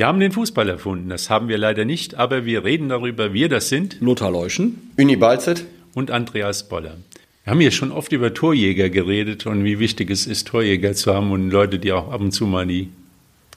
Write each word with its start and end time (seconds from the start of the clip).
Wir 0.00 0.06
haben 0.06 0.18
den 0.18 0.32
Fußball 0.32 0.66
erfunden, 0.66 1.10
das 1.10 1.28
haben 1.28 1.48
wir 1.48 1.58
leider 1.58 1.84
nicht, 1.84 2.14
aber 2.14 2.46
wir 2.46 2.64
reden 2.64 2.88
darüber, 2.88 3.34
wir 3.34 3.50
das 3.50 3.68
sind. 3.68 3.98
Lothar 4.00 4.30
Leuschen. 4.30 4.92
Uni 4.96 5.14
Balzet. 5.14 5.66
Und 5.92 6.10
Andreas 6.10 6.70
Boller. 6.70 6.96
Wir 7.44 7.50
haben 7.50 7.60
hier 7.60 7.70
schon 7.70 7.92
oft 7.92 8.10
über 8.12 8.32
Torjäger 8.32 8.88
geredet 8.88 9.44
und 9.44 9.62
wie 9.62 9.78
wichtig 9.78 10.08
es 10.08 10.26
ist, 10.26 10.48
Torjäger 10.48 10.94
zu 10.94 11.12
haben 11.12 11.32
und 11.32 11.50
Leute, 11.50 11.78
die 11.78 11.92
auch 11.92 12.10
ab 12.10 12.22
und 12.22 12.32
zu 12.32 12.46
mal 12.46 12.66
die 12.66 12.88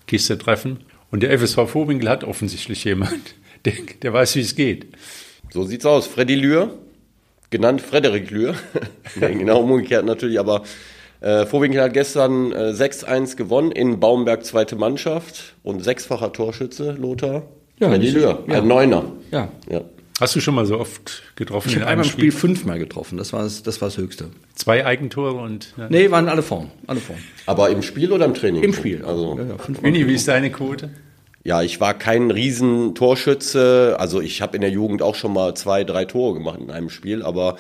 Kiste 0.06 0.38
treffen. 0.38 0.82
Und 1.12 1.24
der 1.24 1.32
FSV 1.40 1.60
Vorwinkel 1.66 2.10
hat 2.10 2.26
offensichtlich 2.26 2.84
jemand, 2.84 3.36
der, 3.64 3.76
der 4.02 4.12
weiß, 4.12 4.36
wie 4.36 4.42
es 4.42 4.54
geht. 4.54 4.88
So 5.50 5.64
sieht's 5.64 5.86
aus. 5.86 6.08
Freddy 6.08 6.36
Lühr, 6.36 6.78
genannt 7.52 7.80
Frederik 7.80 8.30
Lühr. 8.32 8.56
genau 9.16 9.62
umgekehrt 9.62 10.06
natürlich, 10.06 10.42
aber 10.42 10.64
äh, 11.24 11.46
Vorwinkel 11.46 11.82
hat 11.82 11.94
gestern 11.94 12.52
äh, 12.52 12.72
6-1 12.72 13.38
gewonnen 13.38 13.72
in 13.72 14.00
Baumberg 14.00 14.46
zweite 14.46 14.76
Mannschaft 14.76 15.56
und 15.64 15.82
sechsfacher 15.82 16.34
Torschütze, 16.34 16.92
Lothar. 16.92 17.44
Ja, 17.80 17.96
Lühr, 17.96 18.44
ja. 18.48 18.62
ein 18.62 18.68
Neuner. 18.68 19.06
Ja. 19.32 19.48
Ja. 19.70 19.82
Hast 20.20 20.36
du 20.36 20.42
schon 20.42 20.54
mal 20.54 20.66
so 20.66 20.80
oft 20.80 21.24
getroffen 21.36 21.70
Ich 21.70 21.76
in 21.76 21.82
habe 21.82 21.92
einem 21.92 22.02
einmal 22.02 22.06
im 22.06 22.12
Spiel? 22.12 22.32
Spiel 22.32 22.40
fünfmal 22.40 22.78
getroffen. 22.78 23.18
Das 23.18 23.34
war 23.34 23.44
das, 23.44 23.64
das, 23.64 23.82
war 23.82 23.88
das 23.88 23.98
Höchste. 23.98 24.30
Zwei 24.54 24.86
Eigentore 24.86 25.34
und 25.34 25.74
ja. 25.78 25.88
Nee, 25.90 26.12
waren 26.12 26.28
alle 26.28 26.44
vorn. 26.44 26.70
Alle 26.88 27.00
vorn. 27.00 27.20
Aber 27.46 27.70
im 27.70 27.82
Spiel 27.82 28.12
oder 28.12 28.26
im 28.26 28.34
Training? 28.34 28.62
Im 28.62 28.74
Spiel. 28.74 29.04
Also, 29.04 29.38
ja, 29.40 29.46
ja. 29.46 29.56
Uni, 29.82 30.06
wie 30.06 30.14
ist 30.14 30.28
deine 30.28 30.52
Quote? 30.52 30.90
Ja, 31.46 31.62
ich 31.62 31.80
war 31.80 31.94
kein 31.94 32.32
Riesentorschütze. 32.32 33.96
Also 33.98 34.22
ich 34.22 34.42
habe 34.42 34.56
in 34.56 34.62
der 34.62 34.70
Jugend 34.70 35.02
auch 35.02 35.16
schon 35.16 35.34
mal 35.34 35.56
zwei, 35.56 35.84
drei 35.84 36.06
Tore 36.06 36.36
gemacht 36.36 36.60
in 36.62 36.70
einem 36.70 36.90
Spiel, 36.90 37.24
aber 37.24 37.58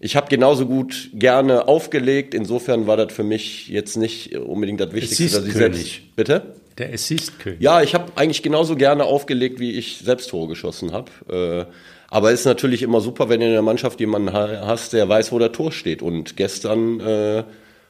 ich 0.00 0.16
habe 0.16 0.28
genauso 0.28 0.66
gut 0.66 1.10
gerne 1.14 1.68
aufgelegt. 1.68 2.34
Insofern 2.34 2.86
war 2.86 2.96
das 2.96 3.12
für 3.12 3.22
mich 3.24 3.68
jetzt 3.68 3.96
nicht 3.96 4.36
unbedingt 4.36 4.80
das 4.80 4.92
Wichtigste, 4.92 5.38
dass 5.38 5.46
ich 5.46 5.54
selbst. 5.54 6.16
Bitte? 6.16 6.54
Der 6.78 6.92
Assist-König. 6.92 7.60
Ja, 7.62 7.80
ich 7.82 7.94
habe 7.94 8.12
eigentlich 8.16 8.42
genauso 8.42 8.76
gerne 8.76 9.04
aufgelegt, 9.04 9.58
wie 9.60 9.72
ich 9.72 9.98
selbst 10.04 10.28
Tore 10.28 10.48
geschossen 10.48 10.92
habe. 10.92 11.66
Äh, 11.68 11.72
aber 12.10 12.32
es 12.32 12.40
ist 12.40 12.46
natürlich 12.46 12.82
immer 12.82 13.00
super, 13.00 13.28
wenn 13.28 13.40
du 13.40 13.46
in 13.46 13.52
der 13.52 13.62
Mannschaft 13.62 13.98
jemanden 13.98 14.32
ha- 14.32 14.66
hast, 14.66 14.92
der 14.92 15.08
weiß, 15.08 15.32
wo 15.32 15.38
der 15.38 15.52
Tor 15.52 15.72
steht. 15.72 16.02
Und 16.02 16.36
gestern 16.36 17.00
äh, 17.00 17.44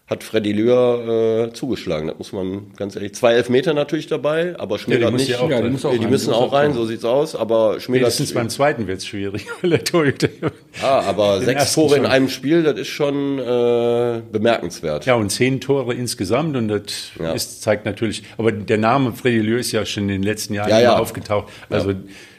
hat 0.09 0.23
Freddy 0.23 0.53
Lühr 0.53 1.49
äh, 1.49 1.53
zugeschlagen. 1.53 2.07
Das 2.07 2.17
muss 2.19 2.33
man 2.33 2.73
ganz 2.77 2.95
ehrlich. 2.95 3.15
Zwei 3.17 3.33
Elfmeter 3.35 3.75
natürlich 3.75 4.07
dabei, 4.07 4.55
aber 4.57 4.79
schmälert 4.79 5.11
muss 5.11 5.21
nicht. 5.23 5.31
ja 5.33 5.41
auch 5.41 5.51
Ja, 5.51 5.61
die 5.61 5.69
muss 5.71 5.85
auch 5.85 5.91
die 5.93 5.99
rein. 5.99 6.11
müssen 6.11 6.33
auch 6.33 6.53
rein, 6.53 6.75
so 6.75 6.85
sieht's 6.87 7.05
aus, 7.05 7.35
aber 7.35 7.81
schmälert 7.81 8.13
Spätestens 8.13 8.33
beim 8.35 8.49
zweiten 8.49 8.87
wird 8.87 8.99
es 8.99 9.07
schwierig, 9.07 9.47
weil 9.63 9.71
der 9.71 9.83
Torhüter. 9.83 10.29
Ah, 10.81 11.01
aber 11.01 11.41
sechs 11.41 11.75
Tore 11.75 11.97
in 11.97 12.03
schon. 12.05 12.13
einem 12.13 12.29
Spiel, 12.29 12.63
das 12.63 12.79
ist 12.79 12.87
schon 12.87 13.41
äh, 13.41 14.21
bemerkenswert. 14.31 15.07
Ja, 15.07 15.15
und 15.17 15.31
zehn 15.31 15.61
Tore 15.61 15.93
insgesamt 15.95 16.57
und 16.57 16.69
das 16.69 17.11
Ja. 17.19 17.33
ist, 17.33 17.63
zeigt 17.63 17.85
natürlich, 17.85 18.23
aber 18.39 18.53
der 18.53 18.79
Name 18.79 19.13
Freddy 19.13 19.41
Lühr 19.41 19.59
ist 19.59 19.73
ja 19.73 19.85
schon 19.85 20.05
in 20.05 20.09
den 20.11 20.23
letzten 20.23 20.55
Jahren 20.55 20.71
Ja, 20.71 20.77
immer 20.79 20.85
ja. 20.85 20.99
aufgetaucht. 20.99 21.53
Also 21.69 21.95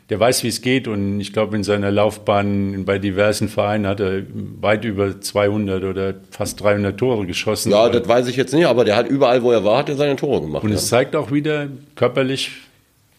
der 0.09 0.19
weiß, 0.19 0.44
wie 0.44 0.47
es 0.47 0.61
geht 0.61 0.88
und 0.88 1.19
ich 1.19 1.33
glaube, 1.33 1.55
in 1.55 1.63
seiner 1.63 1.91
Laufbahn 1.91 2.86
bei 2.86 2.97
diversen 2.97 3.50
Vereinen 3.50 3.86
hat 3.86 4.00
er 4.00 4.23
weit 4.61 4.86
über 4.86 5.19
200 5.19 5.83
oder 5.83 6.14
fast 6.31 6.61
300 6.61 6.97
Tore 6.97 7.25
geschossen. 7.25 7.72
Ja, 7.72 7.89
das 7.89 8.08
weiß 8.08 8.27
ich 8.27 8.38
jetzt 8.38 8.53
nicht, 8.53 8.66
aber 8.66 8.86
der 8.86 8.95
hat 8.95 9.08
überall, 9.09 9.44
wo 9.44 9.52
er 9.52 9.66
war, 9.66 9.80
hat 9.80 9.89
er 9.89 9.95
seine 9.95 10.16
Tore 10.16 10.41
gemacht. 10.41 10.64
und 10.64 10.69
ja. 10.69 10.75
es 10.77 10.88
zeigt 10.88 11.16
auch 11.16 11.31
wieder, 11.31 11.67
körperlich, 11.95 12.52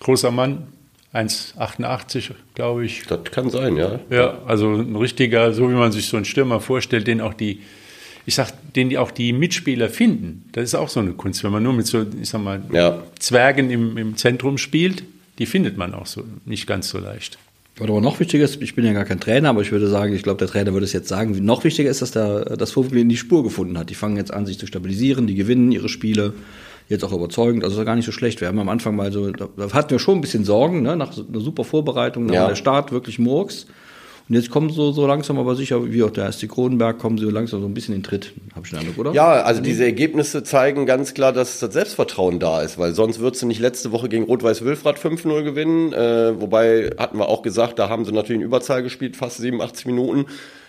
großer 0.01 0.31
Mann, 0.31 0.67
1,88 1.13 2.31
glaube 2.55 2.87
ich. 2.87 3.07
Das 3.07 3.25
kann 3.25 3.51
sein, 3.51 3.77
ja. 3.77 3.99
Ja, 4.11 4.39
also 4.47 4.75
ein 4.75 4.97
richtiger, 4.97 5.53
so 5.53 5.69
wie 5.71 5.75
man 5.75 5.93
sich 5.93 6.07
so 6.07 6.17
einen 6.17 6.25
Stürmer 6.25 6.61
vorstellt, 6.61 7.07
den 7.07 7.21
auch 7.21 7.35
die, 7.35 7.61
ich 8.25 8.35
sag, 8.35 8.53
den 8.75 8.89
die 8.89 8.99
auch 8.99 9.11
die 9.11 9.33
Mitspieler 9.35 9.89
finden. 9.91 10.49
Das 10.53 10.65
ist 10.65 10.75
auch 10.75 10.89
so 10.89 11.01
eine 11.01 11.13
Kunst, 11.13 11.45
wenn 11.45 11.53
man 11.53 11.63
nur 11.63 11.73
mit 11.75 11.87
so, 11.87 12.07
ich 12.21 12.29
sag 12.29 12.43
mal, 12.43 12.63
Ja. 12.73 13.03
Zwergen 13.19 13.71
im, 13.71 13.97
im 13.99 14.17
Zentrum 14.17 14.57
spielt, 14.59 15.03
die 15.39 15.47
findet 15.47 15.77
man 15.77 15.95
auch 15.95 16.07
so 16.07 16.25
nicht 16.45 16.67
ganz 16.67 16.89
so 16.89 16.99
leicht. 16.99 17.39
Was 17.77 17.89
aber 17.89 18.01
noch 18.01 18.19
wichtiger 18.19 18.45
ist, 18.45 18.61
ich 18.61 18.75
bin 18.75 18.85
ja 18.85 18.93
gar 18.93 19.05
kein 19.05 19.21
Trainer, 19.21 19.51
aber 19.51 19.63
ich 19.63 19.71
würde 19.71 19.87
sagen, 19.89 20.13
ich 20.13 20.25
glaube, 20.25 20.39
der 20.39 20.49
Trainer 20.49 20.73
würde 20.73 20.85
es 20.85 20.93
jetzt 20.93 21.09
sagen, 21.09 21.37
wie- 21.37 21.41
noch 21.41 21.63
wichtiger 21.63 21.89
ist, 21.91 22.03
dass 22.03 22.11
der, 22.11 22.57
das 22.57 22.77
in 22.77 23.09
die 23.09 23.17
Spur 23.17 23.45
gefunden 23.45 23.79
hat. 23.79 23.89
Die 23.91 23.95
fangen 23.95 24.17
jetzt 24.17 24.33
an, 24.35 24.47
sich 24.47 24.59
zu 24.59 24.67
stabilisieren, 24.67 25.29
die 25.29 25.37
gewinnen 25.37 25.71
ihre 25.71 25.89
Spiele, 25.89 26.33
jetzt 26.89 27.05
auch 27.05 27.13
überzeugend, 27.13 27.63
also 27.65 27.85
gar 27.85 27.95
nicht 27.95 28.07
so 28.07 28.13
schlecht. 28.13 28.41
Wir 28.41 28.49
haben 28.49 28.59
am 28.59 28.69
Anfang 28.69 28.97
mal 28.97 29.13
so, 29.13 29.31
da, 29.31 29.49
hatten 29.73 29.91
wir 29.91 29.99
schon 30.01 30.19
ein 30.19 30.21
bisschen 30.23 30.45
Sorgen, 30.45 30.83
ne, 30.83 30.97
nach 30.97 31.17
einer 31.17 31.41
super 31.41 31.63
Vorbereitung, 31.63 32.27
nach 32.27 32.35
Ja. 32.35 32.49
der 32.49 32.57
Start 32.57 32.91
wirklich 32.91 33.19
Murks. 33.21 33.67
Und 34.29 34.35
jetzt 34.35 34.51
kommen 34.51 34.69
so, 34.69 34.93
so 34.93 35.07
langsam 35.07 35.39
aber 35.39 35.57
sicher, 35.57 35.91
wie 35.91 36.03
auch 36.03 36.11
der 36.11 36.25
erste 36.25 36.49
Kronenberg, 36.49 36.99
kommen 36.99 37.17
sie 37.17 37.25
so 37.25 37.31
langsam 37.31 37.63
so 37.63 37.67
ein 37.67 37.73
bisschen 37.73 37.95
in 37.95 38.03
den 38.03 38.05
Tritt, 38.05 38.35
habe 38.55 38.67
ich 38.67 38.71
den 38.71 38.81
Eindruck, 38.81 38.99
oder? 38.99 39.13
Ja, 39.13 39.43
also 39.43 39.63
diese 39.63 39.85
Ergebnisse 39.85 40.43
zeigen 40.43 40.85
ganz 40.85 41.15
klar, 41.15 41.33
dass 41.33 41.61
das 41.61 41.73
Selbstvertrauen 41.73 42.39
da 42.39 42.61
ist, 42.61 42.77
weil 42.77 42.93
sonst 42.93 43.21
würdest 43.21 43.43
du 43.43 43.47
nicht 43.47 43.61
letzte 43.61 43.91
Woche 43.91 44.11
gegen 44.11 44.25
Rot-Weiß-Wülfrath 44.25 44.99
5-0 44.99 45.45
gewinnen. 45.45 45.95
Äh, 45.95 46.39
wobei 46.39 46.91
hatten 46.99 47.17
wir 47.19 47.29
auch 47.29 47.41
gesagt, 47.41 47.79
da 47.79 47.89
haben 47.89 48.05
sie 48.05 48.13
natürlich 48.13 48.41
in 48.41 48.47
Überzahl 48.47 48.83
gespielt, 48.83 49.17
fast 49.17 49.39
87 49.39 49.87
Minuten. 49.87 50.27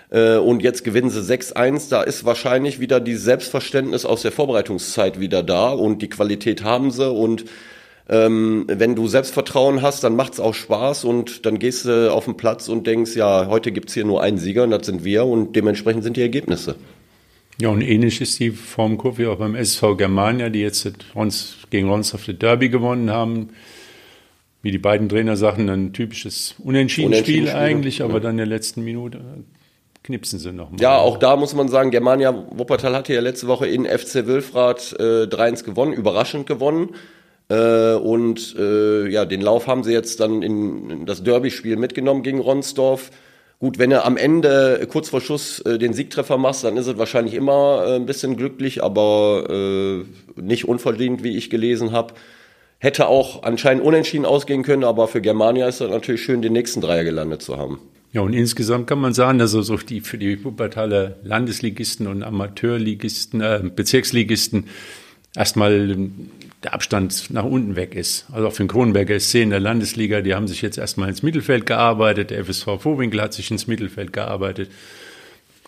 Äh, 0.09 0.37
und 0.37 0.63
jetzt 0.63 0.85
gewinnen 0.85 1.09
sie 1.09 1.21
6-1. 1.21 1.89
Da 1.89 2.01
ist 2.01 2.23
wahrscheinlich 2.23 2.79
wieder 2.79 3.01
dieses 3.01 3.25
Selbstverständnis 3.25 4.05
aus 4.05 4.21
der 4.21 4.31
Vorbereitungszeit 4.31 5.19
wieder 5.19 5.43
da 5.43 5.71
und 5.71 6.01
die 6.01 6.09
Qualität 6.09 6.63
haben 6.63 6.91
sie 6.91 7.09
und 7.09 7.43
ähm, 8.09 8.65
wenn 8.67 8.95
du 8.95 9.07
Selbstvertrauen 9.07 9.81
hast, 9.81 10.03
dann 10.03 10.15
macht's 10.15 10.39
auch 10.39 10.55
Spaß 10.55 11.05
und 11.05 11.45
dann 11.45 11.59
gehst 11.59 11.85
du 11.85 12.11
auf 12.11 12.25
den 12.25 12.37
Platz 12.37 12.67
und 12.67 12.87
denkst, 12.87 13.15
ja, 13.15 13.47
heute 13.47 13.71
gibt's 13.71 13.93
hier 13.93 14.05
nur 14.05 14.23
einen 14.23 14.37
Sieger 14.37 14.63
und 14.63 14.71
das 14.71 14.87
sind 14.87 15.03
wir 15.03 15.25
und 15.25 15.55
dementsprechend 15.55 16.03
sind 16.03 16.17
die 16.17 16.21
Ergebnisse. 16.21 16.75
Ja, 17.61 17.69
und 17.69 17.81
ähnlich 17.81 18.19
ist 18.21 18.39
die 18.39 18.51
Formkurve 18.51 19.29
auch 19.29 19.37
beim 19.37 19.53
SV 19.53 19.95
Germania, 19.95 20.49
die 20.49 20.61
jetzt 20.61 20.89
Rons, 21.13 21.57
gegen 21.69 21.89
Ronsdorf 21.89 22.25
das 22.25 22.37
Derby 22.39 22.69
gewonnen 22.69 23.11
haben. 23.11 23.49
Wie 24.61 24.71
die 24.71 24.77
beiden 24.77 25.07
Trainer 25.07 25.37
sagen, 25.37 25.69
ein 25.69 25.93
typisches 25.93 26.55
Unentschieden-Spiel 26.59 27.49
eigentlich, 27.49 28.01
aber 28.01 28.15
ja. 28.15 28.19
dann 28.21 28.31
in 28.31 28.37
der 28.37 28.45
letzten 28.45 28.83
Minute 28.83 29.21
knipsen 30.03 30.39
sie 30.39 30.51
nochmal. 30.51 30.81
Ja, 30.81 30.97
auch 30.97 31.17
da 31.17 31.35
muss 31.35 31.53
man 31.53 31.67
sagen, 31.69 31.91
Germania 31.91 32.33
Wuppertal 32.51 32.95
hatte 32.95 33.13
ja 33.13 33.21
letzte 33.21 33.47
Woche 33.47 33.67
in 33.67 33.85
FC 33.85 34.25
Wülfrath 34.25 34.95
äh, 34.97 35.25
3-1 35.25 35.63
gewonnen, 35.63 35.93
überraschend 35.93 36.47
gewonnen. 36.47 36.89
Äh, 37.49 37.93
und 37.95 38.55
äh, 38.57 39.09
ja, 39.09 39.25
den 39.25 39.41
Lauf 39.41 39.67
haben 39.67 39.83
sie 39.83 39.91
jetzt 39.91 40.19
dann 40.19 40.41
in, 40.43 40.89
in 40.89 41.05
das 41.05 41.23
Derby-Spiel 41.23 41.77
mitgenommen 41.77 42.23
gegen 42.23 42.39
Ronsdorf. 42.39 43.11
Gut, 43.59 43.77
wenn 43.77 43.89
du 43.89 44.05
am 44.05 44.15
Ende 44.15 44.79
äh, 44.81 44.85
kurz 44.85 45.09
vor 45.09 45.19
Schuss 45.19 45.59
äh, 45.61 45.77
den 45.77 45.93
Siegtreffer 45.93 46.38
machst, 46.38 46.63
dann 46.63 46.77
ist 46.77 46.88
es 46.88 46.97
wahrscheinlich 46.97 47.33
immer 47.33 47.83
äh, 47.85 47.95
ein 47.95 48.05
bisschen 48.05 48.38
glücklich, 48.38 48.83
aber 48.83 49.47
äh, 49.49 50.41
nicht 50.41 50.67
unverdient, 50.67 51.23
wie 51.23 51.35
ich 51.35 51.49
gelesen 51.49 51.91
habe. 51.91 52.13
Hätte 52.77 53.07
auch 53.07 53.43
anscheinend 53.43 53.83
unentschieden 53.83 54.25
ausgehen 54.25 54.63
können, 54.63 54.85
aber 54.85 55.09
für 55.09 55.19
Germania 55.19 55.67
ist 55.67 55.81
es 55.81 55.89
natürlich 55.89 56.23
schön, 56.23 56.41
den 56.41 56.53
nächsten 56.53 56.79
Dreier 56.79 57.03
gelandet 57.03 57.41
zu 57.41 57.57
haben. 57.57 57.79
Ja, 58.13 58.21
und 58.21 58.33
insgesamt 58.33 58.88
kann 58.88 58.99
man 58.99 59.13
sagen, 59.13 59.38
dass 59.38 59.53
also 59.53 59.75
die, 59.75 60.01
für 60.01 60.17
die 60.17 60.43
Wuppertaler 60.43 61.17
Landesligisten 61.23 62.07
und 62.07 62.23
Amateurligisten, 62.23 63.41
äh, 63.41 63.61
Bezirksligisten 63.75 64.67
erstmal 65.35 65.97
der 66.63 66.73
Abstand 66.73 67.29
nach 67.31 67.45
unten 67.45 67.75
weg 67.75 67.95
ist. 67.95 68.25
Also 68.31 68.47
auch 68.47 68.51
für 68.53 68.63
den 68.63 68.67
Kronenberger 68.69 69.17
SC 69.19 69.35
in 69.35 69.49
der 69.49 69.59
Landesliga, 69.61 70.21
die 70.21 70.35
haben 70.35 70.47
sich 70.47 70.61
jetzt 70.61 70.77
erstmal 70.77 71.07
ins 71.09 71.23
Mittelfeld 71.23 71.65
gearbeitet. 71.65 72.31
Der 72.31 72.43
FSV 72.43 72.79
Vorwinkel 72.81 73.21
hat 73.21 73.33
sich 73.33 73.49
ins 73.51 73.67
Mittelfeld 73.67 74.11
gearbeitet. 74.11 74.69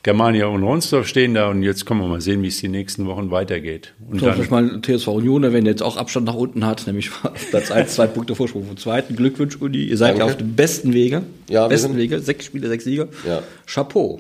Germania 0.03 0.47
und 0.47 0.63
Ronsdorf 0.63 1.07
stehen 1.07 1.35
da 1.35 1.49
und 1.49 1.61
jetzt 1.61 1.85
können 1.85 1.99
wir 2.01 2.07
mal 2.07 2.21
sehen, 2.21 2.41
wie 2.41 2.47
es 2.47 2.59
die 2.59 2.67
nächsten 2.67 3.05
Wochen 3.05 3.29
weitergeht. 3.29 3.93
Und 4.09 4.19
So, 4.19 4.25
dann, 4.25 4.49
mal 4.49 4.81
TSV 4.81 5.07
Union, 5.09 5.43
wenn 5.43 5.63
der 5.63 5.73
jetzt 5.73 5.83
auch 5.83 5.95
Abstand 5.95 6.25
nach 6.25 6.33
unten 6.33 6.65
hat, 6.65 6.87
nämlich 6.87 7.11
Platz 7.51 7.69
1, 7.69 7.93
zwei 7.93 8.07
Punkte 8.07 8.33
Vorsprung 8.33 8.65
vom 8.65 8.77
zweiten. 8.77 9.15
Glückwunsch, 9.15 9.57
Uni. 9.57 9.77
Ihr 9.83 9.97
seid 9.97 10.13
ja 10.15 10.19
Danke. 10.19 10.33
auf 10.33 10.37
dem 10.39 10.55
besten 10.55 10.93
Wege. 10.93 11.21
Ja, 11.49 11.67
besten 11.67 11.89
sind- 11.89 11.97
Wege. 11.97 12.19
Sechs 12.19 12.45
Spiele, 12.45 12.67
sechs 12.67 12.83
Siege. 12.83 13.09
Ja. 13.27 13.43
Chapeau. 13.67 14.19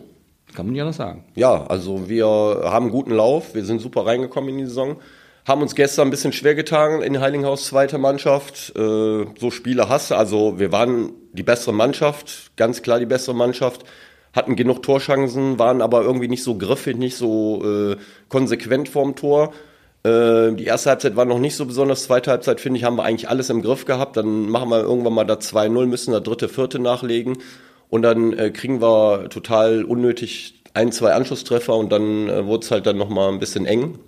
Kann 0.53 0.67
man 0.67 0.75
ja 0.75 0.85
noch 0.85 0.93
sagen. 0.93 1.23
Ja, 1.35 1.65
also 1.65 2.07
wir 2.09 2.25
haben 2.27 2.83
einen 2.85 2.91
guten 2.91 3.11
Lauf, 3.11 3.55
wir 3.55 3.65
sind 3.65 3.81
super 3.81 4.05
reingekommen 4.05 4.51
in 4.51 4.57
die 4.59 4.65
Saison. 4.65 4.97
Haben 5.47 5.63
uns 5.63 5.73
gestern 5.73 6.07
ein 6.07 6.11
bisschen 6.11 6.33
schwer 6.33 6.53
getan 6.53 7.01
in 7.01 7.19
Heilinghaus 7.19 7.65
zweiter 7.65 7.97
Mannschaft. 7.97 8.73
Äh, 8.75 9.25
so 9.39 9.49
Spiele 9.49 9.89
hast 9.89 10.11
du. 10.11 10.15
Also 10.15 10.59
wir 10.59 10.71
waren 10.71 11.13
die 11.33 11.43
bessere 11.43 11.73
Mannschaft, 11.73 12.51
ganz 12.57 12.83
klar 12.83 12.99
die 12.99 13.07
bessere 13.07 13.35
Mannschaft. 13.35 13.83
Hatten 14.33 14.55
genug 14.55 14.83
Torchancen, 14.83 15.57
waren 15.57 15.81
aber 15.81 16.03
irgendwie 16.03 16.27
nicht 16.27 16.43
so 16.43 16.57
griffig, 16.57 16.95
nicht 16.95 17.17
so 17.17 17.63
äh, 17.65 17.97
konsequent 18.29 18.87
vorm 18.87 19.15
Tor. 19.15 19.51
Äh, 20.03 20.53
die 20.53 20.65
erste 20.65 20.91
Halbzeit 20.91 21.15
war 21.15 21.25
noch 21.25 21.39
nicht 21.39 21.55
so 21.55 21.65
besonders. 21.65 22.03
Zweite 22.03 22.31
Halbzeit, 22.31 22.61
finde 22.61 22.77
ich, 22.77 22.83
haben 22.83 22.95
wir 22.95 23.03
eigentlich 23.03 23.29
alles 23.29 23.49
im 23.49 23.63
Griff 23.63 23.85
gehabt. 23.85 24.17
Dann 24.17 24.47
machen 24.47 24.69
wir 24.69 24.81
irgendwann 24.81 25.13
mal 25.13 25.25
da 25.25 25.35
2-0, 25.35 25.87
müssen 25.87 26.11
da 26.11 26.19
dritte, 26.19 26.49
vierte 26.49 26.79
nachlegen. 26.79 27.39
Und 27.89 28.03
dann 28.03 28.31
äh, 28.33 28.51
kriegen 28.51 28.79
wir 28.79 29.27
total 29.29 29.83
unnötig 29.83 30.61
ein, 30.73 30.91
zwei 30.91 31.13
Anschlusstreffer 31.13 31.75
und 31.75 31.91
dann 31.91 32.29
äh, 32.29 32.45
wurde 32.45 32.63
es 32.63 32.71
halt 32.71 32.85
dann 32.85 32.97
nochmal 32.97 33.29
ein 33.29 33.39
bisschen 33.39 33.65
eng. 33.65 33.99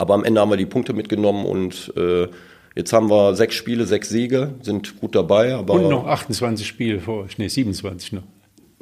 Aber 0.00 0.14
am 0.14 0.24
Ende 0.24 0.40
haben 0.40 0.48
wir 0.48 0.56
die 0.56 0.64
Punkte 0.64 0.94
mitgenommen 0.94 1.44
und 1.44 1.92
äh, 1.94 2.26
jetzt 2.74 2.94
haben 2.94 3.10
wir 3.10 3.34
sechs 3.36 3.54
Spiele, 3.54 3.84
sechs 3.84 4.08
Siege, 4.08 4.54
sind 4.62 4.98
gut 4.98 5.14
dabei. 5.14 5.54
Und 5.58 5.90
noch 5.90 6.06
28 6.06 6.66
Spiele 6.66 7.00
vor 7.00 7.24
euch, 7.24 7.36
nee, 7.36 7.48
27 7.48 8.12
noch. 8.14 8.22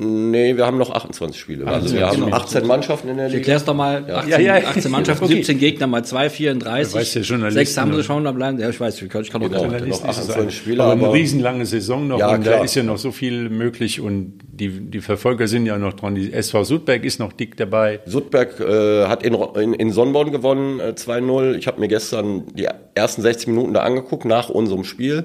Nee, 0.00 0.56
wir 0.56 0.65
haben 0.65 0.79
noch 0.79 0.91
28 0.95 1.41
Spiele. 1.41 1.67
Also 1.67 1.93
wir 1.93 2.06
haben 2.06 2.33
18 2.33 2.65
Mannschaften 2.65 3.09
in 3.09 3.17
der 3.17 3.27
Ich 3.27 3.33
Liga. 3.33 3.41
erklär's 3.41 3.65
doch 3.65 3.75
mal. 3.75 4.09
18, 4.09 4.31
Ja, 4.31 4.39
ja. 4.39 4.69
18 4.69 4.93
Mannschaften, 4.93 5.25
Okay. 5.25 5.35
17 5.35 5.59
Gegner 5.59 5.89
mal 5.89 6.05
2, 6.05 6.31
34. 6.31 6.93
Du 6.93 6.99
weißt 7.00 7.15
ja, 7.17 7.21
Journalisten- 7.23 7.59
Sechs 7.59 7.77
haben 7.77 7.93
sie 7.93 8.05
schon, 8.05 8.23
da 8.23 8.31
bleiben. 8.31 8.61
Ja, 8.61 8.69
ich 8.71 8.79
weiß, 8.79 9.03
ich 9.03 9.09
kann, 9.09 9.23
ich 9.23 9.31
kann 9.31 9.43
auch 9.43 9.47
Genau. 9.49 9.62
gar 9.62 9.67
nicht. 9.71 9.79
Journalist 9.81 10.05
noch 10.05 10.11
ist 10.11 10.17
es 10.19 10.23
28 10.31 10.47
ein- 10.47 10.62
Spieler, 10.62 10.85
aber 10.85 10.93
eine 10.93 11.05
aber- 11.05 11.15
riesenlange 11.15 11.67
Saison 11.67 12.06
noch 12.06 12.21
Ja, 12.21 12.33
und 12.33 12.47
da 12.47 12.53
klar. 12.53 12.65
ist 12.65 12.77
ja 12.77 12.85
noch 12.85 12.99
so 12.99 13.11
viel 13.11 13.49
möglich 13.50 14.00
und 14.00 14.39
die, 14.53 14.69
die 14.69 15.00
Verfolger 15.00 15.49
sind 15.49 15.67
ja 15.67 15.77
noch 15.79 15.95
dran. 15.95 16.15
Die 16.15 16.33
SV 16.33 16.62
Sudberg 16.62 17.05
ist 17.05 17.19
noch 17.19 17.33
dick 17.33 17.56
dabei. 17.56 17.99
Sudberg 18.06 18.61
äh, 18.61 19.06
hat 19.06 19.25
in, 19.25 19.35
in, 19.35 19.73
in 19.75 19.91
Sonnborn 19.91 20.31
gewonnen, 20.31 20.79
äh, 20.79 20.95
2-0. 20.95 21.56
Ich 21.56 21.67
habe 21.67 21.81
mir 21.81 21.89
gestern 21.89 22.45
die 22.55 22.69
ersten 22.95 23.23
60 23.23 23.49
Minuten 23.49 23.75
da 23.75 23.81
angeguckt 23.81 24.27
nach 24.27 24.49
unserem 24.49 24.85
Spiel. 24.85 25.25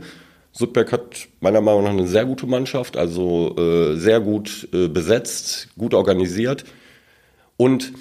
Sudberg 0.53 0.91
hat 0.91 1.27
meiner 1.39 1.61
Meinung 1.61 1.83
nach 1.83 1.89
eine 1.89 2.07
sehr 2.07 2.25
gute 2.25 2.45
Mannschaft, 2.45 2.95
also 2.95 3.55
äh, 3.57 3.95
sehr 3.97 4.19
gut 4.19 4.69
äh, 4.71 4.87
besetzt, 4.87 5.69
gut 5.77 5.95
organisiert. 5.95 6.63
Und 7.57 7.91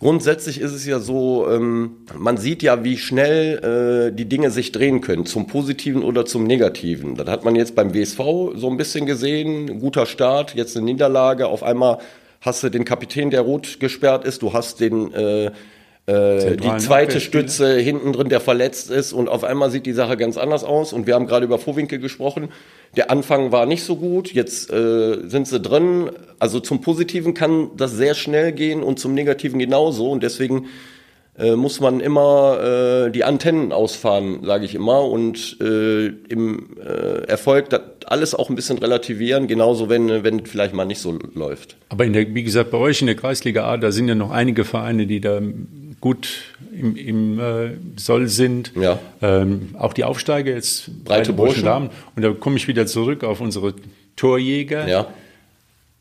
grundsätzlich 0.00 0.58
ist 0.58 0.72
es 0.72 0.86
ja 0.86 1.00
so, 1.00 1.46
ähm, 1.50 1.98
man 2.16 2.38
sieht 2.38 2.62
ja, 2.62 2.82
wie 2.82 2.96
schnell 2.96 4.08
äh, 4.10 4.16
die 4.16 4.24
Dinge 4.24 4.50
sich 4.50 4.72
drehen 4.72 5.02
können, 5.02 5.26
zum 5.26 5.46
Positiven 5.46 6.02
oder 6.02 6.24
zum 6.24 6.44
Negativen. 6.44 7.14
Das 7.14 7.28
hat 7.28 7.44
man 7.44 7.54
jetzt 7.54 7.74
beim 7.74 7.92
WSV 7.92 8.18
so 8.54 8.70
ein 8.70 8.78
bisschen 8.78 9.04
gesehen, 9.04 9.78
guter 9.78 10.06
Start, 10.06 10.54
jetzt 10.54 10.78
eine 10.78 10.86
Niederlage, 10.86 11.48
auf 11.48 11.62
einmal 11.62 11.98
hast 12.40 12.62
du 12.62 12.70
den 12.70 12.86
Kapitän, 12.86 13.28
der 13.30 13.42
rot 13.42 13.80
gesperrt 13.80 14.24
ist, 14.24 14.40
du 14.40 14.54
hast 14.54 14.80
den 14.80 15.12
äh, 15.12 15.50
äh, 16.08 16.56
die 16.56 16.76
zweite. 16.78 17.20
Stütze 17.20 17.78
hinten 17.78 18.12
drin, 18.12 18.28
der 18.28 18.40
verletzt 18.40 18.90
ist 18.90 19.12
und 19.12 19.28
auf 19.28 19.44
einmal 19.44 19.70
sieht 19.70 19.84
die 19.84 19.92
Sache 19.92 20.16
ganz 20.16 20.38
anders 20.38 20.64
aus 20.64 20.92
und 20.92 21.06
wir 21.06 21.14
haben 21.14 21.26
gerade 21.26 21.44
über 21.44 21.58
Vorwinkel 21.58 21.98
gesprochen. 21.98 22.48
Der 22.96 23.10
Anfang 23.10 23.52
war 23.52 23.66
nicht 23.66 23.82
so 23.82 23.96
gut, 23.96 24.32
jetzt 24.32 24.72
äh, 24.72 25.28
sind 25.28 25.46
sie 25.46 25.60
drin. 25.60 26.10
Also 26.38 26.60
zum 26.60 26.80
Positiven 26.80 27.34
kann 27.34 27.70
das 27.76 27.92
sehr 27.92 28.14
schnell 28.14 28.52
gehen 28.52 28.82
und 28.82 28.98
zum 28.98 29.12
Negativen 29.12 29.58
genauso 29.58 30.10
und 30.10 30.22
deswegen 30.22 30.68
äh, 31.38 31.56
muss 31.56 31.80
man 31.80 32.00
immer 32.00 33.06
äh, 33.06 33.10
die 33.10 33.24
Antennen 33.24 33.70
ausfahren, 33.72 34.40
sage 34.44 34.64
ich 34.64 34.74
immer, 34.74 35.04
und 35.04 35.58
äh, 35.60 36.06
im 36.06 36.76
äh, 36.80 37.26
Erfolg 37.28 37.68
das 37.68 37.82
alles 38.06 38.34
auch 38.34 38.48
ein 38.48 38.56
bisschen 38.56 38.78
relativieren, 38.78 39.46
genauso 39.46 39.88
wenn 39.90 40.24
wenn 40.24 40.40
es 40.40 40.50
vielleicht 40.50 40.74
mal 40.74 40.86
nicht 40.86 41.00
so 41.00 41.18
läuft. 41.34 41.76
Aber 41.90 42.06
in 42.06 42.14
der, 42.14 42.34
wie 42.34 42.42
gesagt, 42.42 42.70
bei 42.70 42.78
euch 42.78 43.02
in 43.02 43.06
der 43.06 43.16
Kreisliga 43.16 43.70
A, 43.70 43.76
da 43.76 43.92
sind 43.92 44.08
ja 44.08 44.14
noch 44.14 44.30
einige 44.30 44.64
Vereine, 44.64 45.06
die 45.06 45.20
da 45.20 45.40
gut 46.00 46.28
im, 46.72 46.96
im 46.96 47.40
äh, 47.40 47.70
Soll 47.96 48.28
sind. 48.28 48.72
Ja. 48.76 48.98
Ähm, 49.20 49.74
auch 49.78 49.92
die 49.92 50.04
Aufsteiger 50.04 50.52
jetzt 50.52 51.04
Breite 51.04 51.32
Burschen. 51.32 51.64
Damen. 51.64 51.90
Und 52.14 52.22
da 52.22 52.30
komme 52.30 52.56
ich 52.56 52.68
wieder 52.68 52.86
zurück 52.86 53.24
auf 53.24 53.40
unsere 53.40 53.74
Torjäger. 54.16 54.88
Ja, 54.88 55.06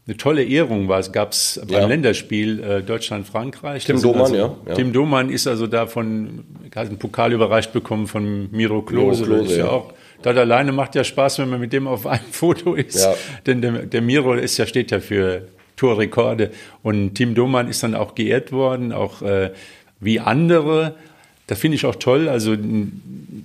Eine 0.08 0.18
tolle 0.18 0.44
Ehrung 0.44 0.88
war 0.88 1.00
es, 1.00 1.12
gab 1.12 1.32
es 1.32 1.60
beim 1.68 1.82
Ja. 1.82 1.88
Länderspiel 1.88 2.64
äh, 2.64 2.84
Deutschland-Frankreich. 2.84 3.86
Tim 3.86 4.02
Domann, 4.02 4.22
also, 4.22 4.36
ja, 4.36 4.56
ja. 4.68 4.74
Tim 4.76 4.94
Domann 4.94 5.30
ist 5.30 5.48
also 5.48 5.68
da 5.68 5.88
von, 5.88 6.44
hat 6.76 6.88
einen 6.88 6.98
Pokal 6.98 7.34
überreicht 7.34 7.74
bekommen 7.74 8.08
von 8.08 8.50
Miro 8.52 8.82
Klose. 8.82 9.24
Miro 9.24 9.36
Klose, 9.36 9.44
das 9.44 9.52
ist 9.52 9.58
ja 9.58 9.70
auch, 9.70 9.94
das 10.22 10.38
alleine 10.38 10.72
macht 10.72 10.96
ja 10.96 11.04
Spaß, 11.04 11.40
wenn 11.40 11.50
man 11.50 11.60
mit 11.60 11.74
dem 11.74 11.88
auf 11.88 12.08
einem 12.08 12.26
Foto 12.32 12.74
ist. 12.76 13.04
Ja. 13.04 13.14
Denn 13.46 13.62
der, 13.62 13.72
der 13.86 14.02
Miro 14.02 14.34
ist 14.34 14.58
ja, 14.58 14.66
steht 14.66 14.92
ja 14.92 15.00
für 15.00 15.48
Torrekorde. 15.78 16.52
Und 16.84 17.16
Tim 17.16 17.36
Domann 17.36 17.70
ist 17.70 17.84
dann 17.84 17.96
auch 17.96 18.16
geehrt 18.16 18.52
worden, 18.52 18.92
auch 18.92 19.22
äh, 19.22 19.52
wie 20.00 20.20
andere. 20.20 20.96
Das 21.48 21.60
finde 21.60 21.76
ich 21.76 21.86
auch 21.86 21.96
toll, 21.96 22.28
also 22.28 22.56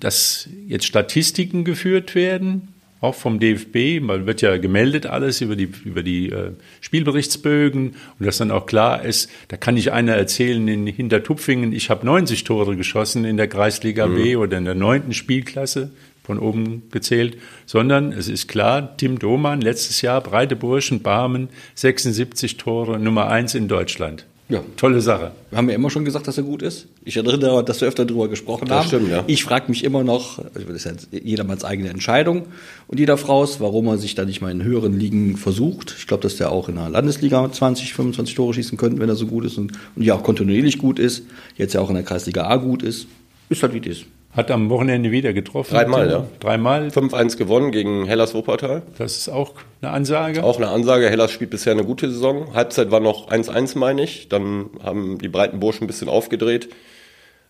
dass 0.01 0.49
jetzt 0.67 0.87
Statistiken 0.87 1.65
geführt 1.65 2.15
werden, 2.15 2.69
auch 3.01 3.15
vom 3.15 3.41
DFB. 3.41 4.01
Man 4.01 4.27
wird 4.27 4.43
ja 4.43 4.57
gemeldet 4.57 5.07
alles 5.07 5.41
über 5.41 5.57
die, 5.57 5.69
über 5.85 6.03
die 6.03 6.31
äh, 6.31 6.53
Spielberichtsbögen 6.81 7.97
und 8.19 8.27
dass 8.27 8.39
dann 8.39 8.51
auch 8.51 8.67
klar 8.67 9.05
ist, 9.05 9.31
da 9.49 9.57
kann 9.57 9.75
nicht 9.75 9.93
einer 9.93 10.15
erzählen 10.15 10.67
in 10.69 10.87
Hintertupfingen, 10.87 11.73
ich 11.73 11.91
habe 11.91 12.07
90 12.07 12.45
Tore 12.45 12.77
geschossen 12.77 13.25
in 13.25 13.37
der 13.37 13.49
Kreisliga 13.49 14.07
B 14.07 14.37
oder 14.37 14.59
in 14.59 14.65
der 14.65 14.77
neunten 14.77 15.13
Spielklasse 15.13 15.91
von 16.23 16.39
oben 16.39 16.85
gezählt, 16.93 17.39
sondern 17.67 18.13
es 18.13 18.29
ist 18.29 18.47
klar, 18.47 18.97
Tim 18.97 19.19
Domann, 19.19 19.61
letztes 19.61 20.03
Jahr 20.03 20.21
Breite 20.21 20.55
Burschen, 20.55 21.03
Barmen, 21.03 21.49
76 21.75 22.57
Tore, 22.57 22.99
Nummer 23.01 23.29
eins 23.29 23.57
in 23.57 23.67
Deutschland. 23.67 24.27
Ja. 24.49 24.61
Tolle 24.77 25.01
Sache. 25.01 25.33
Wir 25.51 25.57
haben 25.57 25.69
ja 25.71 25.75
immer 25.75 25.89
schon 25.89 26.05
gesagt, 26.05 26.29
dass 26.29 26.37
er 26.37 26.43
gut 26.43 26.61
ist. 26.63 26.87
Ich 27.05 27.17
erinnere, 27.17 27.65
dass 27.65 27.81
wir 27.81 27.89
öfter 27.89 28.05
darüber 28.05 28.29
gesprochen 28.29 28.67
Das 28.69 28.79
haben. 28.81 28.87
stimmt, 28.89 29.09
ja. 29.11 29.25
Ich 29.27 29.45
frage 29.45 29.69
mich 29.69 29.83
immer 29.83 30.05
noch, 30.05 30.39
also 30.55 30.67
das 30.69 30.85
ist 30.85 31.13
ja 31.13 31.19
jedermanns 31.21 31.65
eigene 31.65 31.89
Entscheidung 31.89 32.47
und 32.87 33.01
jeder 33.01 33.17
Frau's, 33.17 33.61
warum 33.61 33.87
er 33.87 33.97
sich 33.99 34.15
da 34.15 34.25
nicht 34.27 34.43
mal 34.43 34.51
in 34.51 34.63
höheren 34.63 34.99
Ligen 34.99 35.37
versucht. 35.39 35.95
Ich 35.99 36.07
glaube, 36.07 36.23
dass 36.25 36.37
der 36.37 36.53
auch 36.53 36.69
in 36.69 36.75
der 36.75 36.91
Landesliga 36.91 37.51
20, 37.51 37.95
25 37.95 38.35
Tore 38.35 38.53
schießen 38.53 38.77
könnte, 38.77 39.01
wenn 39.01 39.09
er 39.09 39.17
so 39.17 39.27
gut 39.27 39.45
ist 39.47 39.57
und, 39.57 39.73
und 39.97 40.03
ja 40.03 40.15
auch 40.15 40.23
kontinuierlich 40.23 40.77
gut 40.77 40.99
ist. 40.99 41.23
Jetzt 41.57 41.73
ja 41.73 41.81
auch 41.81 41.89
in 41.89 41.95
der 41.95 42.05
Kreisliga 42.05 42.47
A 42.47 42.57
gut 42.57 42.83
ist. 42.83 43.07
Ist 43.49 43.63
halt 43.63 43.73
wie 43.73 43.79
es 43.89 43.99
ist. 44.01 44.07
Hat 44.33 44.51
am 44.51 44.71
Wochenende 44.71 45.11
wieder 45.11 45.35
getroffen. 45.35 45.75
Dreimal, 45.75 46.11
ja. 46.11 46.27
Dreimal. 46.41 46.89
5-1 46.89 47.37
gewonnen 47.37 47.71
gegen 47.71 48.07
Hellas 48.07 48.35
Wuppertal. 48.35 48.83
Das 48.97 49.19
ist 49.19 49.29
auch 49.29 49.53
eine 49.83 49.91
Ansage. 49.93 50.43
Auch 50.43 50.57
eine 50.57 50.69
Ansage, 50.69 51.11
Hellas 51.11 51.31
spielt 51.33 51.51
bisher 51.51 51.73
eine 51.73 51.85
gute 51.85 52.11
Saison. 52.11 52.55
Halbzeit 52.55 52.91
war 52.91 53.01
noch 53.01 53.31
1-1, 53.31 53.77
meine 53.77 54.03
ich. 54.03 54.31
Dann 54.31 54.71
haben 54.83 55.19
die 55.19 55.29
breiten 55.29 55.61
Burschen 55.61 55.85
ein 55.85 55.87
bisschen 55.87 56.09
aufgedreht. 56.09 56.71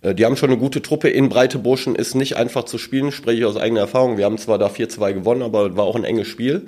Äh, 0.00 0.17
Die 0.17 0.25
haben 0.26 0.37
schon 0.37 0.50
eine 0.50 0.58
gute 0.58 0.82
Truppe. 0.82 1.08
In 1.08 1.29
Breite 1.29 1.58
Burschen 1.58 1.94
ist 1.94 2.17
nicht 2.17 2.37
einfach 2.37 2.64
zu 2.64 2.79
spielen, 2.79 3.12
spreche 3.12 3.38
ich 3.38 3.44
aus 3.44 3.56
eigener 3.56 3.82
Erfahrung. 3.82 4.19
Wir 4.19 4.25
haben 4.25 4.38
zwar 4.38 4.58
da 4.58 4.67
4-2 4.67 5.12
gewonnen, 5.12 5.43
aber 5.43 5.76
war 5.76 5.84
auch 5.84 5.94
ein 5.94 6.05
enges 6.05 6.26
Spiel. 6.26 6.67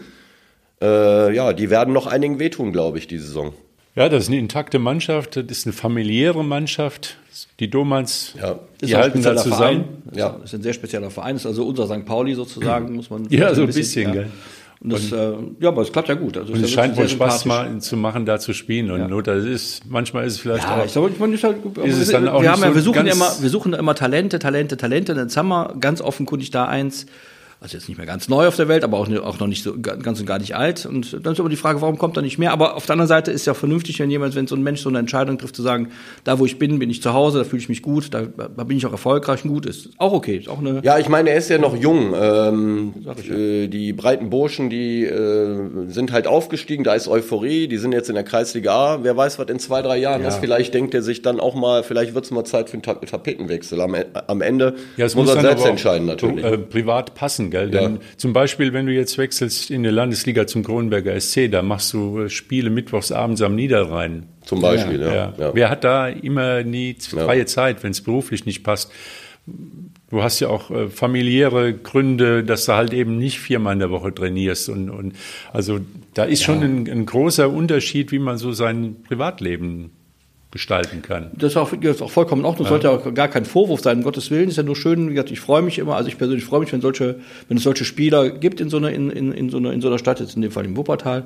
Äh, 0.81 1.35
ja, 1.35 1.53
die 1.53 1.71
werden 1.71 1.93
noch 1.93 2.07
einigen 2.07 2.39
wehtun, 2.39 2.73
glaube 2.73 2.99
ich, 2.99 3.09
die 3.09 3.19
Saison. 3.19 3.53
Ja, 3.97 4.09
das 4.09 4.25
ist 4.25 4.29
eine 4.29 4.39
intakte 4.39 4.79
Mannschaft. 4.79 5.37
Das 5.37 5.45
ist 5.49 5.67
eine 5.67 5.73
familiäre 5.73 6.45
Mannschaft. 6.45 7.17
Die 7.61 7.71
Domans, 7.71 8.35
Ja. 8.41 8.59
die 8.81 8.95
halten 8.97 9.23
da 9.23 9.37
zusammen. 9.37 9.57
Verein. 9.59 9.85
Ja. 10.13 10.19
Ja. 10.29 10.41
ist 10.45 10.55
ein 10.55 10.63
sehr 10.63 10.73
spezieller 10.73 11.11
Verein. 11.11 11.37
Ist 11.37 11.47
also 11.47 11.65
unser 11.67 11.87
St. 11.87 12.05
Pauli 12.05 12.35
sozusagen, 12.35 12.95
muss 12.95 13.11
man. 13.11 13.27
Ja, 13.31 13.55
so 13.55 13.63
ein 13.63 13.67
bisschen, 13.69 14.13
gell. 14.13 14.31
Und 14.81 14.93
das, 14.93 15.13
äh, 15.13 15.33
ja, 15.61 15.69
aber 15.69 15.83
es 15.83 15.93
klappt 15.93 16.09
ja 16.09 16.15
gut. 16.15 16.37
Also 16.37 16.53
Und 16.53 16.63
es 16.63 16.71
ja 16.71 16.83
scheint 16.83 16.97
wohl 16.97 17.09
Spaß 17.09 17.47
mal, 17.47 17.79
zu 17.79 17.97
machen, 17.97 18.27
da 18.27 18.39
zu 18.39 18.53
spielen. 18.53 18.91
Und 18.91 19.09
nur 19.09 19.23
das 19.23 19.45
ist, 19.45 19.83
manchmal 19.89 20.27
ist 20.27 20.35
es 20.35 20.39
vielleicht 20.41 20.65
Ja, 20.65 20.81
auch. 20.81 20.85
ich 20.85 20.93
sag, 20.93 21.11
ich 21.11 21.19
meine, 21.19 21.35
ist 21.35 21.45
halt, 21.45 21.57
Ist 21.85 21.99
es 21.99 22.09
dann 22.11 22.29
auch 22.29 22.43
wir, 22.43 22.51
nicht 22.51 22.51
haben 22.51 22.63
ja, 22.63 22.69
so 22.69 22.75
wir, 22.75 22.83
suchen 22.83 23.07
ja 23.07 23.13
immer, 23.15 23.31
wir 23.41 23.49
suchen 23.51 23.73
ja 23.73 23.79
immer 23.79 23.95
Talente, 23.95 24.39
Talente, 24.39 24.77
Talente. 24.77 25.13
Und 25.13 25.19
jetzt 25.19 25.37
haben 25.37 25.49
wir 25.49 25.75
ganz 25.81 26.03
offenkundig 26.03 26.51
da 26.51 26.67
eins, 26.67 27.07
also 27.65 27.79
jetzt 27.79 27.89
nicht 27.89 27.97
mehr 27.97 28.07
ganz 28.07 28.29
neu 28.29 28.47
auf 28.47 28.57
der 28.57 28.69
Welt, 28.69 28.85
aber 28.85 28.99
auch, 28.99 29.09
auch 29.23 29.39
noch 29.41 29.47
nicht 29.47 29.63
so 29.65 29.73
ga- 29.81 29.95
ganz 29.97 30.21
und 30.21 30.27
gar 30.27 30.39
nicht 30.39 30.55
alt. 30.55 30.85
Und 30.85 31.19
dann 31.25 31.33
ist 31.33 31.41
aber 31.41 31.49
die 31.49 31.57
Frage, 31.57 31.81
warum 31.81 31.97
kommt 31.97 32.15
da 32.15 32.21
nicht 32.21 32.37
mehr? 32.37 32.53
Aber 32.53 32.77
auf 32.77 32.85
der 32.85 32.93
anderen 32.93 33.09
Seite 33.09 33.31
ist 33.31 33.47
ja 33.47 33.55
vernünftig, 33.55 33.99
wenn 34.01 34.11
jemand, 34.11 34.35
wenn 34.35 34.47
so 34.47 34.55
ein 34.55 34.63
Mensch 34.63 34.83
so 34.83 34.91
eine 34.91 34.99
Entscheidung 34.99 35.39
trifft, 35.39 35.57
zu 35.57 35.63
sagen, 35.63 35.89
da 36.25 36.39
wo 36.39 36.45
ich 36.45 36.59
bin, 36.59 36.79
bin 36.79 36.91
ich 36.91 37.01
zu 37.01 37.15
Hause, 37.15 37.39
da 37.39 37.45
fühle 37.45 37.63
ich 37.63 37.71
mich 37.71 37.81
gut, 37.81 38.13
da, 38.13 38.23
da 38.27 38.65
bin 38.65 38.77
ich 38.77 38.85
auch 38.85 38.93
erfolgreich 38.93 39.45
und 39.47 39.51
gut 39.51 39.65
ist. 39.65 39.89
Auch 39.97 40.13
okay, 40.13 40.37
ist 40.37 40.49
auch 40.51 40.59
eine. 40.59 40.83
Ja, 40.85 40.99
ich 40.99 41.09
meine, 41.09 41.31
er 41.31 41.39
ist 41.39 41.49
ja 41.49 41.57
noch 41.57 41.75
jung. 41.75 42.13
Ähm, 42.15 42.93
äh, 43.31 43.67
die 43.69 43.95
breiten 43.95 44.29
Burschen, 44.29 44.69
die 44.69 45.03
äh, 45.05 45.89
sind 45.89 46.13
halt 46.13 46.27
aufgestiegen, 46.27 46.85
da 46.85 46.93
ist 46.95 47.09
Euphorie, 47.09 47.67
die 47.67 47.79
sind 47.79 47.93
jetzt 47.93 48.11
in 48.11 48.15
der 48.15 48.25
Kreisliga 48.25 48.75
A. 48.75 48.99
Wer 49.05 49.17
weiß, 49.17 49.39
was 49.39 49.49
in 49.49 49.59
zwei, 49.59 49.81
drei 49.81 49.97
Jahren 49.97 50.23
ist. 50.23 50.37
Vielleicht 50.37 50.75
denkt 50.75 50.93
er 50.93 51.01
sich 51.01 51.23
dann 51.23 51.41
auch 51.41 51.55
mal, 51.55 51.83
vielleicht 51.83 52.15
wird 52.15 52.27
es 52.27 52.31
mal 52.31 52.45
Zeit 52.45 52.69
für 52.69 52.75
einen 52.75 52.83
Ta 52.83 52.93
Tapetenwechsel. 52.95 53.81
Am, 53.81 53.97
am 54.27 54.43
Ende 54.43 54.75
Ja, 54.99 55.07
es 55.07 55.15
muss, 55.15 55.29
muss 55.29 55.37
er 55.37 55.41
selbst 55.41 55.65
entscheiden 55.65 56.07
natürlich. 56.07 56.45
Äh, 56.45 56.59
privat 56.59 57.15
passen, 57.15 57.51
gell? 57.55 57.71
Denn 57.71 57.95
Ja. 57.95 58.01
zum 58.17 58.33
Beispiel, 58.33 58.73
wenn 58.73 58.87
du 58.87 58.93
jetzt 58.93 59.17
wechselst 59.17 59.71
in 59.71 59.83
der 59.85 59.93
Landesliga 59.93 60.47
zum 60.47 60.65
Kronberger 60.65 61.19
SC, 61.21 61.51
da 61.51 61.63
machst 61.63 61.93
du 61.93 62.23
äh, 62.23 62.29
Spiele 62.29 62.69
mittwochs 62.71 63.13
abends 63.13 63.41
am 63.43 63.55
Niederrhein. 63.55 64.27
Zum 64.45 64.61
Beispiel, 64.61 65.01
ja. 65.01 65.15
Ja. 65.15 65.35
ja. 65.39 65.55
Wer 65.55 65.71
hat 65.71 65.85
da 65.85 66.09
immer 66.09 66.63
nie 66.65 66.97
freie 67.01 67.47
Zeit, 67.47 67.83
wenn 67.83 67.93
es 67.93 68.01
beruflich 68.01 68.45
nicht 68.45 68.63
passt? 68.65 68.91
Du 70.11 70.23
hast 70.23 70.41
ja 70.41 70.49
auch 70.49 70.71
äh, 70.71 70.89
familiäre 70.89 71.73
Gründe, 71.75 72.45
dass 72.45 72.67
du 72.67 72.73
halt 72.73 72.93
eben 72.93 73.19
nicht 73.19 73.39
viermal 73.39 73.73
in 73.75 73.79
der 73.79 73.91
Woche 73.91 74.15
trainierst. 74.15 74.69
Und, 74.69 74.91
und 74.91 75.15
also 75.53 75.81
da 76.15 76.25
ist 76.25 76.43
schon 76.43 76.63
ein, 76.63 76.89
ein 76.89 77.07
großer 77.07 77.51
Unterschied, 77.51 78.11
wie 78.13 78.19
man 78.19 78.37
so 78.39 78.53
sein 78.53 78.97
Privatleben 79.07 79.91
gestalten 80.55 81.03
kann. 81.03 81.33
Das 81.37 81.51
ist 81.51 81.57
auch, 81.57 81.73
das 81.73 81.97
ist 81.97 82.01
auch 82.01 82.13
vollkommen 82.13 82.43
in 82.43 82.47
Ordnung. 82.47 82.69
Sollte 82.69 82.87
ja 82.87 82.95
auch 82.95 83.13
gar 83.13 83.27
kein 83.27 83.45
Vorwurf 83.45 83.81
sein, 83.81 83.99
um 83.99 84.05
Gottes 84.05 84.31
Willen. 84.31 84.49
Ist 84.49 84.57
ja 84.57 84.63
nur 84.63 84.77
schön, 84.77 85.09
wie 85.11 85.15
gesagt, 85.15 85.33
ich 85.33 85.41
freue 85.41 85.63
mich 85.63 85.81
immer, 85.81 85.97
also 85.97 86.09
ich 86.09 86.17
persönlich 86.17 86.45
freue 86.45 86.61
mich, 86.61 86.73
wenn 86.73 86.81
solche, 86.81 87.17
wenn 87.49 87.57
es 87.57 87.65
solche 87.65 87.85
Spieler 87.85 88.31
gibt 88.31 88.61
in 88.61 88.71
so 88.71 88.77
einer, 88.77 88.91
in, 88.91 89.11
in, 89.11 89.33
in 89.33 89.51
so 89.51 89.57
einer, 89.57 89.73
in 89.73 89.81
so 89.81 89.89
einer 89.89 89.99
Stadt, 89.99 90.21
jetzt 90.21 90.37
in 90.37 90.43
dem 90.43 90.53
Fall 90.53 90.65
im 90.65 90.77
Wuppertal. 90.77 91.25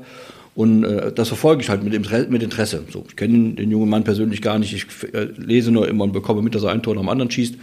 Und 0.54 0.82
äh, 0.82 1.12
das 1.12 1.28
verfolge 1.28 1.62
ich 1.62 1.68
halt 1.68 1.84
mit, 1.84 2.30
mit 2.30 2.42
Interesse. 2.42 2.84
So, 2.90 3.04
ich 3.06 3.16
kenne 3.16 3.34
den, 3.34 3.56
den 3.56 3.70
jungen 3.70 3.90
Mann 3.90 4.02
persönlich 4.02 4.40
gar 4.40 4.58
nicht. 4.58 4.72
Ich 4.72 4.86
äh, 5.12 5.28
lese 5.36 5.70
nur 5.70 5.86
immer 5.86 6.04
und 6.04 6.12
bekomme 6.12 6.40
mit, 6.40 6.54
dass 6.54 6.62
er 6.62 6.70
ein 6.70 6.82
Tor 6.82 6.94
nach 6.94 7.02
dem 7.02 7.10
anderen 7.10 7.30
schießt. 7.30 7.56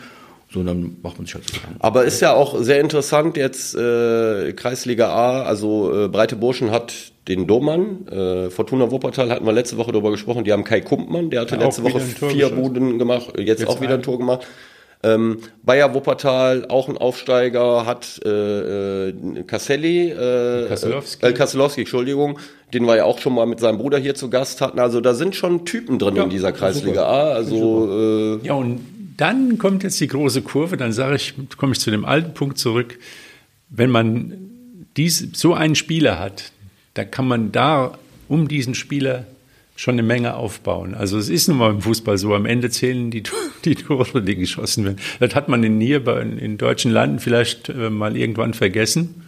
So, 0.54 0.62
dann 0.62 0.98
macht 1.02 1.18
man 1.18 1.26
sich 1.26 1.34
halt 1.34 1.48
zusammen. 1.48 1.78
Aber 1.80 2.06
ist 2.06 2.22
ja 2.22 2.36
auch 2.36 2.62
sehr 2.62 2.80
interessant 2.80 3.38
jetzt 3.38 3.74
äh, 3.74 4.54
Kreisliga 4.54 5.10
A, 5.10 5.42
also 5.42 6.06
äh, 6.06 6.08
Breite 6.10 6.36
Burschen 6.36 6.70
hat 6.70 6.94
den 7.28 7.48
Domann, 7.48 8.08
äh, 8.08 8.50
Fortuna 8.50 8.92
Wuppertal 8.92 9.30
hatten 9.32 9.46
wir 9.46 9.54
letzte 9.54 9.78
Woche 9.78 9.92
darüber 9.92 10.12
gesprochen, 10.12 10.44
die 10.44 10.52
haben 10.54 10.64
Kai 10.64 10.82
Kumpmann, 10.82 11.30
der 11.30 11.42
hatte 11.42 11.56
Ja, 11.56 11.64
letzte 11.64 11.84
Woche 11.84 12.00
vier 12.00 12.28
geschossen. 12.50 12.56
Buden 12.56 13.00
gemacht, 13.00 13.34
jetzt, 13.38 13.60
Jetzt 13.62 13.68
auch 13.68 13.82
wieder 13.82 13.92
ein 13.94 14.00
ein. 14.00 14.04
Tor 14.04 14.18
gemacht. 14.20 14.46
Ähm, 15.04 15.38
Bayer 15.64 15.94
Wuppertal, 15.94 16.66
auch 16.70 16.88
ein 16.90 16.98
Aufsteiger, 16.98 17.86
hat 17.86 18.20
äh, 18.26 19.10
äh, 19.10 19.44
Casselli, 19.46 20.10
äh, 20.12 20.68
Kasselowski. 20.68 21.26
äh, 21.26 21.34
Kasselowski, 21.34 21.82
Entschuldigung, 21.82 22.40
den 22.74 22.86
wir 22.86 22.96
ja 22.96 23.04
auch 23.06 23.20
schon 23.20 23.34
mal 23.36 23.46
mit 23.46 23.60
seinem 23.60 23.78
Bruder 23.78 24.00
hier 24.00 24.16
zu 24.16 24.30
Gast 24.30 24.62
hatten. 24.62 24.80
Also 24.80 25.02
da 25.02 25.14
sind 25.14 25.36
schon 25.36 25.66
Typen 25.66 26.00
drin 26.00 26.16
in 26.16 26.30
dieser 26.30 26.52
Kreisliga 26.52 27.06
A. 27.06 27.32
Also 27.34 28.40
äh, 28.42 28.48
Ja, 28.48 28.54
und 28.54 28.80
dann 29.18 29.58
kommt 29.60 29.84
jetzt 29.84 30.00
die 30.00 30.08
große 30.08 30.42
Kurve, 30.42 30.76
dann 30.76 30.92
sage 30.92 31.16
ich, 31.18 31.34
komme 31.58 31.74
ich 31.74 31.80
zu 31.80 31.92
dem 31.92 32.04
alten 32.06 32.34
Punkt 32.34 32.58
zurück. 32.58 32.98
Wenn 33.70 33.90
man 33.92 34.34
dies, 34.98 35.28
so 35.34 35.54
einen 35.54 35.76
Spieler 35.76 36.20
hat, 36.20 36.52
da 36.96 37.04
kann 37.06 37.28
man 37.28 37.52
da 37.52 37.98
um 38.28 38.48
diesen 38.48 38.74
Spieler 38.74 39.26
schon 39.76 39.96
eine 39.96 40.04
Menge 40.04 40.36
aufbauen. 40.36 40.96
Also 40.96 41.18
es 41.18 41.28
ist 41.30 41.48
nun 41.50 41.58
mal 41.58 41.70
im 41.70 41.82
Fußball 41.82 42.18
so, 42.18 42.34
am 42.34 42.46
Ende 42.46 42.70
zählen 42.70 43.12
die, 43.12 43.24
die 43.66 43.76
Tore, 43.76 44.22
die 44.22 44.36
geschossen 44.36 44.86
werden. 44.86 44.98
Das 45.20 45.36
hat 45.36 45.50
man 45.50 45.64
in 45.64 45.80
hier 45.82 46.04
bei, 46.04 46.22
in 46.22 46.58
deutschen 46.58 46.92
Landen 46.92 47.20
vielleicht 47.20 47.70
äh, 47.70 47.90
mal 47.90 48.16
irgendwann 48.18 48.54
vergessen, 48.54 49.24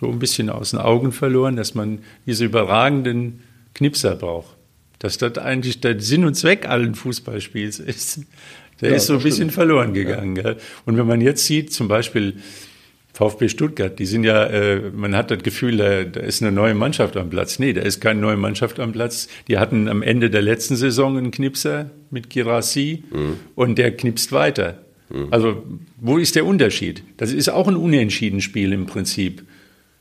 so 0.00 0.10
ein 0.10 0.18
bisschen 0.18 0.50
aus 0.50 0.72
den 0.72 0.80
Augen 0.80 1.12
verloren, 1.12 1.54
dass 1.56 1.74
man 1.74 2.00
diese 2.26 2.44
überragenden 2.44 3.42
Knipser 3.74 4.16
braucht. 4.16 4.56
Dass 4.98 5.18
das 5.18 5.38
eigentlich 5.38 5.80
der 5.80 6.00
Sinn 6.00 6.24
und 6.24 6.34
Zweck 6.34 6.68
allen 6.68 6.94
Fußballspiels 6.96 7.78
ist. 7.78 8.20
Der 8.80 8.90
Ja, 8.90 8.96
ist 8.96 9.06
so 9.06 9.12
ein 9.14 9.18
bisschen 9.18 9.34
stimmt. 9.50 9.52
verloren 9.52 9.94
gegangen. 9.94 10.34
Gell? 10.34 10.56
Und 10.84 10.96
wenn 10.96 11.06
man 11.06 11.20
jetzt 11.20 11.46
sieht, 11.46 11.72
zum 11.72 11.86
Beispiel 11.86 12.34
VfB 13.12 13.48
Stuttgart, 13.48 13.98
die 13.98 14.06
sind 14.06 14.24
ja, 14.24 14.46
äh, 14.46 14.90
man 14.90 15.14
hat 15.14 15.30
das 15.30 15.42
Gefühl, 15.42 15.76
da, 15.76 16.04
da 16.04 16.20
ist 16.20 16.42
eine 16.42 16.50
neue 16.50 16.74
Mannschaft 16.74 17.16
am 17.16 17.28
Platz. 17.28 17.58
Nee, 17.58 17.74
da 17.74 17.82
ist 17.82 18.00
keine 18.00 18.20
neue 18.20 18.36
Mannschaft 18.36 18.80
am 18.80 18.92
Platz. 18.92 19.28
Die 19.48 19.58
hatten 19.58 19.88
am 19.88 20.02
Ende 20.02 20.30
der 20.30 20.42
letzten 20.42 20.76
Saison 20.76 21.18
einen 21.18 21.30
Knipser 21.30 21.90
mit 22.10 22.30
Girassi 22.30 23.04
und 23.54 23.76
der 23.76 23.94
knipst 23.96 24.32
weiter. 24.32 24.78
Also, 25.30 25.62
wo 26.00 26.16
ist 26.16 26.36
der 26.36 26.46
Unterschied? 26.46 27.02
Das 27.18 27.32
ist 27.32 27.50
auch 27.50 27.68
ein 27.68 27.76
Unentschieden-Spiel 27.76 28.72
im 28.72 28.86
Prinzip, 28.86 29.42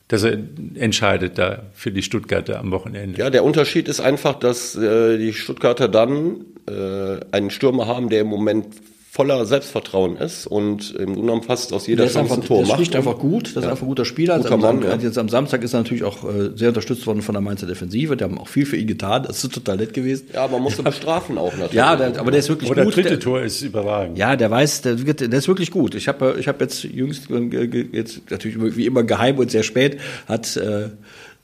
dass 0.07 0.23
er 0.23 0.37
entscheidet 0.75 1.37
da 1.37 1.63
für 1.73 1.91
die 1.91 2.01
Stuttgarter 2.01 2.59
am 2.59 2.71
Wochenende. 2.71 3.19
Ja, 3.19 3.29
der 3.29 3.43
Unterschied 3.43 3.87
ist 3.87 3.99
einfach, 3.99 4.35
dass 4.39 4.75
äh, 4.75 5.17
die 5.17 5.33
Stuttgarter 5.33 5.89
dann 5.89 6.45
äh, 6.67 7.19
einen 7.31 7.49
Stürmer 7.49 7.87
haben, 7.87 8.09
der 8.09 8.21
im 8.21 8.27
Moment 8.27 8.67
voller 9.13 9.45
Selbstvertrauen 9.45 10.15
ist 10.15 10.47
und 10.47 10.91
im 10.91 11.07
Grunde 11.07 11.19
genommen 11.21 11.43
fast 11.43 11.73
aus 11.73 11.85
jeder 11.85 12.05
Chance 12.05 12.19
einfach, 12.21 12.37
ein 12.37 12.43
Tor 12.45 12.59
der 12.59 12.67
macht. 12.67 12.77
schlicht 12.77 12.95
einfach 12.95 13.17
gut, 13.19 13.43
das 13.57 13.65
ist 13.65 13.69
einfach 13.69 13.81
ein 13.81 13.87
guter 13.89 14.05
Spieler. 14.05 14.37
Guter 14.37 14.51
am, 14.53 14.61
Mann, 14.61 14.77
am, 14.77 14.83
ja. 14.83 14.95
Jetzt 14.95 15.17
am 15.17 15.27
Samstag 15.27 15.61
ist 15.63 15.73
er 15.73 15.81
natürlich 15.81 16.03
auch 16.05 16.23
äh, 16.23 16.51
sehr 16.55 16.69
unterstützt 16.69 17.05
worden 17.05 17.21
von 17.21 17.33
der 17.33 17.41
Mainzer 17.41 17.67
Defensive. 17.67 18.15
Die 18.15 18.23
haben 18.23 18.37
auch 18.37 18.47
viel 18.47 18.65
für 18.65 18.77
ihn 18.77 18.87
getan. 18.87 19.23
Das 19.27 19.43
ist 19.43 19.53
total 19.53 19.75
nett 19.75 19.93
gewesen. 19.93 20.27
Ja, 20.33 20.47
man 20.47 20.61
musste 20.61 20.81
bestrafen 20.83 21.37
auch 21.37 21.51
natürlich. 21.51 21.73
Ja, 21.73 21.97
der, 21.97 22.17
aber 22.21 22.31
der 22.31 22.39
ist 22.39 22.47
wirklich 22.47 22.71
Oder 22.71 22.85
gut. 22.85 22.95
dritte 22.95 23.09
Der, 23.09 23.19
Tor 23.19 23.41
ist 23.41 23.61
überragend. 23.61 24.17
ja, 24.17 24.37
der 24.37 24.49
weiß, 24.49 24.81
der, 24.83 24.95
der 24.95 25.33
ist 25.39 25.47
wirklich 25.49 25.71
gut. 25.71 25.93
Ich 25.93 26.07
habe 26.07 26.37
ich 26.39 26.47
hab 26.47 26.61
jetzt 26.61 26.83
jüngst, 26.85 27.29
äh, 27.29 27.85
jetzt 27.91 28.31
natürlich 28.31 28.77
wie 28.77 28.85
immer 28.85 29.03
geheim 29.03 29.37
und 29.39 29.51
sehr 29.51 29.63
spät, 29.63 29.99
hat, 30.25 30.55
äh, 30.55 30.87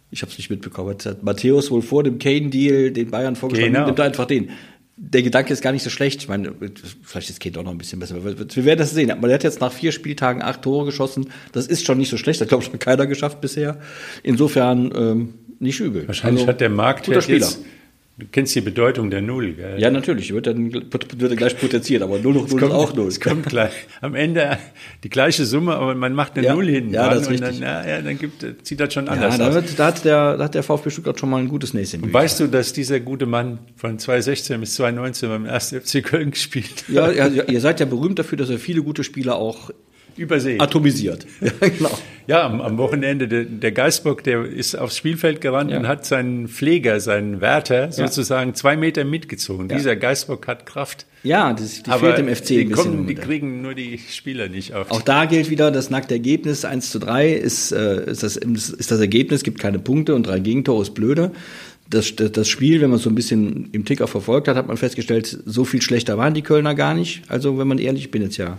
ich 0.10 0.22
habe 0.22 0.32
es 0.32 0.38
nicht 0.38 0.50
mitbekommen, 0.50 0.96
hat, 1.04 1.22
Matthäus 1.22 1.70
wohl 1.70 1.82
vor 1.82 2.04
dem 2.04 2.18
Kane-Deal 2.18 2.92
den 2.92 3.12
Bayern 3.12 3.36
vorgeschlagen, 3.36 3.74
Genau. 3.74 3.88
nimmt 3.88 4.00
er 4.00 4.06
einfach 4.06 4.26
den. 4.26 4.52
Der 5.00 5.22
Gedanke 5.22 5.54
ist 5.54 5.62
gar 5.62 5.72
nicht 5.72 5.84
so 5.84 5.92
schlecht. 5.92 6.22
Ich 6.22 6.27
meine, 6.27 6.54
vielleicht 7.04 7.30
ist 7.30 7.39
Kane 7.39 7.58
auch 7.60 7.63
noch 7.63 7.72
ein 7.72 7.77
bisschen 7.77 8.00
besser. 8.00 8.16
Wir 8.24 8.66
werden 8.66 8.80
das 8.80 8.92
sehen. 8.92 9.12
Aber 9.12 9.27
der 9.27 9.36
hat 9.36 9.44
jetzt 9.44 9.62
nach 9.62 9.72
vier 9.72 9.92
Spieltagen 9.92 10.42
acht 10.42 10.63
Tore 10.63 10.86
geschossen. 10.86 11.30
Das 11.51 11.68
ist 11.68 11.86
schon 11.86 12.00
nicht 12.00 12.10
so 12.10 12.18
schlecht. 12.18 12.42
Das 12.42 12.46
hat, 12.46 12.50
glaube 12.50 12.63
ich, 12.63 12.74
noch 12.74 12.80
keiner 12.80 13.06
geschafft 13.06 13.39
bisher. 13.39 13.77
Insofern 14.24 14.92
ähm, 14.96 15.34
nicht 15.60 15.80
übel. 15.80 16.08
Wahrscheinlich 16.08 16.42
Also, 16.42 16.50
hat 16.51 16.62
der 16.62 16.70
Markt 16.70 17.06
Spieler. 17.06 17.22
jetzt, 17.22 17.60
du 18.18 18.26
kennst 18.32 18.56
die 18.56 18.62
Bedeutung 18.62 19.10
der 19.10 19.22
Null, 19.22 19.54
gell? 19.54 19.80
Ja, 19.80 19.90
natürlich. 19.92 20.34
Wird 20.34 20.48
dann 20.48 20.74
wird 20.74 21.22
er 21.22 21.36
gleich 21.36 21.58
potenziert, 21.60 22.02
aber 22.02 22.20
0 22.20 22.34
hoch 22.36 22.48
0 22.50 22.64
ist 22.64 22.72
auch 22.72 22.94
0. 22.96 23.08
Es 23.08 23.20
kommt 23.20 23.46
gleich. 23.48 23.72
Am 24.02 24.16
Ende 24.16 24.58
die 25.04 25.10
gleiche 25.10 25.46
Summe, 25.46 25.76
aber 25.76 25.94
man 25.96 26.14
macht 26.14 26.38
eine 26.38 26.48
Ja. 26.48 26.54
Null 26.56 26.68
hinten 26.68 26.94
Ja, 26.94 27.10
das 27.10 27.22
ist 27.24 27.28
und 27.30 27.42
dann, 27.42 27.50
richtig. 27.50 27.62
ja, 27.66 27.88
ja, 27.88 28.02
dann 28.02 28.18
gibt, 28.18 28.46
sieht 28.68 28.80
das 28.80 28.94
schon 28.94 29.06
Ja, 29.06 29.12
anders 29.14 29.38
da, 29.38 29.48
aus. 29.50 29.54
wird, 29.54 29.80
da, 29.80 29.86
hat 29.88 30.06
der, 30.06 30.38
da 30.38 30.44
hat 30.46 30.56
der 30.56 30.64
VfB 30.64 30.90
Stuttgart 30.90 31.20
schon 31.20 31.30
mal 31.30 31.38
ein 31.38 31.48
gutes 31.48 31.74
Näschen. 31.74 32.04
Und 32.04 32.14
weißt 32.14 32.40
du, 32.40 32.48
dass 32.48 32.74
dieser 32.74 33.00
gute 33.00 33.26
Mann 33.26 33.60
von 33.76 34.00
2016 34.00 34.60
bis 34.60 34.76
2019 34.76 35.30
beim 35.30 35.46
1. 35.46 35.76
FC 35.84 36.04
Köln 36.04 36.32
gespielt 36.32 36.70
hat? 36.88 36.90
Ja, 36.90 37.12
ja, 37.12 37.28
ja, 37.28 37.44
ihr 37.44 37.62
seid 37.62 37.80
ja 37.80 37.86
berühmt 37.86 38.20
dafür, 38.20 38.38
dass 38.38 38.50
er 38.50 38.58
viele 38.60 38.82
gute 38.84 39.04
Spieler 39.04 39.36
auch 39.36 39.70
Übersehen. 40.18 40.62
atomisiert. 40.62 41.26
Ja, 41.42 41.68
genau. 41.70 41.98
Ja, 42.28 42.46
am, 42.46 42.60
am 42.60 42.78
Wochenende, 42.78 43.30
der, 43.30 43.46
der 43.46 43.72
Geisbock, 43.72 44.22
der 44.22 44.44
ist 44.44 44.76
aufs 44.76 44.98
Spielfeld 44.98 45.40
gerannt 45.40 45.72
Ja. 45.72 45.78
und 45.78 45.88
hat 45.88 46.06
seinen 46.06 46.50
Pfleger, 46.50 47.00
seinen 47.00 47.40
Wärter 47.40 47.90
sozusagen 47.94 48.54
zwei 48.54 48.76
Meter 48.76 49.06
mitgezogen. 49.06 49.70
Dieser 49.70 49.96
Geisbock 49.96 50.46
hat 50.48 50.66
Kraft. 50.66 51.06
Ja, 51.24 51.54
das, 51.54 51.84
die 51.84 51.90
aber 51.90 52.14
fehlt 52.14 52.18
dem 52.18 52.28
FC 52.36 52.46
die, 52.48 52.60
ein 52.60 52.70
bisschen. 52.70 52.92
kommen, 52.92 53.08
die 53.08 53.16
kriegen 53.16 53.62
nur 53.62 53.74
die 53.76 53.98
Spieler 53.98 54.50
nicht 54.50 54.74
auf. 54.74 54.92
Auch 54.92 55.02
da 55.02 55.24
gilt 55.26 55.50
wieder 55.50 55.72
das 55.72 55.90
nackte 55.90 56.16
Ergebnis. 56.16 56.66
1 56.66 56.90
zu 56.92 57.00
3 57.00 57.32
ist, 57.32 57.72
äh, 57.72 58.12
ist, 58.12 58.24
das, 58.24 58.36
ist 58.36 58.92
das 58.92 59.00
Ergebnis, 59.00 59.44
gibt 59.44 59.60
keine 59.60 59.80
Punkte 59.80 60.14
und 60.14 60.28
drei 60.28 60.40
Gegentore 60.40 60.82
ist 60.82 60.94
blöde. 60.96 61.32
Das, 61.90 62.14
das, 62.18 62.50
Spiel, 62.50 62.82
wenn 62.82 62.90
man 62.90 62.98
es 62.98 63.04
so 63.04 63.10
ein 63.10 63.16
bisschen 63.16 63.70
im 63.72 63.86
Ticker 63.86 64.08
verfolgt 64.08 64.50
hat, 64.50 64.58
hat 64.58 64.68
man 64.68 64.76
festgestellt, 64.76 65.40
so 65.46 65.64
viel 65.64 65.82
schlechter 65.82 66.18
waren 66.18 66.34
die 66.34 66.42
Kölner 66.42 66.76
gar 66.76 66.94
nicht. 66.94 67.22
Also 67.30 67.58
wenn 67.58 67.68
man 67.70 67.78
ehrlich, 67.80 68.04
ich 68.04 68.12
bin 68.12 68.22
jetzt 68.22 68.36
ja 68.36 68.58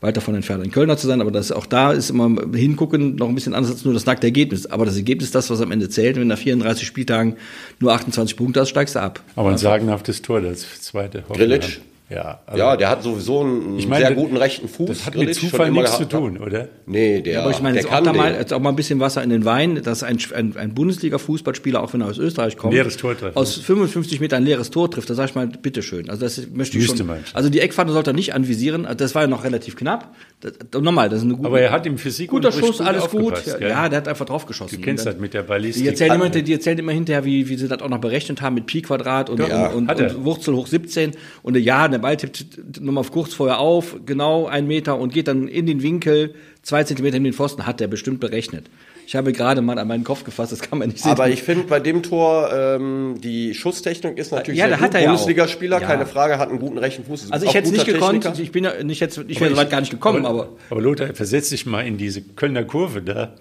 weit 0.00 0.16
davon 0.16 0.34
entfernt, 0.34 0.64
ein 0.64 0.70
Kölner 0.70 0.96
zu 0.96 1.06
sein, 1.06 1.20
aber 1.20 1.30
das, 1.30 1.52
auch 1.52 1.66
da 1.66 1.92
ist 1.92 2.10
immer 2.10 2.30
hingucken 2.54 3.16
noch 3.16 3.28
ein 3.28 3.34
bisschen 3.34 3.54
anders 3.54 3.72
als 3.72 3.84
nur 3.84 3.92
das 3.92 4.06
nackte 4.06 4.26
Ergebnis. 4.26 4.66
Aber 4.66 4.86
das 4.86 4.96
Ergebnis 4.96 5.26
ist 5.26 5.34
das, 5.34 5.50
was 5.50 5.60
am 5.60 5.72
Ende 5.72 5.88
zählt. 5.88 6.16
Wenn 6.16 6.22
du 6.22 6.28
nach 6.28 6.38
34 6.38 6.86
Spieltagen 6.86 7.36
nur 7.80 7.92
28 7.92 8.36
Punkte 8.36 8.60
hast, 8.60 8.70
steigst 8.70 8.94
du 8.94 9.00
ab. 9.00 9.22
aber 9.36 9.50
ein 9.50 9.58
sagenhaftes 9.58 10.22
Tor, 10.22 10.40
das 10.40 10.64
zweite. 10.80 11.24
Grillitsch? 11.30 11.80
Ja, 12.10 12.40
also 12.44 12.58
Ja, 12.58 12.76
der 12.76 12.90
hat 12.90 13.02
sowieso 13.04 13.40
einen 13.40 13.78
Ich 13.78 13.86
meine, 13.86 14.06
sehr 14.06 14.14
guten 14.14 14.36
rechten 14.36 14.68
Fuß. 14.68 14.88
das 14.88 15.06
hat 15.06 15.14
mit 15.14 15.32
Zufall 15.34 15.70
nichts 15.70 15.96
zu 15.96 16.06
tun, 16.06 16.38
oder? 16.38 16.68
Nee, 16.86 17.20
der, 17.20 17.42
aber 17.42 17.52
ich 17.52 17.60
meine, 17.62 17.74
der 17.74 17.82
jetzt 17.82 17.90
auch, 17.90 17.94
kann 17.94 18.04
da 18.04 18.12
mal, 18.12 18.34
jetzt 18.34 18.52
auch 18.52 18.58
mal 18.58 18.70
ein 18.70 18.76
bisschen 18.76 18.98
Wasser 18.98 19.22
in 19.22 19.30
den 19.30 19.44
Wein, 19.44 19.80
dass 19.82 20.02
ein, 20.02 20.18
ein, 20.34 20.56
ein 20.56 20.74
Bundesliga-Fußballspieler, 20.74 21.80
auch 21.80 21.92
wenn 21.92 22.00
er 22.00 22.08
aus 22.08 22.18
Österreich 22.18 22.56
kommt, 22.56 22.74
Leeres 22.74 22.96
Tor 22.96 23.16
trifft. 23.16 23.36
aus 23.36 23.54
55 23.54 24.18
Metern 24.20 24.42
ein 24.42 24.46
leeres 24.46 24.70
Tor 24.70 24.90
trifft, 24.90 25.08
da 25.08 25.14
sag 25.14 25.28
ich 25.30 25.34
mal, 25.36 25.46
bitteschön. 25.46 26.10
Also 26.10 26.22
das 26.22 26.40
möchte 26.52 26.78
ich 26.78 26.86
schon. 26.86 27.08
Also 27.32 27.48
die 27.48 27.60
Eckfahne 27.60 27.92
sollte 27.92 28.10
er 28.10 28.14
nicht 28.14 28.34
anvisieren, 28.34 28.88
das 28.96 29.14
war 29.14 29.22
ja 29.22 29.28
noch 29.28 29.44
relativ 29.44 29.76
knapp. 29.76 30.14
Das, 30.40 30.80
nochmal, 30.80 31.10
das 31.10 31.18
ist 31.18 31.24
eine 31.24 31.34
gute, 31.34 31.48
Aber 31.48 31.60
er 31.60 31.70
hat 31.70 31.84
im 31.86 31.98
Physik 31.98 32.30
guter 32.30 32.50
Schuss, 32.50 32.80
alles 32.80 33.10
gut. 33.10 33.44
Ja, 33.44 33.58
ja, 33.60 33.88
der 33.90 33.98
hat 33.98 34.08
einfach 34.08 34.24
drauf 34.24 34.46
geschossen. 34.46 34.76
Du 34.76 34.82
kennst 34.82 35.04
das 35.04 35.18
mit 35.18 35.34
der 35.34 35.42
Die 35.42 35.48
Ballistik. 35.48 35.86
erzählen, 35.86 36.14
immer, 36.14 36.30
die 36.30 36.52
erzählen 36.52 36.78
immer 36.78 36.92
hinterher, 36.92 37.26
wie, 37.26 37.48
wie 37.50 37.56
sie 37.56 37.68
das 37.68 37.82
auch 37.82 37.90
noch 37.90 38.00
berechnet 38.00 38.40
haben 38.40 38.54
mit 38.54 38.64
Pi-Quadrat 38.64 39.28
und, 39.28 39.40
Ja, 39.40 39.66
und, 39.68 39.74
und, 39.74 39.88
hat 39.88 40.00
und 40.00 40.24
Wurzel 40.24 40.54
hoch 40.54 40.66
17. 40.66 41.12
Und 41.42 41.58
ja, 41.58 41.88
der 41.88 41.98
Ball 41.98 42.16
tippt 42.16 42.80
nochmal 42.80 43.04
kurz 43.04 43.34
vorher 43.34 43.58
auf, 43.58 43.96
genau 44.06 44.46
einen 44.46 44.66
Meter 44.66 44.98
und 44.98 45.12
geht 45.12 45.28
dann 45.28 45.46
in 45.46 45.66
den 45.66 45.82
Winkel, 45.82 46.34
zwei 46.62 46.84
Zentimeter 46.84 47.18
in 47.18 47.24
den 47.24 47.34
Pfosten, 47.34 47.66
hat 47.66 47.80
der 47.80 47.88
bestimmt 47.88 48.20
berechnet. 48.20 48.64
Ich 49.10 49.16
habe 49.16 49.32
gerade 49.32 49.60
mal 49.60 49.76
an 49.76 49.88
meinen 49.88 50.04
Kopf 50.04 50.22
gefasst, 50.22 50.52
das 50.52 50.60
kann 50.60 50.78
man 50.78 50.86
nicht 50.90 51.00
sehen. 51.02 51.10
Aber 51.10 51.28
ich 51.28 51.42
finde 51.42 51.64
bei 51.64 51.80
dem 51.80 52.00
Tor, 52.04 52.48
ähm, 52.52 53.16
die 53.20 53.54
Schusstechnik 53.54 54.16
ist 54.16 54.30
natürlich 54.30 54.56
Ja, 54.60 54.68
sehr 54.68 54.76
da 54.76 54.80
hat 54.84 54.90
gut. 54.90 54.94
er 54.94 55.00
ja 55.00 55.06
auch. 55.08 55.14
Bundesligaspieler, 55.14 55.80
Ja. 55.80 55.84
keine 55.88 56.06
Frage, 56.06 56.38
hat 56.38 56.48
einen 56.48 56.60
guten 56.60 56.78
rechten 56.78 57.02
Fuß. 57.02 57.32
also 57.32 57.44
ich 57.44 57.52
hätte 57.52 57.66
es 57.66 57.72
nicht 57.72 57.86
gekonnt, 57.86 58.22
Techniker. 58.22 58.40
ich 58.40 58.52
bin 58.52 58.62
ja 58.62 58.80
nicht 58.84 59.00
jetzt, 59.00 59.20
ich 59.26 59.40
wäre 59.40 59.50
so 59.50 59.56
weit 59.56 59.68
gar 59.68 59.80
nicht 59.80 59.90
gekommen, 59.90 60.24
aber, 60.26 60.50
Aber 60.70 60.80
Lothar, 60.80 61.12
versetz 61.12 61.48
dich 61.48 61.66
mal 61.66 61.84
in 61.84 61.98
diese 61.98 62.22
Kölner 62.22 62.62
Kurve 62.62 63.02
da. 63.02 63.34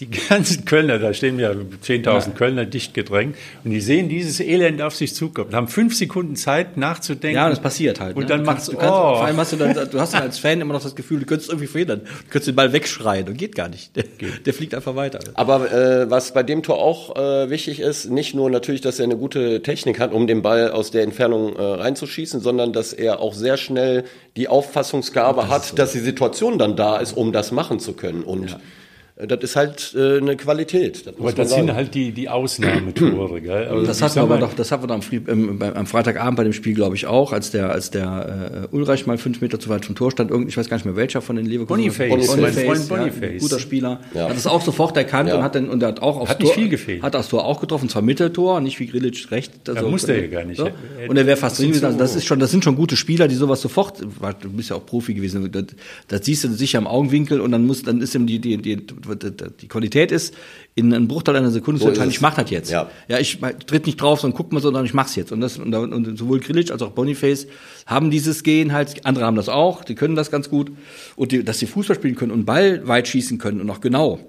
Die 0.00 0.08
ganzen 0.08 0.64
Kölner, 0.64 1.00
da 1.00 1.12
stehen 1.12 1.40
ja 1.40 1.50
10.000 1.50 2.34
Kölner 2.34 2.64
dicht 2.64 2.94
gedrängt 2.94 3.36
und 3.64 3.72
die 3.72 3.80
sehen 3.80 4.08
dieses 4.08 4.38
Elend 4.38 4.80
auf 4.80 4.94
sich 4.94 5.12
zukommen, 5.12 5.52
haben 5.52 5.66
fünf 5.66 5.96
Sekunden 5.96 6.36
Zeit 6.36 6.76
nachzudenken. 6.76 7.36
ja, 7.36 7.48
das 7.50 7.60
passiert 7.60 7.98
halt. 7.98 8.16
Und 8.16 8.22
ne? 8.22 8.28
dann 8.28 8.40
Du 8.40 8.46
kannst, 8.46 8.68
du 8.68 8.76
kannst, 8.76 8.92
oh. 8.92 9.16
Vor 9.16 9.24
allem 9.24 9.36
hast 9.36 9.52
du 9.52 9.56
dann, 9.56 9.74
du 9.90 10.00
hast 10.00 10.14
dann 10.14 10.22
als 10.22 10.38
Fan 10.38 10.60
immer 10.60 10.72
noch 10.72 10.82
das 10.82 10.94
Gefühl, 10.94 11.18
du 11.20 11.26
könntest 11.26 11.50
irgendwie 11.50 11.66
verhindern. 11.66 12.02
Du 12.04 12.30
könntest 12.30 12.46
den 12.46 12.54
Ball 12.54 12.72
wegschreien 12.72 13.26
und 13.28 13.36
geht 13.36 13.56
gar 13.56 13.68
nicht. 13.68 13.96
Der, 13.96 14.04
der 14.44 14.54
fliegt 14.54 14.74
einfach 14.74 14.94
weiter. 14.94 15.18
Aber 15.34 15.72
äh, 15.72 16.08
was 16.08 16.32
bei 16.32 16.44
dem 16.44 16.62
Tor 16.62 16.78
auch 16.78 17.16
äh, 17.16 17.50
wichtig 17.50 17.80
ist, 17.80 18.08
nicht 18.10 18.34
nur 18.34 18.50
natürlich, 18.50 18.80
dass 18.80 19.00
er 19.00 19.04
eine 19.04 19.16
gute 19.16 19.62
Technik 19.62 19.98
hat, 19.98 20.12
um 20.12 20.28
den 20.28 20.42
Ball 20.42 20.70
aus 20.70 20.92
der 20.92 21.02
Entfernung 21.02 21.56
äh, 21.56 21.62
reinzuschießen, 21.62 22.40
sondern 22.40 22.72
dass 22.72 22.92
er 22.92 23.20
auch 23.20 23.34
sehr 23.34 23.56
schnell 23.56 24.04
die 24.36 24.46
Auffassungsgabe 24.46 25.48
hat, 25.48 25.76
dass 25.78 25.92
die 25.92 25.98
Situation 25.98 26.58
dann 26.58 26.76
da 26.76 26.98
ist, 26.98 27.16
um 27.16 27.32
das 27.32 27.50
machen 27.50 27.80
zu 27.80 27.94
können. 27.94 28.22
Und 28.22 28.52
äh, 28.52 28.56
das 29.26 29.40
ist 29.42 29.56
halt 29.56 29.94
äh, 29.96 30.18
eine 30.18 30.36
Qualität. 30.36 31.06
Das 31.06 31.14
Aber 31.18 31.32
das 31.32 31.50
sagen. 31.50 31.66
sind 31.66 31.74
halt 31.76 31.94
die, 31.94 32.12
die 32.12 32.28
Ausnahmetore. 32.28 33.40
Gell? 33.40 33.66
Also 33.66 33.86
Das 33.86 34.00
hatten 34.02 34.16
wir 34.16 34.22
aber 34.22 34.38
doch, 34.38 34.52
das 34.54 34.70
hatten 34.70 34.82
wir 34.84 34.86
doch 34.88 34.94
am, 34.94 35.00
Fri- 35.00 35.22
ähm, 35.28 35.60
am 35.60 35.86
Freitagabend 35.86 36.36
bei 36.36 36.44
dem 36.44 36.52
Spiel, 36.52 36.74
glaube 36.74 36.96
ich, 36.96 37.06
auch, 37.06 37.32
als 37.32 37.50
der, 37.50 37.70
als 37.70 37.90
der 37.90 38.68
äh, 38.72 38.74
Ulreich 38.76 39.06
mal 39.06 39.18
fünf 39.18 39.40
Meter 39.40 39.58
zu 39.58 39.68
weit 39.70 39.84
vom 39.84 39.94
Tor 39.96 40.10
stand. 40.10 40.30
Irgend, 40.30 40.48
ich 40.48 40.56
weiß 40.56 40.68
gar 40.68 40.76
nicht 40.76 40.86
mehr 40.86 40.96
welcher 40.96 41.20
von 41.20 41.36
den 41.36 41.46
Leverkusen. 41.46 41.76
Boniface, 41.82 42.36
mein 42.36 42.52
Freund 42.52 42.88
ja, 42.90 42.96
Boniface. 42.96 43.30
ein 43.32 43.38
guter 43.38 43.58
Spieler. 43.58 44.00
Ja. 44.14 44.28
Hat 44.28 44.36
es 44.36 44.46
auch 44.46 44.62
sofort 44.62 44.96
erkannt 44.96 45.28
Ja. 45.30 45.36
und 45.36 45.42
hat 45.42 45.54
dann 45.54 45.68
und 45.68 45.82
er 45.82 45.88
hat 45.88 46.02
auch 46.02 46.18
aufs 46.20 46.30
Hat 46.30 46.38
nicht 46.40 46.48
Tor, 46.52 46.54
viel 46.54 46.68
gefehlt. 46.68 47.02
Hat 47.02 47.14
das 47.14 47.28
Tor 47.28 47.44
auch 47.44 47.60
getroffen, 47.60 47.88
zwar 47.88 48.02
Mitteltor, 48.02 48.60
nicht 48.60 48.78
wie 48.78 48.86
Grilic 48.86 49.30
recht. 49.30 49.52
Also, 49.68 49.88
musste 49.88 50.12
er 50.12 50.22
ja 50.22 50.26
gar 50.28 50.44
nicht. 50.44 50.58
So. 50.58 50.68
Und 51.08 51.16
er 51.16 51.26
wäre 51.26 51.36
fast 51.36 51.58
drin 51.58 51.68
das 51.70 51.76
ist 51.76 51.80
gewesen. 51.82 51.84
Also 51.86 51.98
das 51.98 52.16
ist 52.16 52.24
schon, 52.24 52.38
das 52.38 52.50
sind 52.50 52.62
schon 52.64 52.76
gute 52.76 52.96
Spieler, 52.96 53.26
die 53.28 53.34
sowas 53.34 53.60
sofort. 53.60 54.00
Du 54.00 54.50
bist 54.50 54.70
ja 54.70 54.76
auch 54.76 54.86
Profi 54.86 55.14
gewesen. 55.14 55.50
Das, 55.50 55.64
das 56.06 56.24
siehst 56.24 56.44
du 56.44 56.48
sicher 56.52 56.78
im 56.78 56.86
Augenwinkel 56.86 57.40
und 57.40 57.50
dann 57.52 57.66
muss, 57.66 57.82
dann 57.82 58.00
ist 58.00 58.14
ihm 58.14 58.26
die, 58.26 58.38
die, 58.38 58.56
die 58.58 58.86
die 59.16 59.68
Qualität 59.68 60.12
ist, 60.12 60.34
in 60.74 60.92
einem 60.92 61.08
Bruchteil 61.08 61.36
einer 61.36 61.50
Sekunde 61.50 61.78
So 61.78 61.84
zu 61.84 61.88
entscheiden, 61.90 62.10
ich 62.10 62.20
mach 62.20 62.34
das 62.34 62.50
jetzt. 62.50 62.70
Ja. 62.70 62.90
ja 63.08 63.18
ich 63.18 63.38
tritt 63.66 63.86
nicht 63.86 64.00
drauf, 64.00 64.20
sondern 64.20 64.36
guck 64.36 64.52
mal 64.52 64.60
so, 64.60 64.68
sondern 64.68 64.84
ich 64.84 64.94
mach's 64.94 65.16
jetzt. 65.16 65.32
Und, 65.32 65.40
das, 65.40 65.58
und, 65.58 65.74
und 65.74 66.18
sowohl 66.18 66.40
Grilic 66.40 66.70
als 66.70 66.82
auch 66.82 66.92
Boniface 66.92 67.46
haben 67.86 68.10
dieses 68.10 68.42
Gen 68.42 68.72
halt, 68.72 69.04
andere 69.06 69.24
haben 69.24 69.36
das 69.36 69.48
auch, 69.48 69.84
die 69.84 69.94
können 69.94 70.14
das 70.14 70.30
ganz 70.30 70.48
gut. 70.48 70.70
Und 71.16 71.32
die, 71.32 71.44
dass 71.44 71.58
sie 71.58 71.66
Fußball 71.66 71.96
spielen 71.96 72.14
können 72.14 72.32
und 72.32 72.44
Ball 72.44 72.86
weit 72.86 73.08
schießen 73.08 73.38
können 73.38 73.60
und 73.60 73.70
auch 73.70 73.80
genau. 73.80 74.20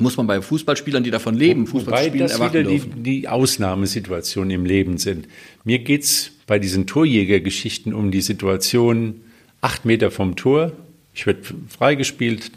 Muss 0.00 0.16
man 0.16 0.26
bei 0.26 0.40
Fußballspielern, 0.40 1.02
die 1.02 1.10
davon 1.10 1.34
leben, 1.34 1.66
Fußball 1.66 1.92
Wobei 1.92 2.06
spielen, 2.06 2.22
das 2.22 2.32
erwarten 2.32 2.58
wieder 2.58 2.70
die, 2.70 2.78
dürfen. 2.78 3.02
die 3.02 3.28
Ausnahmesituationen 3.28 4.50
im 4.50 4.64
Leben 4.64 4.98
sind. 4.98 5.26
Mir 5.64 5.80
geht's 5.80 6.30
bei 6.46 6.58
diesen 6.58 6.86
Torjägergeschichten 6.86 7.92
um 7.92 8.10
die 8.10 8.20
Situation 8.20 9.20
acht 9.60 9.84
Meter 9.84 10.10
vom 10.10 10.36
Tor. 10.36 10.72
Ich 11.14 11.26
werde 11.26 11.40
freigespielt, 11.68 12.52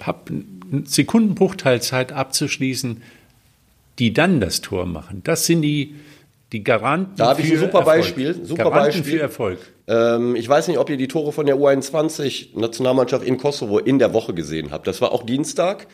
habe 0.00 0.44
Sekundenbruchteil 0.84 1.80
Zeit 1.82 2.12
abzuschließen, 2.12 3.02
die 3.98 4.12
dann 4.12 4.40
das 4.40 4.60
Tor 4.60 4.86
machen. 4.86 5.22
Das 5.24 5.46
sind 5.46 5.62
die, 5.62 5.96
die 6.52 6.62
Garanten 6.64 7.12
Da 7.16 7.30
habe 7.30 7.42
ich 7.42 7.52
ein 7.52 7.58
super 7.58 7.78
Erfolg. 7.80 7.84
Beispiel, 7.98 8.44
super 8.44 8.64
Garanten 8.64 8.98
Beispiel. 8.98 9.16
für 9.18 9.20
Erfolg. 9.20 9.58
Ähm, 9.86 10.36
ich 10.36 10.48
weiß 10.48 10.68
nicht, 10.68 10.78
ob 10.78 10.88
ihr 10.90 10.96
die 10.96 11.08
Tore 11.08 11.32
von 11.32 11.46
der 11.46 11.56
U21 11.56 12.58
Nationalmannschaft 12.58 13.24
in 13.24 13.38
Kosovo 13.38 13.78
in 13.78 13.98
der 13.98 14.12
Woche 14.14 14.34
gesehen 14.34 14.70
habt. 14.70 14.86
Das 14.86 15.00
war 15.00 15.12
auch 15.12 15.24
Dienstag. 15.24 15.86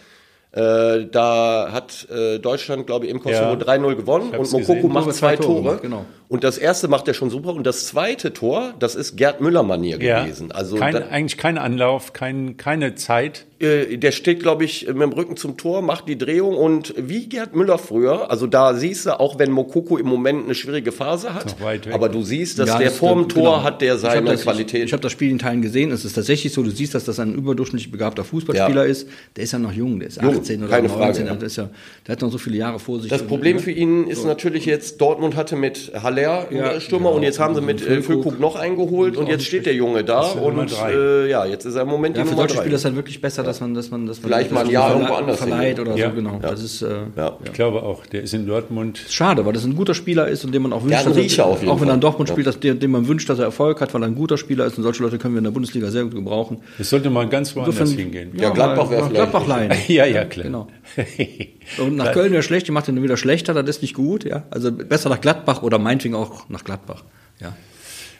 Äh, 0.52 1.06
da 1.10 1.70
hat 1.72 2.06
äh, 2.10 2.38
Deutschland, 2.38 2.86
glaube 2.86 3.06
ich, 3.06 3.10
im 3.10 3.18
Kosovo 3.20 3.54
Ja. 3.54 3.74
3-0 3.74 3.96
gewonnen 3.96 4.30
und 4.30 4.52
Mokoko 4.52 4.74
gesehen. 4.74 4.92
macht 4.92 5.12
zwei 5.12 5.34
zwei 5.34 5.36
Tore 5.36 5.62
Tore. 5.62 5.78
genau. 5.82 6.04
Und 6.28 6.44
das 6.44 6.58
erste 6.58 6.86
macht 6.86 7.08
er 7.08 7.14
schon 7.14 7.28
super 7.30 7.54
und 7.54 7.64
das 7.66 7.86
zweite 7.86 8.32
Tor, 8.32 8.72
das 8.78 8.94
ist 8.94 9.16
Gerd 9.16 9.40
Müller-Manier 9.40 9.98
gewesen. 9.98 10.52
Also 10.52 10.76
kein, 10.76 10.94
da, 10.94 11.00
eigentlich 11.08 11.38
kein 11.38 11.58
Anlauf, 11.58 12.12
kein, 12.12 12.56
keine 12.56 12.94
Zeit. 12.94 13.46
Äh, 13.64 13.96
der 13.96 14.12
steht, 14.12 14.40
glaube 14.40 14.64
ich, 14.64 14.86
mit 14.86 15.00
dem 15.02 15.12
Rücken 15.12 15.36
zum 15.36 15.56
Tor, 15.56 15.82
macht 15.82 16.08
die 16.08 16.16
Drehung 16.18 16.54
und 16.56 16.94
wie 16.96 17.26
Gerd 17.28 17.56
Müller 17.56 17.78
früher, 17.78 18.30
also 18.30 18.46
da 18.46 18.74
siehst 18.74 19.06
du, 19.06 19.18
auch 19.18 19.38
wenn 19.38 19.50
Mokoko 19.50 19.96
im 19.98 20.06
Moment 20.06 20.44
eine 20.44 20.54
schwierige 20.54 20.92
Phase 20.92 21.34
hat, 21.34 21.56
aber 21.92 22.08
du 22.08 22.22
siehst, 22.22 22.58
dass 22.58 22.68
Ja, 22.68 22.78
der 22.78 22.88
das- 22.90 22.98
vorm 22.98 23.28
Tor 23.28 23.42
genau. 23.42 23.62
hat 23.64 23.80
der 23.82 23.94
Ich 23.96 24.00
seine 24.02 24.30
das, 24.30 24.42
Qualität. 24.42 24.80
Ich, 24.80 24.86
ich 24.86 24.92
habe 24.92 25.02
das 25.02 25.12
Spiel 25.12 25.30
in 25.30 25.38
Teilen 25.38 25.62
gesehen. 25.62 25.90
Es 25.90 26.04
ist 26.04 26.12
tatsächlich 26.14 26.52
so, 26.52 26.62
du 26.62 26.70
siehst, 26.70 26.94
dass 26.94 27.04
das 27.04 27.18
ein 27.18 27.34
überdurchschnittlich 27.34 27.90
begabter 27.90 28.24
Fußballspieler 28.24 28.84
Ja. 28.84 28.90
ist. 28.90 29.08
Der 29.36 29.44
ist 29.44 29.52
ja 29.52 29.58
noch 29.58 29.72
jung, 29.72 29.98
der 29.98 30.08
ist 30.08 30.20
Jung, 30.22 30.36
18 30.36 30.60
oder 30.62 30.70
keine 30.70 30.88
19. 30.88 30.98
Frage, 31.14 31.28
ja. 31.28 31.34
Der, 31.34 31.46
ist 31.46 31.56
ja, 31.56 31.70
der 32.06 32.12
hat 32.12 32.22
noch 32.22 32.30
so 32.30 32.38
viele 32.38 32.56
Jahre 32.56 32.78
vor 32.78 33.00
sich. 33.00 33.10
Das 33.10 33.22
Problem 33.22 33.58
für 33.58 33.70
ihn 33.70 34.06
ist 34.06 34.24
natürlich 34.24 34.66
jetzt, 34.66 35.00
Dortmund 35.00 35.36
hatte 35.36 35.56
mit 35.56 35.92
Haller 36.02 36.48
einen 36.48 36.58
Ja, 36.58 36.80
Stürmer 36.80 37.12
und 37.12 37.22
jetzt 37.22 37.38
haben 37.40 37.54
sie 37.54 37.60
mit 37.60 37.86
äh, 37.86 38.02
Füllkrug. 38.02 38.38
Noch 38.40 38.56
eingeholt 38.56 39.16
und 39.16 39.28
jetzt 39.28 39.44
steht 39.44 39.66
der 39.66 39.74
Junge 39.74 40.04
da 40.04 40.20
und 40.20 40.72
äh, 40.88 41.28
ja, 41.30 41.44
jetzt 41.46 41.64
ist 41.64 41.74
er 41.74 41.82
im 41.82 41.88
Moment 41.88 42.16
ja, 42.16 42.22
die 42.22 42.28
für 42.28 42.34
Nummer 42.34 42.46
drei. 42.48 42.56
Spieler 42.56 42.74
ist 42.74 42.80
es 42.80 42.84
halt 42.84 42.96
wirklich 42.96 43.20
besser, 43.20 43.42
dass 43.42 43.53
man, 43.60 43.74
dass 43.74 43.90
man, 43.90 44.06
dass 44.06 44.20
man 44.20 44.30
Vielleicht 44.30 44.50
dass 44.50 44.54
mal 44.54 44.64
ein 44.64 44.70
Jahr 44.70 44.92
irgendwo 44.94 45.14
anders 45.14 45.38
verleiht 45.38 45.78
oder 45.80 45.96
Ja. 45.96 46.10
so, 46.10 46.14
genau. 46.16 46.38
Das 46.40 46.62
ist 46.62 46.82
äh, 46.82 47.02
Ja. 47.16 47.36
Ich 47.44 47.52
glaube 47.52 47.82
auch, 47.82 48.06
der 48.06 48.22
ist 48.22 48.34
in 48.34 48.46
Dortmund. 48.46 49.00
schade, 49.08 49.44
weil 49.46 49.52
das 49.52 49.64
ein 49.64 49.74
guter 49.76 49.94
Spieler 49.94 50.28
ist 50.28 50.44
und 50.44 50.52
dem 50.54 50.62
man 50.62 50.72
auch 50.72 50.82
wünscht, 50.82 51.06
dass 51.06 51.16
er, 51.16 51.22
jeden 51.22 51.68
auch 51.68 51.80
wenn 51.80 51.88
er 51.88 51.94
in 51.94 52.00
Dortmund 52.00 52.28
Ja. 52.28 52.34
spielt, 52.34 52.46
dass 52.46 52.58
dem 52.60 52.90
man 52.90 53.08
wünscht, 53.08 53.28
dass 53.28 53.38
er 53.38 53.44
Erfolg 53.46 53.80
hat, 53.80 53.92
weil 53.94 54.02
er 54.02 54.06
ein 54.06 54.14
guter 54.14 54.36
Spieler 54.38 54.66
ist 54.66 54.76
und 54.76 54.82
solche 54.82 55.02
Leute 55.02 55.18
können 55.18 55.34
wir 55.34 55.38
in 55.38 55.44
der 55.44 55.50
Bundesliga 55.50 55.90
sehr 55.90 56.04
gut 56.04 56.14
gebrauchen. 56.14 56.58
Das 56.78 56.90
sollte 56.90 57.10
mal 57.10 57.28
ganz 57.28 57.54
woanders 57.56 57.78
Insofern- 57.78 57.98
hingehen. 57.98 58.30
Ja, 58.36 58.50
Gladbach 58.50 58.90
wäre 58.90 59.02
vielleicht 59.08 59.14
Gladbach 59.32 59.46
leihen. 59.46 59.72
ja, 59.88 60.06
ja, 60.06 60.24
klar. 60.24 60.44
Genau. 60.46 60.68
Und 61.78 61.96
nach 61.96 62.12
Köln 62.12 62.32
wäre 62.32 62.42
schlecht, 62.42 62.68
die 62.68 62.72
macht 62.72 62.88
den 62.88 63.02
wieder 63.02 63.16
schlechter, 63.16 63.54
das 63.54 63.76
ist 63.76 63.82
nicht 63.82 63.94
gut, 63.94 64.24
ja. 64.24 64.44
Also 64.50 64.70
besser 64.72 65.08
nach 65.08 65.20
Gladbach 65.20 65.62
oder 65.62 65.78
meinetwegen 65.78 66.14
auch 66.14 66.48
nach 66.48 66.64
Gladbach. 66.64 67.04
Ja. 67.40 67.54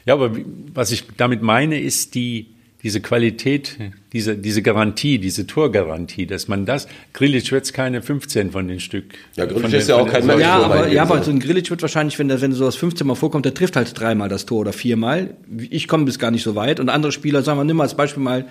Ja, 0.06 0.14
aber 0.14 0.36
wie- 0.36 0.44
was 0.74 0.90
ich 0.92 1.04
damit 1.16 1.42
meine, 1.42 1.80
ist 1.80 2.14
die, 2.14 2.53
diese 2.84 3.00
Qualität, 3.00 3.78
diese, 4.12 4.36
diese 4.36 4.60
Garantie, 4.60 5.18
diese 5.18 5.46
Torgarantie, 5.46 6.26
dass 6.26 6.48
man 6.48 6.66
das, 6.66 6.86
Grilic 7.14 7.50
wird 7.50 7.72
keine 7.72 8.02
15 8.02 8.50
von 8.52 8.68
den 8.68 8.78
Stück. 8.78 9.14
Ja, 9.36 9.46
Grilic 9.46 9.62
von 9.62 9.72
ist 9.72 9.88
ja 9.88 9.96
auch 9.96 10.06
kein 10.06 10.26
Mensch. 10.26 10.42
Ja, 10.42 10.58
so 10.58 10.64
aber, 10.66 10.88
ja, 10.88 11.02
aber 11.02 11.22
so 11.22 11.30
ein 11.30 11.40
Grilic 11.40 11.70
wird 11.70 11.80
wahrscheinlich, 11.80 12.18
wenn, 12.18 12.28
der, 12.28 12.42
wenn 12.42 12.52
sowas 12.52 12.76
15 12.76 13.06
Mal 13.06 13.14
vorkommt, 13.14 13.46
der 13.46 13.54
trifft 13.54 13.76
halt 13.76 13.98
dreimal 13.98 14.28
das 14.28 14.44
Tor 14.44 14.60
oder 14.60 14.74
viermal. 14.74 15.34
Ich 15.70 15.88
komme 15.88 16.04
bis 16.04 16.18
gar 16.18 16.30
nicht 16.30 16.42
so 16.42 16.54
weit. 16.56 16.78
Und 16.78 16.90
andere 16.90 17.10
Spieler, 17.10 17.42
sagen 17.42 17.58
wir, 17.58 17.64
nimm 17.64 17.78
mal 17.78 17.84
als 17.84 17.96
Beispiel 17.96 18.22
mal, 18.22 18.46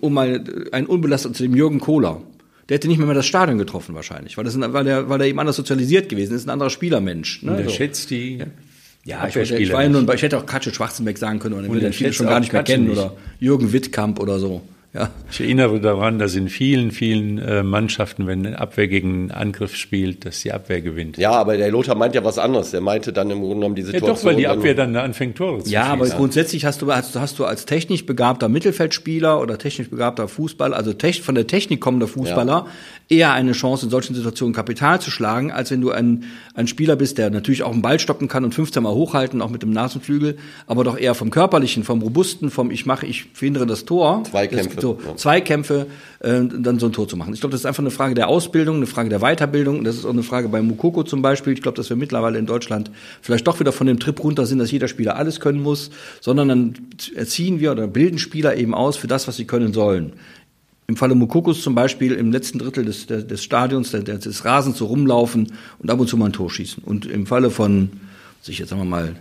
um 0.00 0.14
mal 0.14 0.44
ein 0.70 0.86
unbelastet 0.86 1.34
zu 1.34 1.42
dem 1.42 1.56
Jürgen 1.56 1.80
Kohler. 1.80 2.22
Der 2.68 2.76
hätte 2.76 2.86
nicht 2.86 2.98
mehr, 2.98 3.06
mehr 3.06 3.16
das 3.16 3.26
Stadion 3.26 3.58
getroffen 3.58 3.96
wahrscheinlich, 3.96 4.36
weil, 4.36 4.44
das 4.44 4.60
weil, 4.60 4.84
der, 4.84 5.08
weil 5.08 5.18
der 5.18 5.26
eben 5.26 5.40
anders 5.40 5.56
sozialisiert 5.56 6.08
gewesen 6.08 6.36
ist, 6.36 6.46
ein 6.46 6.50
anderer 6.50 6.70
Spielermensch. 6.70 7.42
Ne? 7.42 7.56
Der 7.56 7.64
so. 7.64 7.70
schätzt 7.70 8.10
die 8.10 8.36
Ja, 8.36 8.46
ich, 9.16 9.20
wollte- 9.20 9.28
Abwehrspieler 9.28 9.60
ich, 9.60 9.72
war 9.72 9.82
ja 10.08 10.14
ich 10.14 10.22
hätte 10.22 10.38
auch 10.38 10.46
Katschel 10.46 10.74
Schwarzenbeck 10.74 11.18
sagen 11.18 11.38
können, 11.38 11.54
aber 11.54 11.62
den 11.62 11.70
Und 11.70 11.76
den 11.78 11.84
den 11.84 11.92
viele 11.92 12.12
schon 12.12 12.26
gar 12.26 12.40
nicht 12.40 12.52
mehr 12.52 12.62
Katschel 12.62 12.76
kennen. 12.76 12.88
nicht. 12.88 12.98
Oder 12.98 13.12
Jürgen 13.40 13.72
Wittkamp 13.72 14.20
oder 14.20 14.38
so. 14.38 14.62
Ja. 14.94 15.10
Ich 15.30 15.38
erinnere 15.42 15.80
daran, 15.80 16.18
dass 16.18 16.34
in 16.34 16.48
vielen, 16.48 16.92
vielen 16.92 17.38
äh, 17.38 17.62
Mannschaften, 17.62 18.26
wenn 18.26 18.46
eine 18.46 18.58
Abwehr 18.58 18.88
gegen 18.88 19.12
einen 19.12 19.30
Angriff 19.30 19.76
spielt, 19.76 20.24
dass 20.24 20.40
die 20.40 20.50
Abwehr 20.50 20.80
gewinnt. 20.80 21.18
Ja, 21.18 21.32
aber 21.32 21.58
der 21.58 21.70
Lothar 21.70 21.94
meint 21.94 22.14
ja 22.14 22.24
was 22.24 22.38
anderes. 22.38 22.70
Der 22.70 22.80
meinte 22.80 23.12
dann 23.12 23.30
im 23.30 23.40
Grunde 23.40 23.56
genommen 23.56 23.74
die 23.74 23.82
Ja, 23.82 23.88
Situation. 23.88 24.16
doch, 24.16 24.24
weil 24.24 24.36
die 24.36 24.44
dann- 24.44 24.58
Abwehr 24.58 24.74
dann 24.74 24.96
anfängt, 24.96 25.36
Tore 25.36 25.62
zu 25.62 25.70
Ja, 25.70 25.84
aber 25.84 26.04
schießen. 26.06 26.18
grundsätzlich 26.18 26.64
hast 26.64 26.80
du, 26.80 26.90
hast, 26.90 27.14
du- 27.14 27.20
hast 27.20 27.38
du 27.38 27.44
als 27.44 27.66
technisch 27.66 28.06
begabter 28.06 28.48
Mittelfeldspieler 28.48 29.40
oder 29.42 29.58
technisch 29.58 29.90
begabter 29.90 30.26
Fußball, 30.26 30.72
also 30.72 30.94
tech, 30.94 31.20
von 31.20 31.34
der 31.34 31.46
Technik 31.46 31.80
kommender 31.82 32.08
Fußballer, 32.08 32.66
eher 33.08 33.32
eine 33.32 33.52
Chance, 33.52 33.86
in 33.86 33.90
solchen 33.90 34.14
Situationen 34.14 34.54
Kapital 34.54 35.00
zu 35.00 35.10
schlagen, 35.10 35.50
als 35.50 35.70
wenn 35.70 35.80
du 35.80 35.90
ein, 35.90 36.24
ein 36.54 36.66
Spieler 36.66 36.96
bist, 36.96 37.16
der 37.16 37.30
natürlich 37.30 37.62
auch 37.62 37.72
einen 37.72 37.80
Ball 37.80 37.98
stoppen 37.98 38.28
kann 38.28 38.44
und 38.44 38.54
15 38.54 38.82
Mal 38.82 38.92
hochhalten, 38.92 39.40
auch 39.40 39.48
mit 39.48 39.62
dem 39.62 39.70
Nasenflügel, 39.70 40.36
aber 40.66 40.84
doch 40.84 40.98
eher 40.98 41.14
vom 41.14 41.30
Körperlichen, 41.30 41.84
vom 41.84 42.02
Robusten, 42.02 42.50
vom 42.50 42.70
ich 42.70 42.84
mache, 42.84 43.06
ich 43.06 43.26
verhindere 43.32 43.66
das 43.66 43.86
Tor. 43.86 44.24
Zweikämpfe, 44.24 44.74
Das, 44.74 44.82
so, 44.82 44.98
ja. 45.06 45.16
Zweikämpfe, 45.16 45.86
äh, 46.20 46.40
dann 46.42 46.78
so 46.78 46.86
ein 46.86 46.92
Tor 46.92 47.08
zu 47.08 47.16
machen. 47.16 47.32
Ich 47.32 47.40
glaube, 47.40 47.52
das 47.52 47.62
ist 47.62 47.66
einfach 47.66 47.82
eine 47.82 47.90
Frage 47.90 48.14
der 48.14 48.28
Ausbildung, 48.28 48.76
eine 48.76 48.86
Frage 48.86 49.08
der 49.08 49.20
Weiterbildung. 49.20 49.84
Das 49.84 49.96
ist 49.96 50.04
auch 50.04 50.10
eine 50.10 50.22
Frage 50.22 50.48
bei 50.48 50.60
Mukoko 50.60 51.02
zum 51.02 51.22
Beispiel. 51.22 51.54
Ich 51.54 51.62
glaube, 51.62 51.76
dass 51.76 51.88
wir 51.88 51.96
mittlerweile 51.96 52.38
in 52.38 52.46
Deutschland 52.46 52.90
vielleicht 53.22 53.46
doch 53.46 53.58
wieder 53.58 53.72
von 53.72 53.86
dem 53.86 53.98
Trip 53.98 54.22
runter 54.22 54.44
sind, 54.44 54.58
dass 54.58 54.70
jeder 54.70 54.88
Spieler 54.88 55.16
alles 55.16 55.40
können 55.40 55.62
muss, 55.62 55.90
sondern 56.20 56.48
dann 56.48 56.74
erziehen 57.14 57.58
wir 57.60 57.72
oder 57.72 57.86
bilden 57.86 58.18
Spieler 58.18 58.56
eben 58.56 58.74
aus 58.74 58.98
für 58.98 59.06
das, 59.06 59.26
was 59.28 59.36
sie 59.36 59.46
können 59.46 59.72
sollen. 59.72 60.12
Im 60.90 60.96
Falle 60.96 61.14
Mukokos 61.14 61.60
zum 61.60 61.74
Beispiel 61.74 62.12
im 62.12 62.32
letzten 62.32 62.58
Drittel 62.58 62.86
des, 62.86 63.06
des, 63.06 63.26
des 63.26 63.44
Stadions, 63.44 63.90
des, 63.90 64.04
des 64.04 64.44
Rasens 64.46 64.78
so 64.78 64.86
rumlaufen 64.86 65.52
und 65.80 65.90
ab 65.90 66.00
und 66.00 66.08
zu 66.08 66.16
mal 66.16 66.26
ein 66.26 66.32
Tor 66.32 66.50
schießen. 66.50 66.82
Und 66.82 67.04
im 67.04 67.26
Falle 67.26 67.50
von, 67.50 67.90
sich 68.40 68.58
jetzt 68.58 68.70
sagen 68.70 68.80
wir 68.80 68.86
mal, 68.86 69.16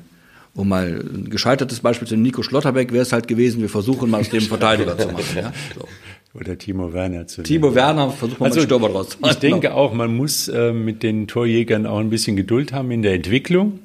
um 0.53 0.69
mal 0.69 1.03
ein 1.13 1.29
gescheitertes 1.29 1.81
Beispiel 1.81 2.07
zu 2.07 2.13
nehmen, 2.13 2.23
Nico 2.23 2.41
Schlotterbeck 2.41 2.93
wäre 2.93 3.01
es 3.01 3.11
halt 3.11 3.27
gewesen, 3.27 3.59
wir 3.59 3.67
versuchen 3.67 4.09
mal 4.09 4.21
aus 4.21 4.29
dem 4.29 4.43
Verteidiger 4.43 4.97
zu 4.97 5.09
machen. 5.09 5.25
Ja? 5.35 5.51
So. 5.75 6.39
Oder 6.39 6.57
Timo 6.57 6.93
Werner 6.93 7.27
zu 7.27 7.43
Timo 7.43 7.67
nehmen. 7.67 7.75
Werner, 7.75 8.11
versuchen 8.11 8.39
wir 8.39 8.47
mal 8.47 8.53
einen 8.53 8.63
Stürmer 8.63 8.89
draus 8.89 9.09
zu 9.09 9.19
machen. 9.19 9.31
Ich 9.33 9.39
denke 9.39 9.73
auch, 9.73 9.93
man 9.93 10.15
muss 10.15 10.47
äh, 10.47 10.71
mit 10.71 11.03
den 11.03 11.27
Torjägern 11.27 11.85
auch 11.85 11.99
ein 11.99 12.09
bisschen 12.09 12.37
Geduld 12.37 12.71
haben 12.71 12.91
in 12.91 13.01
der 13.01 13.13
Entwicklung. 13.13 13.79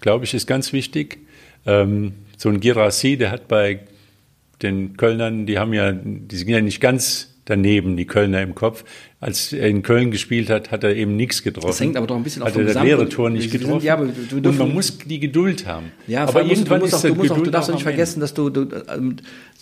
Glaube 0.00 0.24
ich, 0.24 0.32
ist 0.32 0.46
ganz 0.46 0.72
wichtig. 0.72 1.18
Ähm, 1.66 2.12
so 2.38 2.48
ein 2.48 2.60
Girassi, 2.60 3.18
der 3.18 3.30
hat 3.30 3.46
bei 3.46 3.80
den 4.62 4.96
Kölnern, 4.96 5.46
die 5.46 5.58
haben 5.58 5.72
ja, 5.72 5.92
die 5.92 6.36
sind 6.36 6.48
ja 6.48 6.60
nicht 6.60 6.80
ganz 6.80 7.34
daneben, 7.44 7.96
die 7.96 8.06
Kölner 8.06 8.42
im 8.42 8.54
Kopf. 8.54 8.84
Als 9.26 9.52
er 9.52 9.66
in 9.68 9.82
Köln 9.82 10.12
gespielt 10.12 10.48
hat, 10.50 10.70
hat 10.70 10.84
er 10.84 10.94
eben 10.94 11.16
nichts 11.16 11.42
getroffen. 11.42 11.66
Das 11.66 11.80
hängt 11.80 11.96
aber 11.96 12.06
doch 12.06 12.14
ein 12.14 12.22
bisschen 12.22 12.42
auch 12.42 12.46
hat 12.46 12.56
er 12.56 12.62
das 12.62 12.80
leere 12.80 13.08
Tor 13.08 13.28
nicht 13.28 13.42
Sie 13.42 13.48
sind- 13.48 13.62
getroffen. 13.62 13.84
ja, 13.84 13.94
aber 13.94 14.04
wir 14.06 14.14
Und 14.36 14.44
dürfen- 14.44 14.58
man 14.58 14.72
muss 14.72 14.98
die 14.98 15.18
Geduld 15.18 15.66
haben. 15.66 15.86
Ja, 16.06 16.22
aber 16.22 16.36
allem 16.36 16.46
musst 16.46 16.60
irgendwann 16.60 16.78
du, 16.78 16.84
musst 16.84 16.94
ist 16.94 17.04
auch, 17.04 17.08
du, 17.08 17.14
musst 17.16 17.30
auch, 17.32 17.42
du 17.42 17.50
darfst 17.50 17.70
auch 17.70 17.74
nicht 17.74 17.82
vergessen, 17.82 18.20
dass 18.20 18.34
du, 18.34 18.50
du, 18.50 18.68
ähm, 18.88 19.16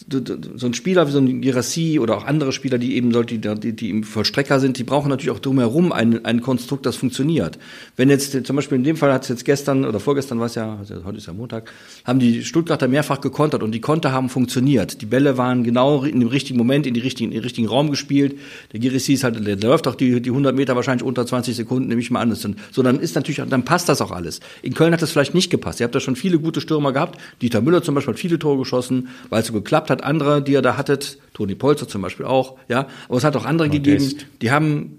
du, 0.06 0.20
du 0.20 0.58
so 0.58 0.66
ein 0.66 0.74
Spieler 0.74 1.08
wie 1.08 1.12
so 1.12 1.18
ein 1.18 1.40
Girassi 1.40 1.98
oder 1.98 2.18
auch 2.18 2.26
andere 2.26 2.52
Spieler, 2.52 2.76
die 2.76 2.94
eben 2.94 3.10
sollte, 3.12 3.38
die, 3.38 3.54
die, 3.58 3.72
die 3.72 3.88
im 3.88 4.02
Vollstrecker 4.04 4.60
sind, 4.60 4.76
die 4.76 4.84
brauchen 4.84 5.08
natürlich 5.08 5.30
auch 5.34 5.38
drumherum 5.40 5.92
ein, 5.92 6.22
ein 6.26 6.42
Konstrukt, 6.42 6.84
das 6.84 6.96
funktioniert. 6.96 7.58
Wenn 7.96 8.10
jetzt 8.10 8.44
zum 8.46 8.56
Beispiel 8.56 8.76
in 8.76 8.84
dem 8.84 8.98
Fall 8.98 9.14
hat 9.14 9.22
es 9.22 9.30
jetzt 9.30 9.46
gestern 9.46 9.86
oder 9.86 9.98
vorgestern 9.98 10.40
war 10.40 10.46
es 10.46 10.56
ja, 10.56 10.76
also 10.78 11.04
heute 11.06 11.16
ist 11.16 11.26
ja 11.26 11.32
Montag, 11.32 11.72
haben 12.04 12.18
die 12.18 12.44
Stuttgarter 12.44 12.86
mehrfach 12.86 13.22
gekontert 13.22 13.62
und 13.62 13.72
die 13.72 13.80
Konter 13.80 14.12
haben 14.12 14.28
funktioniert. 14.28 15.00
Die 15.00 15.06
Bälle 15.06 15.38
waren 15.38 15.64
genau 15.64 16.04
in 16.04 16.20
dem 16.20 16.28
richtigen 16.28 16.58
Moment 16.58 16.86
in, 16.86 16.92
die 16.92 17.00
richtigen, 17.00 17.30
in 17.30 17.36
den 17.38 17.44
richtigen 17.44 17.66
Raum 17.66 17.88
gespielt. 17.88 18.36
Der 18.74 18.80
Girassi 18.80 19.14
ist 19.14 19.24
halt, 19.24 19.46
der 19.46 19.53
läuft 19.62 19.86
auch 19.88 19.94
die, 19.94 20.20
die 20.20 20.30
100 20.30 20.54
Meter 20.54 20.76
wahrscheinlich 20.76 21.04
unter 21.04 21.26
20 21.26 21.54
Sekunden, 21.54 21.88
nehme 21.88 22.00
ich 22.00 22.10
mal 22.10 22.20
an. 22.20 22.34
So, 22.34 22.82
dann 22.82 23.00
ist 23.00 23.14
natürlich, 23.14 23.40
dann 23.48 23.64
passt 23.64 23.88
das 23.88 24.00
auch 24.00 24.10
alles. 24.10 24.40
In 24.62 24.74
Köln 24.74 24.92
hat 24.92 25.02
das 25.02 25.10
vielleicht 25.10 25.34
nicht 25.34 25.50
gepasst. 25.50 25.80
Ihr 25.80 25.84
habt 25.84 25.94
da 25.94 26.00
schon 26.00 26.16
viele 26.16 26.38
gute 26.38 26.60
Stürmer 26.60 26.92
gehabt. 26.92 27.20
Dieter 27.42 27.60
Müller 27.60 27.82
zum 27.82 27.94
Beispiel 27.94 28.14
hat 28.14 28.20
viele 28.20 28.38
Tore 28.38 28.58
geschossen, 28.58 29.08
weil 29.28 29.42
es 29.42 29.48
so 29.48 29.52
geklappt 29.52 29.90
hat. 29.90 30.02
Andere, 30.02 30.42
die 30.42 30.52
ihr 30.52 30.62
da 30.62 30.76
hattet, 30.76 31.18
Toni 31.32 31.54
Polzer 31.54 31.88
zum 31.88 32.02
Beispiel 32.02 32.26
auch, 32.26 32.56
ja. 32.68 32.88
Aber 33.08 33.18
es 33.18 33.24
hat 33.24 33.36
auch 33.36 33.44
andere 33.44 33.68
Modest. 33.68 34.18
gegeben, 34.18 34.30
die 34.42 34.50
haben 34.50 34.98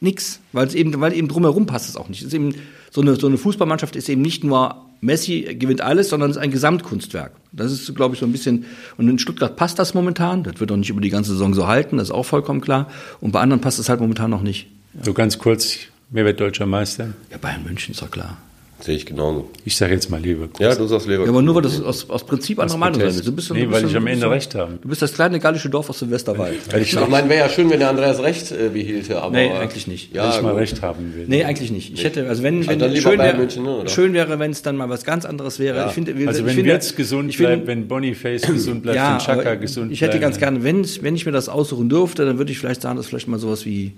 nix, 0.00 0.40
weil 0.52 0.66
es 0.66 0.74
eben, 0.74 1.00
weil 1.00 1.12
eben 1.12 1.28
drumherum 1.28 1.66
passt 1.66 1.88
es 1.88 1.96
auch 1.96 2.08
nicht. 2.08 2.20
Es 2.20 2.28
ist 2.28 2.34
eben, 2.34 2.54
so 2.90 3.00
eine, 3.00 3.16
so 3.16 3.26
eine 3.26 3.38
Fußballmannschaft 3.38 3.96
ist 3.96 4.08
eben 4.08 4.22
nicht 4.22 4.44
nur 4.44 4.89
Messi 5.00 5.56
gewinnt 5.58 5.80
alles, 5.80 6.10
sondern 6.10 6.30
es 6.30 6.36
ist 6.36 6.42
ein 6.42 6.50
Gesamtkunstwerk. 6.50 7.32
Das 7.52 7.72
ist, 7.72 7.94
glaube 7.94 8.14
ich, 8.14 8.20
so 8.20 8.26
ein 8.26 8.32
bisschen, 8.32 8.66
und 8.96 9.08
in 9.08 9.18
Stuttgart 9.18 9.56
passt 9.56 9.78
das 9.78 9.94
momentan. 9.94 10.42
Das 10.42 10.60
wird 10.60 10.70
auch 10.72 10.76
nicht 10.76 10.90
über 10.90 11.00
die 11.00 11.10
ganze 11.10 11.32
Saison 11.32 11.54
so 11.54 11.66
halten, 11.66 11.96
das 11.96 12.08
ist 12.08 12.14
auch 12.14 12.24
vollkommen 12.24 12.60
klar. 12.60 12.88
Und 13.20 13.32
bei 13.32 13.40
anderen 13.40 13.60
passt 13.60 13.78
es 13.78 13.88
halt 13.88 14.00
momentan 14.00 14.30
noch 14.30 14.42
nicht. 14.42 14.68
So 15.02 15.12
ganz 15.12 15.38
kurz, 15.38 15.78
wer 16.10 16.24
wird 16.24 16.40
deutscher 16.40 16.66
Meister? 16.66 17.14
Ja, 17.30 17.38
Bayern 17.38 17.64
München 17.64 17.92
ist 17.92 18.02
doch 18.02 18.10
klar. 18.10 18.36
Sehe 18.80 18.96
ich 18.96 19.04
genauso. 19.04 19.50
Ich 19.64 19.76
sage 19.76 19.92
jetzt 19.92 20.10
mal 20.10 20.20
Leverkusen. 20.20 20.62
Ja, 20.62 20.74
du 20.74 20.86
sagst 20.86 21.06
Ja, 21.06 21.12
Leverkusen. 21.12 21.34
aber 21.36 21.42
nur, 21.42 21.54
weil 21.54 21.62
du 21.62 21.68
aus, 21.86 22.08
aus 22.08 22.24
Prinzip 22.24 22.58
anderer 22.58 22.78
Meinung 22.78 22.98
sein. 23.00 23.20
Du 23.24 23.32
bist, 23.32 23.52
Nee, 23.52 23.60
du 23.64 23.66
bist 23.70 23.82
weil 23.82 23.90
ich 23.90 23.96
am 23.96 24.06
Ende 24.06 24.22
so- 24.26 24.30
recht 24.30 24.54
habe. 24.54 24.78
Du 24.80 24.88
bist 24.88 25.02
das 25.02 25.12
kleine 25.12 25.38
gallische 25.38 25.68
Dorf 25.68 25.90
aus 25.90 25.98
dem 25.98 26.10
Westerwald. 26.10 26.56
Weil 26.72 26.82
ich, 26.82 26.92
Ich 26.94 27.08
meine, 27.08 27.28
wäre 27.28 27.40
ja 27.40 27.48
schön, 27.50 27.68
wenn 27.70 27.78
der 27.78 27.90
Andreas 27.90 28.22
recht 28.22 28.50
äh, 28.52 28.70
behielte, 28.72 29.20
aber. 29.20 29.36
Nee, 29.36 29.50
eigentlich 29.50 29.86
nicht. 29.86 30.14
Ja, 30.14 30.34
ich 30.34 30.40
mal 30.42 30.52
gut. 30.52 30.60
recht 30.60 30.80
haben 30.82 31.14
will. 31.14 31.26
Nee, 31.28 31.44
eigentlich 31.44 31.70
nicht. 31.70 31.92
Ich 31.92 32.04
hätte, 32.04 32.26
also 32.28 32.42
wenn, 32.42 32.66
wenn 32.66 32.78
dann 32.78 32.90
lieber 32.92 33.10
schön, 33.10 33.18
wäre, 33.18 33.36
München, 33.36 33.62
ne, 33.64 33.82
schön 33.86 34.12
wäre, 34.14 34.38
wenn 34.38 34.50
es 34.50 34.62
dann 34.62 34.76
mal 34.76 34.88
was 34.88 35.04
ganz 35.04 35.24
anderes 35.24 35.58
wäre. 35.58 35.86
Ich 35.88 35.92
finde, 35.92 36.16
wir- 36.18 36.28
also 36.28 36.40
ich 36.40 36.46
wenn 36.46 36.54
finde, 36.54 36.70
Wirtz 36.72 36.96
gesund 36.96 37.28
ich 37.30 37.36
finde- 37.36 37.52
bleibt, 37.56 37.66
wenn 37.66 37.86
Boniface 37.88 38.42
gesund 38.42 38.82
bleibt, 38.82 38.96
ja, 38.96 39.12
wenn 39.12 39.18
Chaka 39.18 39.54
gesund 39.56 39.92
ich 39.92 40.00
hätte 40.00 40.12
bleibt. 40.12 40.22
ganz 40.22 40.38
gerne, 40.38 40.64
wenn, 40.64 40.86
wenn 41.02 41.14
ich 41.16 41.26
mir 41.26 41.32
das 41.32 41.48
aussuchen 41.48 41.88
dürfte, 41.88 42.24
dann 42.24 42.38
würde 42.38 42.50
ich 42.52 42.58
vielleicht 42.58 42.82
sagen, 42.82 42.96
dass 42.96 43.06
vielleicht 43.06 43.28
mal 43.28 43.38
sowas 43.38 43.66
wie, 43.66 43.92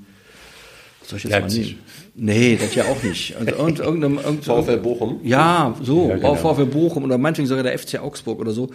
was 1.03 1.09
soll 1.11 1.17
ich 1.19 1.25
jetzt 1.25 1.33
Leipzig. 1.33 1.59
mal 1.61 1.67
nehmen? 1.67 1.79
Nee, 2.15 2.59
das 2.61 2.75
ja 2.75 2.85
auch 2.85 3.03
nicht. 3.03 3.37
Also 3.37 3.53
irgend, 3.53 3.79
irgendeinem, 3.81 4.19
irgend, 4.19 4.45
VfL 4.47 4.79
Bochum. 4.79 5.21
Ja, 5.23 5.75
so, 5.83 6.09
Ja, 6.09 6.17
genau. 6.17 6.35
VfL 6.35 6.67
Bochum 6.67 7.05
oder 7.05 7.19
meinetwegen 7.19 7.49
sogar 7.49 7.63
der 7.63 7.79
FC 7.79 7.99
Augsburg 8.01 8.39
oder 8.41 8.53
so. 8.53 8.71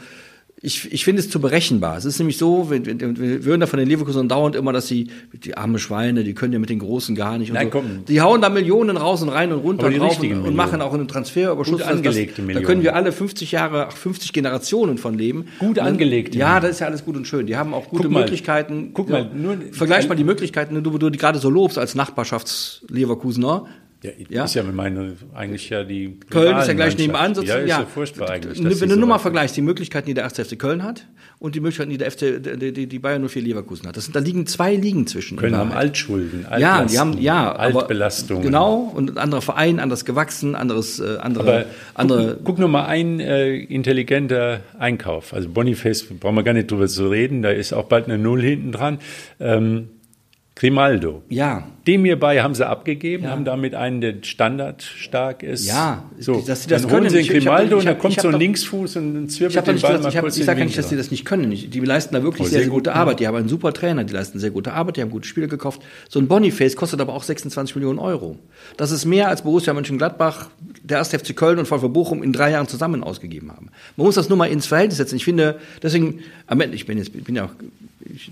Ich, 0.60 0.92
ich 0.92 1.04
finde 1.06 1.20
es 1.22 1.30
zu 1.30 1.40
berechenbar. 1.40 1.98
Es 1.98 2.06
ist 2.06 2.18
nämlich 2.18 2.38
so, 2.40 2.72
wir, 2.72 2.84
wir 2.84 3.00
wir 3.20 3.40
hören 3.44 3.60
da 3.60 3.68
von 3.68 3.78
den 3.78 3.88
Leverkusen 3.88 4.28
dauernd 4.28 4.56
immer, 4.56 4.74
dass 4.74 4.88
sie, 4.88 5.12
die 5.44 5.56
arme 5.56 5.78
Schweine, 5.78 6.24
die 6.24 6.34
können 6.34 6.52
ja 6.52 6.58
mit 6.58 6.72
den 6.72 6.80
Großen 6.80 7.14
gar 7.16 7.38
nicht. 7.38 7.52
Und 7.52 7.54
Nein, 7.54 7.68
so. 7.72 7.78
komm. 7.80 8.06
Die 8.08 8.22
hauen 8.22 8.42
da 8.42 8.50
Millionen 8.50 8.98
raus 8.98 9.22
und 9.22 9.30
rein 9.30 9.52
und 9.54 9.60
runter 9.60 9.88
die 9.92 10.00
drauf 10.00 10.20
und, 10.20 10.32
und 10.32 10.56
machen 10.56 10.82
auch 10.82 10.96
einen 10.96 11.08
Transferüberschuss. 11.08 11.74
Gut 11.74 11.82
das- 11.82 11.88
angelegte 11.90 12.42
Da 12.42 12.48
Millionen. 12.48 12.66
können 12.66 12.82
wir 12.82 12.96
alle 12.96 13.12
50 13.12 13.52
Jahre, 13.52 13.86
ach, 13.90 13.96
50 13.96 14.34
Generationen 14.34 14.98
von 14.98 15.16
leben. 15.16 15.46
Gut 15.60 15.78
angelegte 15.78 16.40
Ja, 16.40 16.60
das 16.60 16.72
ist 16.72 16.80
ja 16.80 16.88
alles 16.88 17.06
gut 17.06 17.16
und 17.18 17.28
schön. 17.28 17.46
Die 17.46 17.56
haben 17.56 17.76
auch 17.76 17.90
gute 17.90 18.04
Guck 18.04 18.12
mal, 18.14 18.22
Möglichkeiten. 18.22 18.90
guck 18.96 19.10
Ja. 19.12 19.26
mal, 19.26 19.32
nur- 19.36 19.58
Vergleich 19.74 20.10
mal 20.10 20.16
die 20.16 20.24
Möglichkeiten, 20.24 20.84
du, 20.84 20.98
du 20.98 21.10
die 21.12 21.20
gerade 21.20 21.38
so 21.38 21.52
lobst 21.52 21.78
als 21.78 21.94
Nachbarschafts-Leverkusener. 21.94 23.66
Ja, 24.04 24.12
Ja. 24.30 24.44
ist 24.46 24.54
ja 24.54 24.64
meine, 24.64 25.14
eigentlich 25.34 25.70
ja 25.70 25.84
die 25.84 26.20
Köln 26.30 26.56
ist 26.58 26.68
ja 26.68 26.74
gleich 26.74 26.98
nebenan. 26.98 27.32
Ja, 27.32 27.36
sozusagen. 27.36 27.64
ist 27.64 27.70
ja, 27.70 27.86
furchtbar 27.86 28.30
eigentlich. 28.30 28.60
Wenn 28.64 28.70
du 28.70 28.76
so 28.76 28.96
nur 28.96 29.08
mal 29.08 29.18
vergleichst, 29.18 29.58
die 29.58 29.62
Möglichkeiten, 29.62 30.06
die 30.06 30.14
der 30.14 30.26
1. 30.26 30.40
FC 30.40 30.58
Köln 30.60 30.84
hat 30.84 31.08
und 31.40 31.56
die 31.56 31.60
Möglichkeiten, 31.62 31.90
die 31.90 31.98
der 31.98 32.12
FC, 32.12 32.42
die, 32.60 32.88
die, 32.88 33.00
Bayern 33.00 33.28
04 33.28 33.42
Leverkusen 33.42 33.88
hat. 33.88 33.98
Das 33.98 34.06
sind, 34.06 34.16
da 34.16 34.20
liegen 34.20 34.46
zwei 34.46 34.76
Ligen 34.76 35.08
zwischen. 35.08 35.38
Köln 35.38 35.56
haben. 35.56 35.72
Altschulden, 35.72 36.42
ja, 36.44 36.50
Altlasten, 36.50 36.88
die 36.90 37.00
haben, 37.00 37.22
ja, 37.22 37.56
Altbelastungen. 37.56 38.44
Genau, 38.44 38.92
und 38.96 39.12
ein 39.12 39.18
anderer 39.18 39.42
Verein, 39.42 39.80
anders 39.80 40.06
gewachsen, 40.06 40.54
anderes, 40.54 41.00
äh, 41.00 41.18
andere, 41.20 41.44
Aber 41.44 41.66
andere. 41.96 42.36
guck, 42.36 42.46
guck 42.46 42.60
nur 42.60 42.70
mal 42.70 42.86
ein 42.86 43.20
äh, 43.20 43.56
intelligenter 43.56 44.62
Einkauf. 44.78 45.34
Also 45.34 45.50
Boniface, 45.50 46.04
brauchen 46.20 46.36
wir 46.36 46.44
gar 46.44 46.54
nicht 46.54 46.70
drüber 46.70 46.88
zu 46.88 47.08
reden, 47.10 47.42
da 47.42 47.50
ist 47.50 47.74
auch 47.74 47.86
bald 47.86 48.06
eine 48.06 48.20
Null 48.20 48.42
hinten 48.44 48.72
dran. 48.72 49.00
Ähm, 49.40 49.90
Grimaldo. 50.60 51.22
Ja, 51.30 51.68
Dem 51.86 52.04
hierbei 52.04 52.42
haben 52.42 52.54
sie 52.56 52.68
abgegeben, 52.68 53.28
haben 53.30 53.46
damit 53.46 53.74
einen, 53.76 54.02
der 54.02 54.16
standardstark 54.24 55.44
ist. 55.44 55.66
Ja, 55.68 56.04
so, 56.20 56.42
dass 56.46 56.64
sie 56.64 56.70
das 56.70 56.82
dann 56.82 56.92
können. 56.92 57.02
holen 57.04 57.10
sie 57.10 57.16
den 57.18 57.22
Ich- 57.22 57.30
ich 57.30 57.36
hab- 57.36 57.44
Grimaldo 57.44 57.76
ich 57.78 57.80
und 57.82 57.86
dann 57.86 58.00
kommt 58.00 58.20
so 58.20 58.28
ein 58.28 58.40
Linksfuß 58.40 58.96
und 58.98 59.06
habe 59.06 59.54
doch 59.54 59.64
den 59.64 59.74
nicht 59.76 59.82
Ball 59.84 59.92
gesagt, 59.94 60.04
mal 60.04 60.10
ich, 60.10 60.16
hab, 60.18 60.24
kurz 60.24 60.38
ich 60.38 60.46
sage 60.46 60.66
nicht, 60.66 60.78
dass 60.78 60.90
die 60.90 60.98
das 60.98 61.12
nicht 61.12 61.24
können. 61.26 61.50
Die 61.52 61.80
leisten 61.80 62.14
da 62.16 62.24
wirklich 62.24 62.42
Oh, 62.42 62.44
sehr, 62.46 62.52
sehr 62.52 62.60
sehr 62.62 62.70
gute 62.70 62.90
gut, 62.90 62.98
Arbeit. 62.98 63.20
Die 63.20 63.28
haben 63.28 63.36
einen 63.38 63.48
super 63.50 63.72
Trainer, 63.72 64.04
die 64.04 64.14
leisten 64.14 64.40
sehr 64.40 64.50
gute 64.52 64.74
Arbeit, 64.74 64.98
die 64.98 65.02
haben 65.02 65.12
gute 65.12 65.28
Spiele 65.28 65.48
gekauft. 65.48 65.82
So 66.10 66.20
ein 66.20 66.28
Boniface 66.28 66.76
kostet 66.76 67.00
aber 67.00 67.14
auch 67.14 67.24
26 67.24 67.76
Millionen 67.76 68.00
Euro. 68.00 68.38
Das 68.76 68.92
ist 68.92 69.06
mehr 69.06 69.30
als 69.30 69.44
Borussia 69.44 69.74
Mönchengladbach, 69.74 70.50
der 70.84 71.00
1. 71.00 71.10
FC 71.14 71.34
Köln 71.36 71.60
und 71.60 71.68
VfB 71.68 71.88
Bochum 71.88 72.24
in 72.24 72.34
drei 72.34 72.52
Jahren 72.52 72.68
zusammen 72.68 73.04
ausgegeben 73.04 73.52
haben. 73.52 73.70
Man 73.96 74.06
muss 74.08 74.16
das 74.16 74.28
nur 74.28 74.38
mal 74.38 74.48
ins 74.50 74.66
Verhältnis 74.66 74.98
setzen. 74.98 75.16
Ich 75.16 75.24
finde, 75.24 75.60
deswegen, 75.82 76.20
am 76.48 76.60
Ende, 76.60 76.76
ich 76.76 76.86
bin 76.86 76.98
jetzt, 76.98 77.16
ich 77.16 77.24
bin 77.24 77.36
ja 77.36 77.46
auch, 77.46 77.52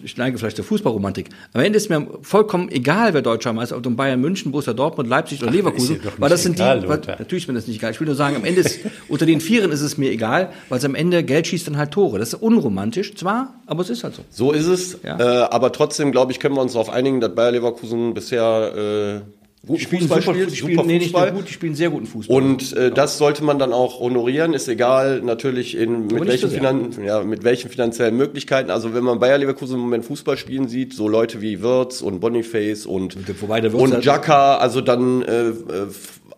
ich, 0.03 0.17
neige 0.17 0.37
vielleicht 0.37 0.57
der 0.57 0.65
Fußballromantik. 0.65 1.29
Am 1.53 1.61
Ende 1.61 1.77
ist 1.77 1.89
mir 1.89 2.07
vollkommen 2.21 2.69
egal, 2.69 3.13
wer 3.13 3.21
Deutscher 3.21 3.53
Meister, 3.53 3.77
ob 3.77 3.85
um 3.85 3.95
Bayern 3.95 4.21
München, 4.21 4.51
Borussia 4.51 4.73
Dortmund, 4.73 5.09
Leipzig 5.09 5.41
oder 5.41 5.51
Leverkusen, 5.51 5.95
ist 5.95 6.03
dir 6.03 6.09
doch 6.09 6.19
weil 6.19 6.29
das 6.29 6.43
sind 6.43 6.55
egal, 6.55 6.81
die, 6.81 6.87
weil, 6.87 6.99
natürlich 6.99 7.43
ist 7.43 7.47
mir 7.47 7.53
das 7.53 7.67
nicht 7.67 7.77
egal. 7.77 7.91
Ich 7.91 7.99
will 7.99 8.07
nur 8.07 8.15
sagen, 8.15 8.35
am 8.35 8.45
Ende 8.45 8.61
ist, 8.61 8.79
unter 9.07 9.25
den 9.25 9.41
Vieren 9.41 9.71
ist 9.71 9.81
es 9.81 9.97
mir 9.97 10.11
egal, 10.11 10.51
weil 10.69 10.79
es 10.79 10.85
am 10.85 10.95
Ende 10.95 11.23
Geld 11.23 11.47
schießt 11.47 11.67
dann 11.67 11.77
halt 11.77 11.91
Tore. 11.91 12.19
Das 12.19 12.33
ist 12.33 12.41
unromantisch, 12.41 13.15
zwar, 13.15 13.55
aber 13.65 13.81
es 13.81 13.89
ist 13.89 14.03
halt 14.03 14.15
so. 14.15 14.23
So 14.29 14.51
ist 14.51 14.67
es. 14.67 14.99
Ja. 15.03 15.19
Äh, 15.19 15.47
aber 15.49 15.71
trotzdem, 15.71 16.11
glaube 16.11 16.31
ich, 16.31 16.39
können 16.39 16.55
wir 16.55 16.61
uns 16.61 16.73
darauf 16.73 16.89
einigen, 16.89 17.21
dass 17.21 17.33
Bayer 17.35 17.51
Leverkusen 17.51 18.13
bisher 18.13 19.23
äh, 19.23 19.44
guten 19.65 19.79
Fußball 19.81 20.21
spielt, 20.21 20.51
die 20.51 20.55
super 20.55 20.71
spielen, 20.71 20.87
nee, 20.87 20.97
nicht 20.99 21.11
Fußball. 21.11 21.31
gut, 21.31 21.49
die 21.49 21.53
spielen 21.53 21.75
sehr 21.75 21.89
guten 21.89 22.05
Fußball. 22.05 22.35
Und 22.35 22.73
äh, 22.73 22.91
das 22.91 23.17
sollte 23.17 23.43
man 23.43 23.59
dann 23.59 23.73
auch 23.73 23.99
honorieren, 23.99 24.53
ist 24.53 24.67
egal 24.67 25.21
natürlich 25.21 25.75
in, 25.77 26.07
mit, 26.07 26.27
welchen. 26.27 26.49
Finan 26.49 26.91
ja, 27.03 27.23
mit 27.23 27.43
welchen 27.43 27.69
finanziellen 27.69 28.15
Möglichkeiten. 28.17 28.69
Also 28.69 28.93
wenn 28.93 29.03
man 29.03 29.19
Bayer 29.19 29.37
Leverkusen 29.37 29.75
im 29.75 29.81
Moment 29.81 30.05
Fußball 30.05 30.37
spielen 30.37 30.67
sieht, 30.67 30.93
so 30.93 31.07
Leute 31.07 31.41
wie 31.41 31.61
Wirtz 31.61 32.01
und 32.01 32.19
Boniface 32.19 32.85
und, 32.85 33.17
wobei 33.41 33.61
der 33.61 33.73
Wirtz 33.73 33.81
und 33.81 33.93
halt- 33.93 34.05
Jaka, 34.05 34.57
also 34.57 34.81
dann 34.81 35.21
äh, 35.23 35.47
äh, 35.49 35.53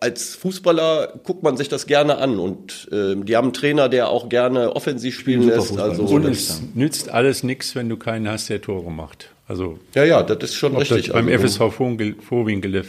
als 0.00 0.36
Fußballer 0.36 1.14
guckt 1.24 1.42
man 1.42 1.56
sich 1.56 1.68
das 1.68 1.86
gerne 1.86 2.18
an 2.18 2.38
und 2.38 2.88
äh, 2.92 3.16
die 3.16 3.36
haben 3.36 3.46
einen 3.46 3.52
Trainer, 3.52 3.88
der 3.88 4.08
auch 4.10 4.28
gerne 4.28 4.74
offensiv 4.76 5.18
spielen 5.18 5.42
super 5.42 5.56
lässt. 5.56 5.68
Fußball. 5.68 5.90
Also 5.90 6.02
Und 6.04 6.24
es 6.24 6.62
nützt 6.74 7.08
alles 7.10 7.42
nichts, 7.42 7.74
wenn 7.74 7.88
du 7.88 7.96
keinen 7.96 8.28
hast, 8.28 8.48
der 8.48 8.60
Tore 8.60 8.90
macht. 8.92 9.30
Also 9.48 9.78
ja, 9.94 10.04
ja, 10.04 10.22
das 10.22 10.50
ist 10.50 10.56
schon 10.56 10.74
ob 10.74 10.80
richtig. 10.82 11.06
das 11.06 11.14
beim 11.14 11.28
also, 11.28 11.46
FSV 11.46 11.60
Vorwinkel- 11.74 12.84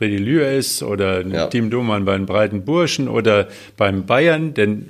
Freddy 0.00 0.16
Lühr 0.16 0.50
ist 0.50 0.82
oder 0.82 1.26
Ja. 1.26 1.48
Tim 1.48 1.68
Domann 1.68 2.06
bei 2.06 2.16
den 2.16 2.24
Breiten 2.24 2.64
Burschen 2.64 3.06
oder 3.06 3.48
beim 3.76 4.06
Bayern, 4.06 4.54
denn 4.54 4.86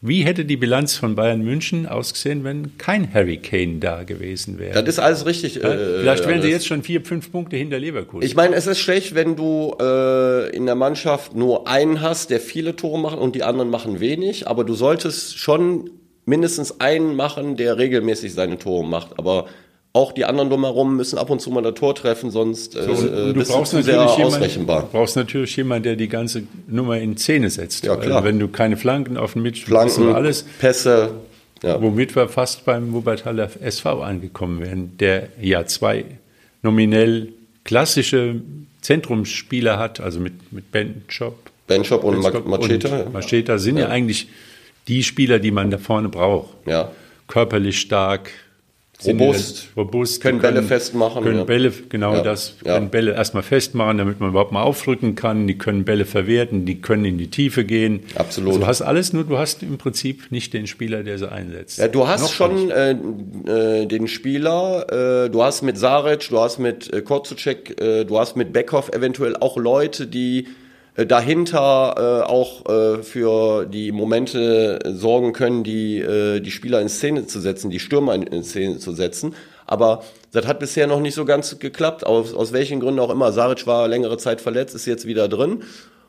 wie 0.00 0.22
hätte 0.24 0.46
die 0.46 0.56
Bilanz 0.56 0.96
von 0.96 1.14
Bayern 1.14 1.42
München 1.42 1.86
ausgesehen, 1.86 2.44
wenn 2.44 2.78
kein 2.78 3.12
Harry 3.12 3.36
Kane 3.36 3.76
da 3.78 4.04
gewesen 4.04 4.58
wäre? 4.58 4.82
Das 4.82 4.94
ist 4.96 4.98
alles 4.98 5.26
richtig. 5.26 5.56
Ja, 5.56 5.70
äh, 5.70 6.00
Vielleicht 6.00 6.26
wären 6.26 6.40
sie 6.40 6.48
jetzt 6.48 6.66
schon 6.66 6.82
vier, 6.82 7.02
fünf 7.02 7.30
Punkte 7.30 7.56
hinter 7.56 7.78
Leverkusen. 7.78 8.24
Ich 8.26 8.34
meine, 8.34 8.54
es 8.54 8.66
ist 8.66 8.78
schlecht, 8.80 9.14
wenn 9.14 9.36
du 9.36 9.74
äh, 9.78 10.48
in 10.56 10.64
der 10.64 10.76
Mannschaft 10.76 11.34
nur 11.34 11.68
einen 11.68 12.00
hast, 12.00 12.30
der 12.30 12.40
viele 12.40 12.74
Tore 12.74 12.98
macht 12.98 13.18
und 13.18 13.34
die 13.34 13.42
anderen 13.42 13.68
machen 13.68 14.00
wenig. 14.00 14.48
Aber 14.48 14.64
du 14.64 14.72
solltest 14.74 15.38
schon 15.38 15.90
mindestens 16.24 16.80
einen 16.80 17.16
machen, 17.16 17.56
der 17.56 17.76
regelmäßig 17.76 18.32
seine 18.32 18.58
Tore 18.58 18.86
macht. 18.86 19.18
Aber 19.18 19.46
auch 19.94 20.12
die 20.12 20.24
anderen 20.26 20.50
drumherum 20.50 20.96
müssen 20.96 21.18
ab 21.18 21.30
und 21.30 21.40
zu 21.40 21.50
mal 21.50 21.62
das 21.62 21.74
Tor 21.74 21.94
treffen, 21.94 22.30
sonst 22.30 22.74
äh, 22.76 22.80
und 22.80 22.88
äh, 22.88 22.92
du 23.28 23.34
bist 23.34 23.50
du 23.50 23.54
brauchst 23.54 23.70
zu 23.70 23.82
sehr 23.82 23.94
natürlich 23.96 24.16
jemanden, 24.18 24.36
ausrechenbar. 24.36 24.80
du 24.82 24.88
brauchst 24.98 25.16
natürlich 25.16 25.56
jemanden, 25.56 25.84
der 25.84 25.96
die 25.96 26.08
ganze 26.08 26.42
Nummer 26.66 26.98
in 26.98 27.16
Szene 27.16 27.48
setzt. 27.48 27.84
Ja, 27.86 27.96
klar. 27.96 28.18
Weil 28.22 28.30
Wenn 28.32 28.38
du 28.40 28.48
keine 28.48 28.76
Flanken 28.76 29.16
auf 29.16 29.32
dem 29.34 29.42
Mitspiel 29.42 29.74
hast, 29.76 29.94
Flanken, 29.94 30.10
aber 30.10 30.18
alles, 30.18 30.42
Pässe. 30.58 31.12
Ja. 31.62 31.80
womit 31.80 32.14
wir 32.14 32.28
fast 32.28 32.64
beim 32.66 32.92
Wuppertaler 32.92 33.48
SV 33.62 34.02
angekommen 34.02 34.60
wären, 34.60 34.98
der 34.98 35.28
ja 35.40 35.64
zwei 35.64 36.04
nominell 36.62 37.28
klassische 37.64 38.42
Zentrumsspieler 38.82 39.78
hat, 39.78 40.00
also 40.00 40.20
mit, 40.20 40.52
mit 40.52 40.70
Benchop. 40.72 41.38
Benchop 41.66 42.04
und 42.04 42.18
Ma- 42.18 42.30
Benchop 42.30 42.46
Macheta. 42.46 42.98
und 43.00 43.12
Macheta 43.12 43.58
sind 43.58 43.78
ja. 43.78 43.88
eigentlich 43.88 44.28
die 44.88 45.02
Spieler, 45.02 45.38
die 45.38 45.50
man 45.50 45.70
da 45.70 45.78
vorne 45.78 46.08
braucht. 46.10 46.50
Ja. 46.66 46.90
Körperlich 47.28 47.80
stark, 47.80 48.30
Robust. 49.06 49.68
robust, 49.76 50.22
Können 50.22 50.38
die 50.38 50.42
Bälle 50.42 50.62
festmachen, 50.62 51.22
Können 51.22 51.38
ja. 51.38 51.44
Bälle, 51.44 51.72
genau 51.88 52.14
Ja, 52.14 52.22
das, 52.22 52.54
ja. 52.64 52.74
können 52.74 52.90
Bälle 52.90 53.12
erstmal 53.14 53.42
festmachen, 53.42 53.98
damit 53.98 54.20
man 54.20 54.30
überhaupt 54.30 54.52
mal 54.52 54.62
aufrücken 54.62 55.14
kann. 55.14 55.46
Die 55.46 55.58
können 55.58 55.84
Bälle 55.84 56.04
verwerten, 56.04 56.64
die 56.64 56.80
können 56.80 57.04
in 57.04 57.18
die 57.18 57.28
Tiefe 57.28 57.64
gehen. 57.64 58.00
Absolut. 58.14 58.50
Also 58.50 58.60
du 58.60 58.66
hast 58.66 58.82
alles, 58.82 59.12
nur 59.12 59.24
du 59.24 59.36
hast 59.38 59.62
im 59.62 59.78
Prinzip 59.78 60.30
nicht 60.30 60.54
den 60.54 60.66
Spieler, 60.66 61.02
der 61.02 61.18
sie 61.18 61.30
einsetzt. 61.30 61.78
Ja, 61.78 61.88
du 61.88 62.06
hast 62.06 62.22
Noch 62.22 62.32
schon 62.32 62.70
äh, 62.70 62.92
äh, 62.92 63.86
den 63.86 64.08
Spieler, 64.08 65.24
äh, 65.24 65.30
du 65.30 65.42
hast 65.42 65.62
mit 65.62 65.76
Saric, 65.76 66.28
du 66.28 66.38
hast 66.38 66.58
mit 66.58 66.92
äh, 66.92 67.02
Korzucek, 67.02 67.80
äh, 67.80 68.04
du 68.04 68.18
hast 68.18 68.36
mit 68.36 68.52
Beckhoff 68.52 68.88
eventuell 68.90 69.36
auch 69.36 69.56
Leute, 69.56 70.06
die 70.06 70.46
dahinter 70.96 72.22
äh, 72.26 72.30
auch 72.30 72.66
äh, 72.68 73.02
für 73.02 73.66
die 73.66 73.90
Momente 73.92 74.78
äh, 74.84 74.92
sorgen 74.92 75.32
können, 75.32 75.64
die 75.64 75.98
äh, 75.98 76.40
die 76.40 76.50
Spieler 76.50 76.80
in 76.80 76.88
Szene 76.88 77.26
zu 77.26 77.40
setzen, 77.40 77.70
die 77.70 77.80
Stürmer 77.80 78.14
in, 78.14 78.22
in 78.24 78.44
Szene 78.44 78.78
zu 78.78 78.92
setzen. 78.92 79.34
Aber 79.66 80.02
das 80.32 80.46
hat 80.46 80.58
bisher 80.60 80.86
noch 80.86 81.00
nicht 81.00 81.14
so 81.14 81.24
ganz 81.24 81.58
geklappt, 81.58 82.04
aus, 82.06 82.34
aus 82.34 82.52
welchen 82.52 82.80
Gründen 82.80 83.00
auch 83.00 83.10
immer. 83.10 83.32
Saric 83.32 83.66
war 83.66 83.88
längere 83.88 84.18
Zeit 84.18 84.40
verletzt, 84.40 84.74
ist 84.74 84.86
jetzt 84.86 85.06
wieder 85.06 85.26
drin. 85.28 85.62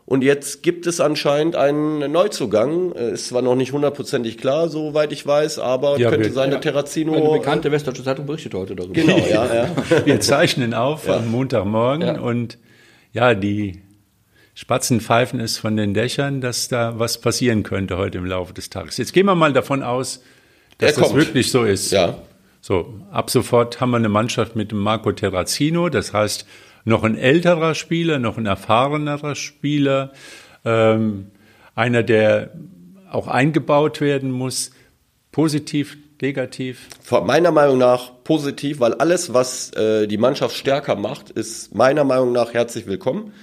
Und 0.07 0.23
jetzt 0.23 0.61
gibt 0.61 0.85
es 0.85 0.99
anscheinend 1.01 1.55
einen 1.55 2.11
Neuzugang. 2.11 2.91
Äh, 2.93 3.13
Ist 3.13 3.29
zwar 3.29 3.41
noch 3.41 3.55
nicht 3.55 3.71
hundertprozentig 3.73 4.37
klar, 4.37 4.69
soweit 4.69 5.11
ich 5.11 5.25
weiß, 5.25 5.57
aber 5.57 5.97
Ja, 5.97 6.11
könnte 6.11 6.27
wir- 6.27 6.33
sein, 6.33 6.49
ja. 6.51 6.57
dass 6.57 6.63
Terrazino. 6.63 7.13
Eine 7.15 7.29
bekannte 7.39 7.71
Westdeutsche 7.71 8.03
Zeitung 8.03 8.27
berichtet 8.27 8.53
heute 8.53 8.75
darüber. 8.75 8.93
Genau, 8.93 9.17
ja, 9.17 9.47
ja. 9.51 9.69
Wir 10.05 10.19
zeichnen 10.19 10.75
auf 10.75 11.09
am 11.09 11.31
Montagmorgen 11.31 12.05
Ja. 12.07 12.19
und 12.21 12.59
ja, 13.13 13.33
die 13.33 13.81
Spatzen 14.57 15.01
pfeifen 15.01 15.41
es 15.41 15.57
von 15.57 15.75
den 15.75 15.93
Dächern, 15.93 16.39
dass 16.39 16.69
da 16.69 16.97
was 16.97 17.19
passieren 17.19 17.63
könnte 17.63 17.97
heute 17.97 18.19
im 18.19 18.25
Laufe 18.25 18.53
des 18.53 18.69
Tages. 18.69 18.95
Jetzt 18.95 19.11
gehen 19.11 19.25
wir 19.25 19.35
mal 19.35 19.51
davon 19.51 19.83
aus, 19.83 20.23
dass 20.77 20.95
das 20.95 21.13
wirklich 21.13 21.51
so 21.51 21.65
ist. 21.65 21.91
Ja. 21.91 22.17
So, 22.61 22.93
ab 23.11 23.29
sofort 23.29 23.81
haben 23.81 23.91
wir 23.91 23.97
eine 23.97 24.07
Mannschaft 24.07 24.55
mit 24.55 24.71
Marco 24.71 25.11
Terrazino, 25.11 25.89
das 25.89 26.13
heißt 26.13 26.47
noch 26.85 27.03
ein 27.03 27.17
älterer 27.17 27.75
Spieler, 27.75 28.17
noch 28.17 28.37
ein 28.37 28.45
erfahrenerer 28.45 29.35
Spieler, 29.35 30.13
ähm, 30.63 31.31
einer, 31.75 32.01
der 32.01 32.51
auch 33.11 33.27
eingebaut 33.27 33.99
werden 33.99 34.31
muss, 34.31 34.71
positiv, 35.33 35.97
negativ. 36.21 36.87
Von 37.01 37.27
meiner 37.27 37.51
Meinung 37.51 37.77
nach 37.77 38.23
positiv, 38.23 38.79
weil 38.79 38.93
alles, 38.93 39.33
was 39.33 39.71
äh, 39.73 40.07
die 40.07 40.17
Mannschaft 40.17 40.55
stärker 40.55 40.95
macht, 40.95 41.29
ist 41.29 41.75
meiner 41.75 42.05
Meinung 42.05 42.31
nach 42.31 42.53
herzlich 42.53 42.87
willkommen. 42.87 43.33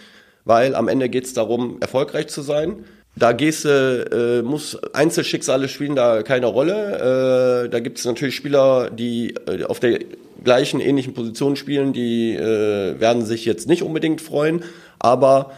Weil 0.45 0.75
am 0.75 0.89
Ende 0.89 1.09
geht 1.09 1.25
es 1.25 1.35
darum, 1.35 1.79
erfolgreich 1.81 2.29
zu 2.29 2.43
sein. 2.43 2.85
Da 3.15 3.33
gehst 3.33 3.67
du, 3.67 4.41
äh, 4.41 4.43
muss 4.43 4.77
Einzelschicksale 4.95 5.69
spielen 5.69 5.95
da 5.95 6.23
keine 6.23 6.47
Rolle. 6.47 7.67
Äh, 7.67 7.69
da 7.69 7.81
gibt 7.81 7.99
es 7.99 8.05
natürlich 8.05 8.35
Spieler, 8.35 8.91
die 8.91 9.35
äh, 9.47 9.65
auf 9.65 9.81
der 9.81 9.99
gleichen 10.43 10.81
ähnlichen 10.81 11.15
Position 11.15 11.57
spielen, 11.57 11.93
die 11.93 12.35
äh, 12.35 12.99
werden 12.99 13.25
sich 13.25 13.45
jetzt 13.45 13.69
nicht 13.69 13.83
unbedingt 13.83 14.21
freuen, 14.21 14.65
aber 14.99 15.53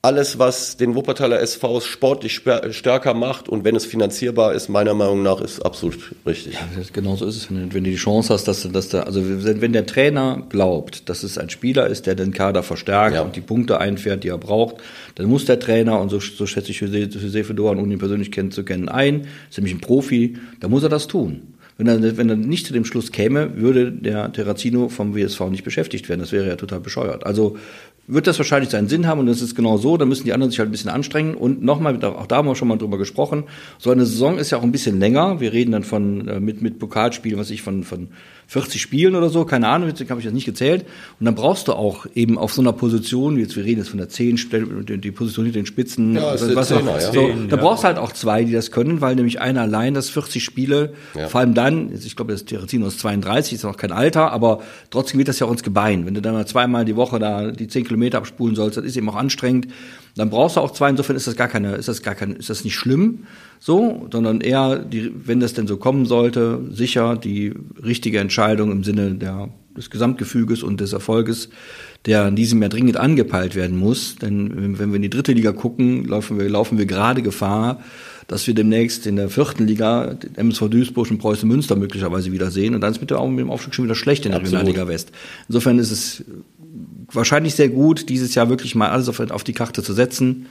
alles, 0.00 0.38
was 0.38 0.76
den 0.76 0.94
Wuppertaler 0.94 1.40
SV 1.40 1.80
sportlich 1.80 2.40
stärker 2.70 3.14
macht 3.14 3.48
und 3.48 3.64
wenn 3.64 3.74
es 3.74 3.84
finanzierbar 3.84 4.54
ist, 4.54 4.68
meiner 4.68 4.94
Meinung 4.94 5.24
nach, 5.24 5.40
ist 5.40 5.60
absolut 5.60 6.14
richtig. 6.24 6.54
Ja, 6.54 6.60
genau 6.92 7.16
so 7.16 7.26
ist 7.26 7.36
es, 7.36 7.50
wenn, 7.50 7.68
du 7.68 7.80
die 7.80 7.96
Chance 7.96 8.32
hast, 8.32 8.46
dass, 8.46 8.70
dass 8.70 8.90
da, 8.90 9.02
also 9.02 9.22
wenn 9.24 9.72
der 9.72 9.86
Trainer 9.86 10.44
glaubt, 10.48 11.08
dass 11.08 11.24
es 11.24 11.36
ein 11.36 11.50
Spieler 11.50 11.88
ist, 11.88 12.06
der 12.06 12.14
den 12.14 12.32
Kader 12.32 12.62
verstärkt 12.62 13.16
ja. 13.16 13.22
und 13.22 13.34
die 13.34 13.40
Punkte 13.40 13.80
einfährt, 13.80 14.22
die 14.22 14.28
er 14.28 14.38
braucht, 14.38 14.76
dann 15.16 15.26
muss 15.26 15.46
der 15.46 15.58
Trainer, 15.58 16.00
und 16.00 16.10
so, 16.10 16.20
so 16.20 16.46
schätze 16.46 16.70
ich 16.70 16.80
José 16.80 17.42
Fedoran, 17.42 17.80
ohne 17.80 17.92
ihn 17.92 17.98
persönlich 17.98 18.30
kennen 18.30 18.52
zu 18.52 18.64
kennen, 18.64 18.88
ein, 18.88 19.26
ist 19.50 19.58
nämlich 19.58 19.74
ein 19.74 19.80
Profi, 19.80 20.36
da 20.60 20.68
muss 20.68 20.84
er 20.84 20.90
das 20.90 21.08
tun. 21.08 21.54
Wenn 21.78 21.86
er, 21.86 22.16
wenn 22.16 22.28
er 22.28 22.34
nicht 22.34 22.66
zu 22.66 22.72
dem 22.72 22.84
Schluss 22.84 23.12
käme, 23.12 23.56
würde 23.56 23.92
der 23.92 24.32
Terrazino 24.32 24.88
vom 24.88 25.14
WSV 25.14 25.42
nicht 25.42 25.62
beschäftigt 25.62 26.08
werden. 26.08 26.20
Das 26.20 26.32
wäre 26.32 26.48
ja 26.48 26.56
total 26.56 26.80
bescheuert. 26.80 27.24
Also 27.24 27.56
wird 28.08 28.26
das 28.26 28.38
wahrscheinlich 28.38 28.70
seinen 28.70 28.88
Sinn 28.88 29.06
haben 29.06 29.20
und 29.20 29.26
das 29.26 29.42
ist 29.42 29.54
genau 29.54 29.76
so, 29.76 29.96
dann 29.98 30.08
müssen 30.08 30.24
die 30.24 30.32
anderen 30.32 30.50
sich 30.50 30.58
halt 30.58 30.70
ein 30.70 30.72
bisschen 30.72 30.90
anstrengen 30.90 31.34
und 31.34 31.62
nochmal, 31.62 32.02
auch 32.04 32.26
da 32.26 32.36
haben 32.36 32.48
wir 32.48 32.56
schon 32.56 32.68
mal 32.68 32.78
drüber 32.78 32.96
gesprochen, 32.96 33.44
so 33.78 33.90
eine 33.90 34.06
Saison 34.06 34.38
ist 34.38 34.50
ja 34.50 34.58
auch 34.58 34.62
ein 34.62 34.72
bisschen 34.72 34.98
länger, 34.98 35.40
wir 35.40 35.52
reden 35.52 35.72
dann 35.72 35.84
von, 35.84 36.26
äh, 36.26 36.40
mit, 36.40 36.62
mit 36.62 36.78
Pokalspielen, 36.78 37.38
was 37.38 37.50
ich, 37.50 37.60
von, 37.60 37.84
von 37.84 38.08
40 38.48 38.80
Spielen 38.80 39.14
oder 39.14 39.28
so, 39.28 39.44
keine 39.44 39.68
Ahnung, 39.68 39.90
jetzt 39.90 40.00
habe 40.08 40.20
ich 40.20 40.24
das 40.24 40.32
nicht 40.32 40.46
gezählt. 40.46 40.86
Und 41.20 41.26
dann 41.26 41.34
brauchst 41.34 41.68
du 41.68 41.74
auch 41.74 42.06
eben 42.14 42.38
auf 42.38 42.54
so 42.54 42.62
einer 42.62 42.72
Position, 42.72 43.38
jetzt 43.38 43.56
wir 43.56 43.64
reden 43.64 43.80
jetzt 43.80 43.90
von 43.90 43.98
der 43.98 44.08
10, 44.08 44.38
die 45.02 45.10
Position 45.10 45.44
hinter 45.44 45.60
den 45.60 45.66
Spitzen, 45.66 46.14
ja, 46.14 46.28
also, 46.28 46.56
was 46.56 46.72
auch, 46.72 46.82
ja. 46.82 47.12
so, 47.12 47.30
da 47.46 47.56
brauchst 47.56 47.82
du 47.82 47.88
halt 47.88 47.98
auch 47.98 48.12
zwei, 48.12 48.44
die 48.44 48.52
das 48.52 48.70
können, 48.70 49.02
weil 49.02 49.16
nämlich 49.16 49.42
einer 49.42 49.60
allein 49.60 49.92
das 49.92 50.08
40 50.08 50.42
Spiele, 50.42 50.94
ja. 51.14 51.28
vor 51.28 51.40
allem 51.40 51.52
dann, 51.52 51.92
ich 51.92 52.16
glaube, 52.16 52.32
das 52.32 52.46
Terrazino 52.46 52.86
ist 52.86 53.00
32, 53.00 53.52
ist 53.52 53.64
noch 53.64 53.76
kein 53.76 53.92
Alter, 53.92 54.32
aber 54.32 54.62
trotzdem 54.88 55.18
geht 55.18 55.28
das 55.28 55.38
ja 55.40 55.46
auch 55.46 55.52
ins 55.52 55.62
Gebein. 55.62 56.06
Wenn 56.06 56.14
du 56.14 56.22
dann 56.22 56.32
mal 56.32 56.46
zweimal 56.46 56.86
die 56.86 56.96
Woche 56.96 57.18
da 57.18 57.50
die 57.50 57.68
10 57.68 57.84
Kilometer 57.84 57.97
abspulen 58.14 58.54
sollst, 58.54 58.76
das 58.76 58.84
ist 58.84 58.96
eben 58.96 59.08
auch 59.08 59.16
anstrengend. 59.16 59.68
Dann 60.16 60.30
brauchst 60.30 60.56
du 60.56 60.60
auch 60.60 60.72
zwei, 60.72 60.90
insofern 60.90 61.16
ist 61.16 61.26
das 61.26 61.36
gar 61.36 61.48
keine, 61.48 61.76
ist 61.76 61.88
das 61.88 62.02
gar 62.02 62.14
kein, 62.14 62.36
ist 62.36 62.50
das 62.50 62.64
nicht 62.64 62.74
schlimm 62.74 63.20
so, 63.60 64.08
sondern 64.12 64.40
eher, 64.40 64.78
die, 64.78 65.12
wenn 65.24 65.40
das 65.40 65.54
denn 65.54 65.66
so 65.66 65.76
kommen 65.76 66.06
sollte, 66.06 66.60
sicher 66.70 67.16
die 67.16 67.54
richtige 67.82 68.18
Entscheidung 68.20 68.70
im 68.70 68.84
Sinne 68.84 69.14
der, 69.14 69.48
des 69.76 69.90
Gesamtgefüges 69.90 70.62
und 70.62 70.80
des 70.80 70.92
Erfolges, 70.92 71.48
der 72.06 72.28
in 72.28 72.36
diesem 72.36 72.60
Jahr 72.62 72.68
dringend 72.68 72.96
angepeilt 72.96 73.54
werden 73.54 73.76
muss. 73.76 74.16
Denn 74.16 74.78
wenn 74.78 74.90
wir 74.90 74.96
in 74.96 75.02
die 75.02 75.10
dritte 75.10 75.32
Liga 75.32 75.52
gucken, 75.52 76.04
laufen 76.04 76.38
wir, 76.38 76.48
laufen 76.48 76.78
wir 76.78 76.86
gerade 76.86 77.22
Gefahr, 77.22 77.80
dass 78.28 78.46
wir 78.46 78.54
demnächst 78.54 79.06
in 79.06 79.16
der 79.16 79.30
vierten 79.30 79.66
Liga 79.66 80.16
MSV 80.36 80.68
Duisburg 80.68 81.10
und 81.10 81.18
Preußen 81.18 81.48
Münster 81.48 81.76
möglicherweise 81.76 82.30
wiedersehen. 82.30 82.74
Und 82.74 82.82
dann 82.82 82.92
ist 82.92 83.00
mit, 83.00 83.10
der, 83.10 83.24
mit 83.26 83.40
dem 83.40 83.50
Aufstieg 83.50 83.74
schon 83.74 83.86
wieder 83.86 83.94
schlecht 83.94 84.26
in 84.26 84.32
der 84.32 84.40
Absolut. 84.40 84.60
Regionalliga 84.60 84.88
West. 84.88 85.12
Insofern 85.48 85.78
ist 85.78 85.90
es 85.90 86.24
wahrscheinlich 87.12 87.54
sehr 87.54 87.68
gut, 87.68 88.08
dieses 88.08 88.34
Jahr 88.34 88.48
wirklich 88.48 88.74
mal 88.74 88.90
alles 88.90 89.08
auf, 89.08 89.20
auf 89.20 89.44
die 89.44 89.52
Karte 89.52 89.82
zu 89.82 89.92
setzen 89.92 90.46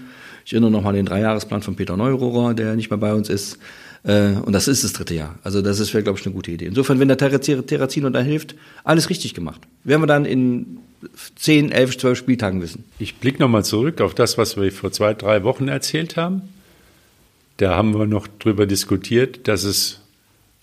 ich 0.48 0.54
erinnere 0.54 0.72
nochmal 0.72 0.92
an 0.92 0.96
den 0.96 1.06
Dreijahresplan 1.08 1.62
von 1.62 1.76
Peter 1.76 1.98
Neurohrer, 1.98 2.54
der 2.54 2.78
nicht 2.78 2.90
mehr 2.90 2.98
bei 2.98 3.14
uns 3.14 3.28
ist. 3.28 3.60
Äh, 4.04 4.30
und 4.46 4.54
das 4.54 4.70
ist 4.70 4.86
das 4.86 4.94
dritte 4.94 5.14
Jahr. 5.14 5.38
Also 5.44 5.62
das 5.62 5.82
ist, 5.82 5.92
glaube 5.92 6.18
ich, 6.18 6.26
eine 6.26 6.34
gute 6.34 6.52
Idee. 6.52 6.68
Insofern, 6.68 7.02
wenn 7.02 7.10
der 7.10 7.18
Terrazino 7.18 8.10
da 8.10 8.22
hilft, 8.22 8.56
alles 8.86 9.10
richtig 9.10 9.34
gemacht. 9.34 9.60
Werden 9.84 10.02
wir 10.02 10.08
dann 10.08 10.24
in 10.24 10.78
zehn, 11.36 11.70
elf, 11.74 11.98
zwölf 11.98 12.18
Spieltagen 12.18 12.62
wissen. 12.62 12.86
Ich 12.98 13.16
blicke 13.16 13.42
nochmal 13.42 13.66
zurück 13.66 14.00
auf 14.00 14.16
das, 14.16 14.38
was 14.38 14.56
wir 14.56 14.72
vor 14.72 14.94
zwei, 14.94 15.14
drei 15.14 15.44
Wochen 15.44 15.68
erzählt 15.68 16.16
haben. 16.16 16.44
Da 17.58 17.76
haben 17.76 18.00
wir 18.00 18.06
noch 18.06 18.26
drüber 18.40 18.66
diskutiert, 18.66 19.50
dass 19.50 19.66
es 19.66 20.00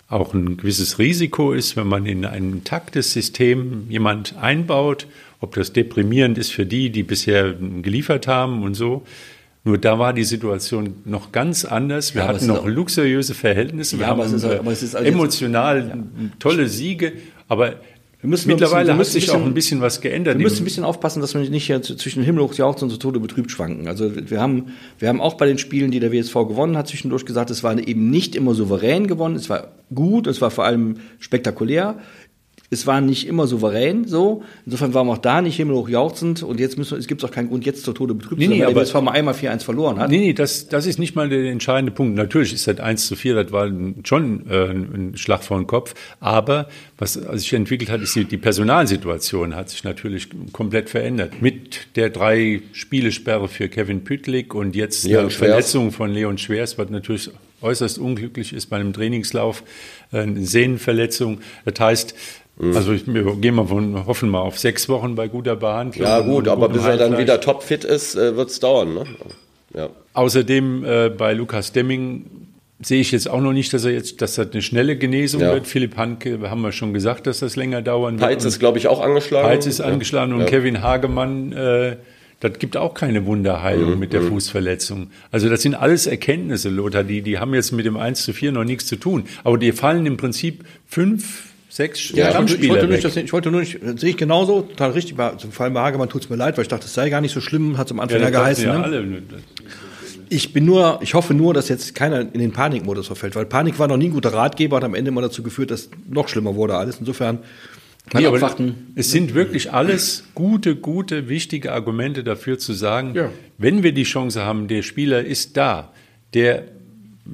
auch 0.07 0.33
ein 0.33 0.57
gewisses 0.57 0.97
Risiko 0.97 1.51
ist, 1.53 1.77
wenn 1.77 1.85
man 1.85 2.07
in 2.07 2.25
ein 2.25 2.53
intaktes 2.53 3.13
System 3.13 3.85
jemand 3.87 4.35
einbaut, 4.35 5.05
ob 5.45 5.55
das 5.55 5.71
deprimierend 5.71 6.37
ist 6.37 6.51
für 6.51 6.65
die, 6.65 6.89
die 6.89 7.03
bisher 7.03 7.53
geliefert 7.53 8.27
haben 8.27 8.63
und 8.63 8.73
so. 8.73 9.03
Nur 9.63 9.77
da 9.77 9.97
war 9.97 10.13
die 10.13 10.23
Situation 10.23 10.95
noch 11.05 11.31
ganz 11.31 11.65
anders. 11.65 12.13
Wir 12.13 12.23
ja, 12.23 12.27
hatten 12.27 12.45
noch 12.45 12.67
luxuriöse 12.67 13.33
Verhältnisse, 13.33 13.97
wir 13.97 14.03
ja, 14.03 14.09
haben 14.09 14.19
aber 14.19 14.27
es 14.27 14.33
ist, 14.33 14.45
aber 14.45 14.69
also 14.69 14.97
emotional 14.97 15.87
ja. 15.87 16.29
tolle 16.37 16.67
Siege, 16.67 17.13
aber 17.47 17.75
Mittlerweile 18.21 18.85
bisschen, 18.85 18.97
hat 18.97 19.05
sich 19.05 19.25
bisschen, 19.25 19.41
auch 19.41 19.45
ein 19.45 19.53
bisschen 19.53 19.81
was 19.81 20.01
geändert. 20.01 20.37
Wir 20.37 20.43
müssen 20.43 20.63
ein 20.63 20.65
bisschen 20.65 20.83
aufpassen, 20.83 21.21
dass 21.21 21.35
wir 21.35 21.41
nicht 21.41 21.67
hier 21.67 21.81
zwischen 21.81 22.23
Himmel 22.23 22.43
hoch 22.43 22.53
jauchzen 22.55 22.85
und 22.85 22.89
zu 22.89 22.97
Tode 22.97 23.19
betrübt 23.19 23.51
schwanken. 23.51 23.87
Also 23.87 24.11
wir 24.15 24.41
haben, 24.41 24.73
wir 24.97 25.09
haben 25.09 25.21
auch 25.21 25.35
bei 25.35 25.45
den 25.45 25.59
Spielen, 25.59 25.91
die 25.91 25.99
der 25.99 26.11
WSV 26.11 26.33
gewonnen 26.33 26.75
hat, 26.75 26.87
zwischendurch 26.87 27.25
gesagt, 27.25 27.51
es 27.51 27.63
war 27.63 27.77
eben 27.77 28.09
nicht 28.09 28.35
immer 28.35 28.55
souverän 28.55 29.05
gewonnen, 29.05 29.35
es 29.35 29.49
war 29.49 29.73
gut, 29.93 30.25
es 30.25 30.41
war 30.41 30.49
vor 30.49 30.65
allem 30.65 30.95
spektakulär 31.19 31.99
es 32.75 32.85
war 32.85 33.01
nicht 33.01 33.27
immer 33.27 33.47
souverän 33.47 34.05
so. 34.05 34.43
Insofern 34.65 34.93
waren 34.93 35.07
wir 35.07 35.13
auch 35.13 35.17
da 35.17 35.41
nicht 35.41 35.55
himmelhoch 35.55 35.87
jauchzend 35.87 36.43
und 36.43 36.59
jetzt 36.59 36.77
müssen, 36.77 36.97
es 36.97 37.07
gibt 37.07 37.23
auch 37.23 37.31
keinen 37.31 37.47
Grund, 37.47 37.65
jetzt 37.65 37.83
zur 37.83 37.95
Tode 37.95 38.13
betrübt 38.13 38.39
nee, 38.39 38.45
zu 38.45 38.51
sein, 38.51 38.59
nee, 38.59 38.75
weil 38.75 38.87
aber, 38.87 39.01
mal 39.01 39.11
einmal 39.11 39.33
4-1 39.33 39.61
verloren 39.61 39.99
hat. 39.99 40.09
Nee, 40.09 40.19
nee, 40.19 40.33
das, 40.33 40.67
das 40.67 40.85
ist 40.85 40.99
nicht 40.99 41.15
mal 41.15 41.29
der 41.29 41.45
entscheidende 41.45 41.91
Punkt. 41.91 42.15
Natürlich 42.15 42.53
ist 42.53 42.67
das 42.67 42.79
1 42.79 43.07
zu 43.07 43.15
4, 43.15 43.43
das 43.43 43.51
war 43.51 43.71
schon 44.03 44.49
äh, 44.49 44.71
ein 44.71 45.13
Schlag 45.15 45.43
vor 45.43 45.57
den 45.57 45.67
Kopf, 45.67 45.95
aber 46.19 46.67
was 46.97 47.13
sich 47.13 47.53
entwickelt 47.53 47.89
hat, 47.89 48.01
ist 48.01 48.15
die, 48.15 48.25
die 48.25 48.37
Personalsituation 48.37 49.55
hat 49.55 49.69
sich 49.69 49.83
natürlich 49.83 50.29
komplett 50.51 50.89
verändert. 50.89 51.41
Mit 51.41 51.95
der 51.95 52.09
drei 52.09 52.61
Spielesperre 52.73 53.47
für 53.47 53.69
Kevin 53.69 54.03
Pütlik 54.03 54.53
und 54.53 54.75
jetzt 54.75 55.05
Leon 55.05 55.23
der 55.23 55.29
Verletzung 55.31 55.91
von 55.91 56.11
Leon 56.11 56.37
Schwers, 56.37 56.77
was 56.77 56.89
natürlich 56.89 57.31
äußerst 57.61 57.97
unglücklich 57.97 58.53
ist 58.53 58.67
bei 58.67 58.77
einem 58.77 58.93
Trainingslauf, 58.93 59.63
äh, 60.11 60.19
eine 60.19 60.45
Sehnenverletzung. 60.45 61.39
Das 61.65 61.79
heißt. 61.79 62.15
Also 62.61 62.93
ich, 62.93 63.05
wir 63.05 63.35
gehen 63.35 63.55
mal 63.55 63.67
von, 63.67 64.05
hoffen 64.05 64.29
mal 64.29 64.39
auf 64.39 64.57
sechs 64.57 64.87
Wochen 64.87 65.15
bei 65.15 65.27
guter 65.27 65.57
Behandlung. 65.57 66.07
Ja 66.07 66.21
gut, 66.21 66.47
aber 66.47 66.69
bis 66.69 66.85
er 66.85 66.97
dann 66.97 67.17
wieder 67.17 67.41
topfit 67.41 67.83
ist, 67.83 68.15
äh, 68.15 68.37
wird 68.37 68.49
es 68.49 68.59
dauern. 68.59 68.93
Ne? 68.93 69.03
Ja. 69.73 69.89
Außerdem 70.13 70.85
äh, 70.85 71.09
bei 71.09 71.33
Lukas 71.33 71.73
Demming 71.73 72.25
sehe 72.81 73.01
ich 73.01 73.11
jetzt 73.11 73.29
auch 73.29 73.41
noch 73.41 73.51
nicht, 73.51 73.73
dass 73.73 73.83
er 73.83 73.91
jetzt, 73.91 74.21
dass 74.21 74.35
das 74.35 74.51
eine 74.51 74.61
schnelle 74.61 74.97
Genesung 74.97 75.41
ja. 75.41 75.53
wird. 75.53 75.67
Philipp 75.67 75.97
Hanke 75.97 76.39
haben 76.49 76.61
wir 76.61 76.71
schon 76.71 76.93
gesagt, 76.93 77.27
dass 77.27 77.39
das 77.39 77.57
länger 77.57 77.81
dauern 77.81 78.19
wird. 78.19 78.29
Peitz 78.29 78.45
ist, 78.45 78.59
glaube 78.59 78.77
ich, 78.77 78.87
auch 78.87 79.01
angeschlagen. 79.01 79.47
Peitz 79.47 79.65
ist 79.65 79.81
angeschlagen 79.81 80.31
ja. 80.31 80.37
und. 80.37 80.45
Kevin 80.45 80.81
Hagemann, 80.81 81.51
äh, 81.51 81.97
das 82.39 82.59
gibt 82.59 82.77
auch 82.77 82.93
keine 82.93 83.25
Wunderheilung 83.25 83.93
mhm. 83.93 83.99
mit 83.99 84.13
der 84.13 84.21
mhm. 84.21 84.29
Fußverletzung. 84.29 85.07
Also 85.31 85.49
das 85.49 85.61
sind 85.61 85.75
alles 85.75 86.07
Erkenntnisse, 86.07 86.69
Lothar, 86.69 87.03
die, 87.03 87.21
die 87.21 87.37
haben 87.39 87.53
jetzt 87.53 87.71
mit 87.71 87.85
dem 87.85 87.97
1 87.97 88.23
zu 88.23 88.31
4 88.31 88.53
noch 88.53 88.63
nichts 88.63 88.85
zu 88.85 88.97
tun. 88.97 89.25
Aber 89.43 89.57
die 89.57 89.71
fallen 89.73 90.05
im 90.05 90.15
Prinzip 90.15 90.63
fünf 90.87 91.54
sechs 91.75 92.11
ja, 92.11 92.29
Stammspieler. 92.29 92.63
Ich 92.63 92.69
wollte, 92.69 92.87
nicht, 92.87 93.03
das, 93.03 93.17
ich 93.17 93.33
wollte 93.33 93.51
nur 93.51 93.59
nicht, 93.59 93.79
das 93.83 93.99
sehe 93.99 94.11
ich 94.11 94.17
genauso, 94.17 94.61
total 94.61 94.91
richtig. 94.91 95.17
Bei, 95.17 95.31
zum 95.31 95.51
Fall 95.51 95.71
bei 95.71 95.81
Hagemann 95.81 96.07
tut 96.07 96.23
es 96.23 96.29
mir 96.29 96.37
leid, 96.37 96.55
weil 96.57 96.61
ich 96.61 96.69
dachte, 96.69 96.85
es 96.85 96.93
sei 96.93 97.09
gar 97.09 97.19
nicht 97.19 97.33
so 97.33 97.41
schlimm, 97.41 97.77
hat 97.77 97.87
es 97.87 97.91
am 97.91 97.99
Anfang 97.99 98.19
ja, 98.19 98.25
ja 98.25 98.29
geheißen. 98.29 98.65
Ja 98.65 98.77
ne? 98.77 98.83
alle. 98.83 99.23
Ich 100.29 100.53
bin 100.53 100.65
nur, 100.65 100.99
ich 101.01 101.13
hoffe 101.13 101.33
nur, 101.33 101.53
dass 101.53 101.67
jetzt 101.67 101.93
keiner 101.93 102.21
in 102.21 102.39
den 102.39 102.53
Panikmodus 102.53 103.07
verfällt, 103.07 103.35
weil 103.35 103.45
Panik 103.45 103.77
war 103.77 103.89
noch 103.89 103.97
nie 103.97 104.05
ein 104.05 104.13
guter 104.13 104.33
Ratgeber, 104.33 104.77
hat 104.77 104.85
am 104.85 104.95
Ende 104.95 105.09
immer 105.09 105.21
dazu 105.21 105.43
geführt, 105.43 105.69
dass 105.69 105.89
noch 106.09 106.29
schlimmer 106.29 106.55
wurde 106.55 106.75
alles. 106.77 106.97
Insofern, 106.99 107.39
Nee, 108.13 108.27
aber 108.27 108.39
es 108.93 109.11
sind 109.11 109.33
wirklich 109.33 109.73
alles 109.73 110.25
gute, 110.35 110.75
gute, 110.75 111.27
wichtige 111.27 111.71
Argumente 111.71 112.23
dafür 112.23 112.59
zu 112.59 112.73
sagen, 112.73 113.15
ja. 113.15 113.31
wenn 113.57 113.81
wir 113.81 113.93
die 113.93 114.03
Chance 114.03 114.43
haben, 114.43 114.67
der 114.67 114.83
Spieler 114.83 115.25
ist 115.25 115.57
da, 115.57 115.91
der 116.35 116.65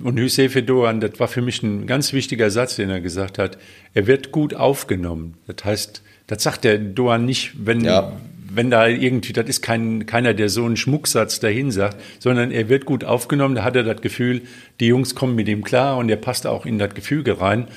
und 0.03 0.17
Hüseyin 0.17 0.65
Doan, 0.65 1.01
das 1.01 1.19
war 1.19 1.27
für 1.27 1.41
mich 1.41 1.61
ein 1.63 1.85
ganz 1.85 2.13
wichtiger 2.13 2.49
Satz, 2.49 2.77
den 2.77 2.89
er 2.89 3.01
gesagt 3.01 3.37
hat. 3.37 3.57
Er 3.93 4.07
wird 4.07 4.31
gut 4.31 4.53
aufgenommen. 4.53 5.35
Das 5.47 5.65
heißt, 5.65 6.01
das 6.27 6.43
sagt 6.43 6.63
der 6.63 6.77
Doan 6.77 7.25
nicht, 7.25 7.51
wenn, 7.65 7.81
ja. 7.83 8.13
wenn 8.49 8.71
da 8.71 8.87
irgendwie, 8.87 9.33
das 9.33 9.47
ist 9.49 9.61
kein, 9.61 10.05
keiner, 10.05 10.33
der 10.33 10.47
so 10.49 10.63
einen 10.63 10.77
Schmucksatz 10.77 11.41
dahin 11.41 11.71
sagt, 11.71 11.99
sondern 12.19 12.51
er 12.51 12.69
wird 12.69 12.85
gut 12.85 13.03
aufgenommen. 13.03 13.55
Da 13.55 13.63
hat 13.63 13.75
er 13.75 13.83
das 13.83 14.01
Gefühl, 14.01 14.43
die 14.79 14.87
Jungs 14.87 15.13
kommen 15.13 15.35
mit 15.35 15.49
ihm 15.49 15.63
klar 15.63 15.97
und 15.97 16.09
er 16.09 16.17
passt 16.17 16.47
auch 16.47 16.65
in 16.65 16.79
das 16.79 16.93
Gefüge 16.93 17.41
rein. 17.41 17.67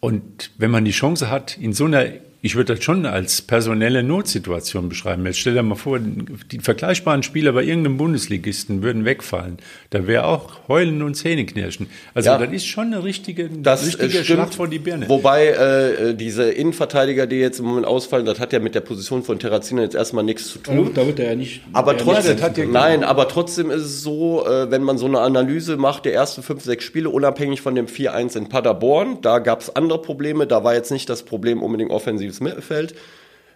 Und 0.00 0.50
wenn 0.58 0.70
man 0.70 0.84
die 0.84 0.90
Chance 0.90 1.30
hat, 1.30 1.56
in 1.56 1.72
so 1.72 1.86
einer 1.86 2.06
ich 2.42 2.54
würde 2.54 2.74
das 2.74 2.84
schon 2.84 3.06
als 3.06 3.42
personelle 3.42 4.02
Notsituation 4.02 4.88
beschreiben. 4.88 5.24
Jetzt 5.26 5.38
stell 5.38 5.54
dir 5.54 5.62
mal 5.62 5.74
vor, 5.74 5.98
die 5.98 6.58
vergleichbaren 6.60 7.22
Spieler 7.22 7.52
bei 7.52 7.64
irgendeinem 7.64 7.96
Bundesligisten 7.96 8.82
würden 8.82 9.04
wegfallen. 9.04 9.58
Da 9.90 10.06
wäre 10.06 10.26
auch 10.26 10.68
Heulen 10.68 11.02
und 11.02 11.14
Zähneknirschen. 11.14 11.88
Also 12.14 12.30
ja, 12.30 12.38
das 12.38 12.52
ist 12.52 12.66
schon 12.66 12.92
eine 12.92 13.02
richtige, 13.02 13.48
das 13.48 13.86
richtige 13.86 14.24
Schlacht 14.24 14.54
vor 14.54 14.68
die 14.68 14.78
Birne. 14.78 15.08
Wobei 15.08 15.48
äh, 15.48 16.14
diese 16.14 16.50
Innenverteidiger, 16.50 17.26
die 17.26 17.36
jetzt 17.36 17.58
im 17.58 17.66
Moment 17.66 17.86
ausfallen, 17.86 18.26
das 18.26 18.38
hat 18.38 18.52
ja 18.52 18.58
mit 18.58 18.74
der 18.74 18.80
Position 18.80 19.22
von 19.22 19.38
Terrazino 19.38 19.82
jetzt 19.82 19.94
erstmal 19.94 20.22
nichts 20.22 20.48
zu 20.48 20.58
tun. 20.58 20.90
Da 20.94 21.06
wird 21.06 21.18
er 21.18 21.30
ja 21.30 21.36
nicht. 21.36 21.62
Aber 21.72 21.96
trotzdem, 21.96 22.38
ja, 22.38 22.64
nein, 22.66 23.02
aber 23.02 23.28
trotzdem 23.28 23.70
ist 23.70 23.82
es 23.82 24.02
so, 24.02 24.46
äh, 24.46 24.70
wenn 24.70 24.82
man 24.82 24.98
so 24.98 25.06
eine 25.06 25.20
Analyse 25.20 25.76
macht, 25.76 26.04
der 26.04 26.14
ersten 26.14 26.42
fünf, 26.42 26.62
sechs 26.62 26.84
Spiele, 26.84 27.10
unabhängig 27.10 27.60
von 27.60 27.74
dem 27.74 27.86
4-1 27.86 28.36
in 28.36 28.48
Paderborn, 28.48 29.18
da 29.22 29.38
gab 29.38 29.62
es 29.62 29.74
andere 29.74 30.00
Probleme. 30.00 30.46
Da 30.46 30.62
war 30.62 30.74
jetzt 30.74 30.90
nicht 30.90 31.08
das 31.08 31.22
Problem 31.22 31.62
unbedingt 31.62 31.90
offensiv 31.90 32.25
ins 32.26 32.40
Mittelfeld. 32.40 32.94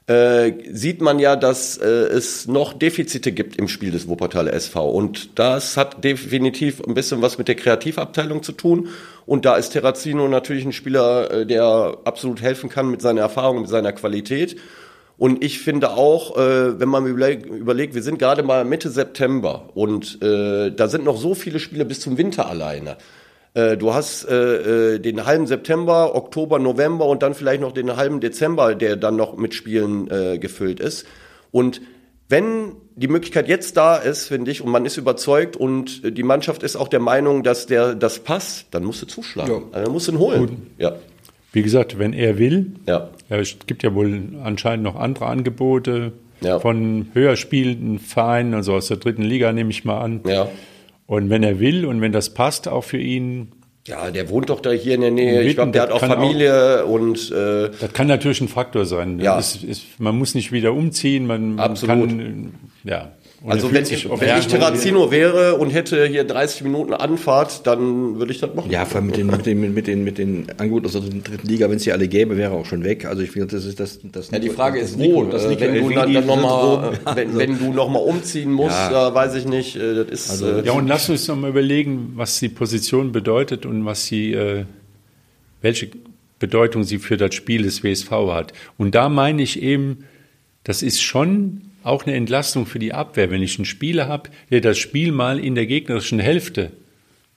äh, 0.06 0.52
sieht 0.72 1.00
man 1.00 1.20
ja, 1.20 1.36
dass 1.36 1.76
äh, 1.78 1.86
es 1.86 2.48
noch 2.48 2.72
Defizite 2.72 3.30
gibt 3.30 3.56
im 3.56 3.68
Spiel 3.68 3.92
des 3.92 4.08
Wuppertaler 4.08 4.52
SV. 4.52 4.90
Und 4.90 5.38
das 5.38 5.76
hat 5.76 6.02
definitiv 6.02 6.82
ein 6.84 6.94
bisschen 6.94 7.22
was 7.22 7.38
mit 7.38 7.46
der 7.46 7.54
Kreativabteilung 7.54 8.42
zu 8.42 8.52
tun. 8.52 8.88
Und 9.24 9.44
da 9.44 9.56
ist 9.56 9.70
Terrazino 9.70 10.26
natürlich 10.26 10.64
ein 10.64 10.72
Spieler, 10.72 11.30
äh, 11.30 11.46
der 11.46 11.98
absolut 12.04 12.42
helfen 12.42 12.68
kann 12.68 12.90
mit 12.90 13.00
seiner 13.02 13.20
Erfahrung, 13.20 13.60
mit 13.60 13.70
seiner 13.70 13.92
Qualität. 13.92 14.56
Und 15.16 15.44
ich 15.44 15.60
finde 15.60 15.90
auch, 15.90 16.36
äh, 16.36 16.80
wenn 16.80 16.88
man 16.88 17.06
überlegt, 17.06 17.46
überlegt, 17.46 17.94
wir 17.94 18.02
sind 18.02 18.18
gerade 18.18 18.42
mal 18.42 18.64
Mitte 18.64 18.88
September 18.88 19.68
und 19.74 20.20
äh, 20.22 20.70
da 20.70 20.88
sind 20.88 21.04
noch 21.04 21.18
so 21.18 21.34
viele 21.34 21.60
Spiele 21.60 21.84
bis 21.84 22.00
zum 22.00 22.16
Winter 22.16 22.48
alleine. 22.48 22.96
Äh, 23.54 23.76
du 23.76 23.92
hast 23.92 24.28
äh, 24.28 24.94
äh, 24.94 24.98
den 25.00 25.26
halben 25.26 25.46
September, 25.46 26.14
Oktober, 26.14 26.58
November 26.58 27.06
und 27.06 27.22
dann 27.22 27.34
vielleicht 27.34 27.60
noch 27.60 27.72
den 27.72 27.96
halben 27.96 28.20
Dezember, 28.20 28.74
der 28.74 28.96
dann 28.96 29.16
noch 29.16 29.36
mit 29.36 29.54
Spielen 29.54 30.10
äh, 30.10 30.38
gefüllt 30.38 30.78
ist. 30.80 31.06
Und 31.50 31.80
wenn 32.28 32.76
die 32.94 33.08
Möglichkeit 33.08 33.48
jetzt 33.48 33.76
da 33.76 33.96
ist, 33.96 34.28
finde 34.28 34.52
ich, 34.52 34.62
und 34.62 34.70
man 34.70 34.86
ist 34.86 34.96
überzeugt 34.96 35.56
und 35.56 36.16
die 36.16 36.22
Mannschaft 36.22 36.62
ist 36.62 36.76
auch 36.76 36.86
der 36.86 37.00
Meinung, 37.00 37.42
dass 37.42 37.66
der 37.66 37.96
das 37.96 38.20
passt, 38.20 38.68
dann 38.70 38.84
musst 38.84 39.02
du 39.02 39.06
zuschlagen. 39.06 39.50
Ja. 39.50 39.62
Also, 39.72 39.84
dann 39.84 39.92
musst 39.92 40.08
du 40.08 40.12
ihn 40.12 40.18
holen. 40.18 40.40
Gut. 40.46 40.56
Ja. 40.78 40.96
Wie 41.52 41.62
gesagt, 41.62 41.98
wenn 41.98 42.12
er 42.12 42.38
will, 42.38 42.74
ja. 42.86 43.10
es 43.28 43.56
gibt 43.66 43.82
ja 43.82 43.92
wohl 43.96 44.22
anscheinend 44.44 44.84
noch 44.84 44.94
andere 44.94 45.26
Angebote 45.26 46.12
ja. 46.40 46.60
von 46.60 47.08
höher 47.14 47.34
spielenden 47.34 47.98
Vereinen, 47.98 48.54
also 48.54 48.74
aus 48.74 48.86
der 48.86 48.98
dritten 48.98 49.22
Liga 49.22 49.52
nehme 49.52 49.70
ich 49.70 49.84
mal 49.84 50.00
an. 50.00 50.20
Ja. 50.24 50.48
Und 51.10 51.28
wenn 51.28 51.42
er 51.42 51.58
will 51.58 51.86
und 51.86 52.00
wenn 52.00 52.12
das 52.12 52.34
passt, 52.34 52.68
auch 52.68 52.84
für 52.84 52.98
ihn. 52.98 53.50
Ja, 53.84 54.12
der 54.12 54.30
wohnt 54.30 54.48
doch 54.48 54.60
da 54.60 54.70
hier 54.70 54.94
in 54.94 55.00
der 55.00 55.10
Nähe. 55.10 55.42
Ich 55.42 55.56
glaube, 55.56 55.72
der 55.72 55.82
hat 55.82 55.90
auch 55.90 55.98
Familie 55.98 56.84
auch, 56.84 56.88
und. 56.88 57.32
Äh, 57.32 57.70
das 57.80 57.92
kann 57.92 58.06
natürlich 58.06 58.40
ein 58.40 58.46
Faktor 58.46 58.86
sein. 58.86 59.18
Ja. 59.18 59.36
Ist, 59.36 59.64
ist, 59.64 59.98
man 59.98 60.16
muss 60.16 60.36
nicht 60.36 60.52
wieder 60.52 60.72
umziehen. 60.72 61.26
Man, 61.26 61.56
man 61.56 61.74
kann. 61.74 62.54
Ja. 62.84 63.10
Und 63.42 63.52
also 63.52 63.72
wenn 63.72 63.84
ich, 63.84 64.06
wenn 64.06 64.38
ich 64.38 64.48
Terrazino 64.48 65.10
wäre 65.10 65.54
und 65.54 65.70
hätte 65.70 66.06
hier 66.06 66.24
30 66.24 66.62
Minuten 66.62 66.92
Anfahrt, 66.92 67.66
dann 67.66 68.18
würde 68.18 68.32
ich 68.32 68.38
das 68.38 68.54
machen. 68.54 68.70
Ja, 68.70 68.84
vor 68.84 68.96
allem 68.96 69.06
mit 69.06 69.16
den, 69.16 69.28
mit 69.28 69.46
den, 69.46 69.74
mit 69.74 69.86
den, 69.86 70.04
mit 70.04 70.18
den 70.18 70.46
Angeboten 70.58 70.84
aus 70.84 70.92
der 70.92 71.02
dritten 71.02 71.48
Liga, 71.48 71.70
wenn 71.70 71.78
es 71.78 71.84
hier 71.84 71.94
alle 71.94 72.06
gäbe, 72.06 72.36
wäre 72.36 72.52
auch 72.52 72.66
schon 72.66 72.84
weg. 72.84 73.06
Also 73.06 73.22
ich 73.22 73.30
finde, 73.30 73.48
das 73.48 73.64
ist 73.64 73.80
das, 73.80 73.98
das. 74.12 74.30
Ja, 74.30 74.38
die 74.38 74.50
Frage 74.50 74.78
ist 74.78 74.98
wo. 74.98 75.24
Das 75.24 75.48
wenn, 75.48 75.74
du 75.74 75.88
dann, 75.88 76.12
dann 76.12 76.26
noch 76.26 76.36
mal, 76.36 76.98
wenn, 77.14 77.38
wenn 77.38 77.58
du 77.58 77.72
noch 77.72 77.88
mal 77.88 78.00
umziehen 78.00 78.52
musst, 78.52 78.76
ja. 78.76 79.14
weiß 79.14 79.34
ich 79.36 79.46
nicht. 79.46 79.74
Äh, 79.74 79.94
das 79.94 80.08
ist. 80.10 80.30
Also, 80.32 80.46
äh, 80.58 80.66
ja, 80.66 80.72
und 80.72 80.86
lass 80.86 81.08
uns 81.08 81.26
noch 81.26 81.36
mal 81.36 81.48
überlegen, 81.48 82.12
was 82.16 82.40
die 82.40 82.50
Position 82.50 83.10
bedeutet 83.10 83.64
und 83.64 83.86
was 83.86 84.04
sie, 84.04 84.34
äh, 84.34 84.66
welche 85.62 85.88
Bedeutung 86.38 86.84
sie 86.84 86.98
für 86.98 87.16
das 87.16 87.34
Spiel 87.34 87.62
des 87.62 87.82
WSV 87.82 88.10
hat. 88.10 88.52
Und 88.76 88.94
da 88.94 89.08
meine 89.08 89.42
ich 89.42 89.62
eben, 89.62 90.04
das 90.62 90.82
ist 90.82 91.00
schon 91.00 91.69
auch 91.82 92.06
eine 92.06 92.14
Entlastung 92.14 92.66
für 92.66 92.78
die 92.78 92.92
Abwehr, 92.92 93.30
wenn 93.30 93.42
ich 93.42 93.58
einen 93.58 93.64
Spieler 93.64 94.08
habe, 94.08 94.30
der 94.50 94.60
das 94.60 94.78
Spiel 94.78 95.12
mal 95.12 95.38
in 95.38 95.54
der 95.54 95.66
gegnerischen 95.66 96.18
Hälfte 96.18 96.72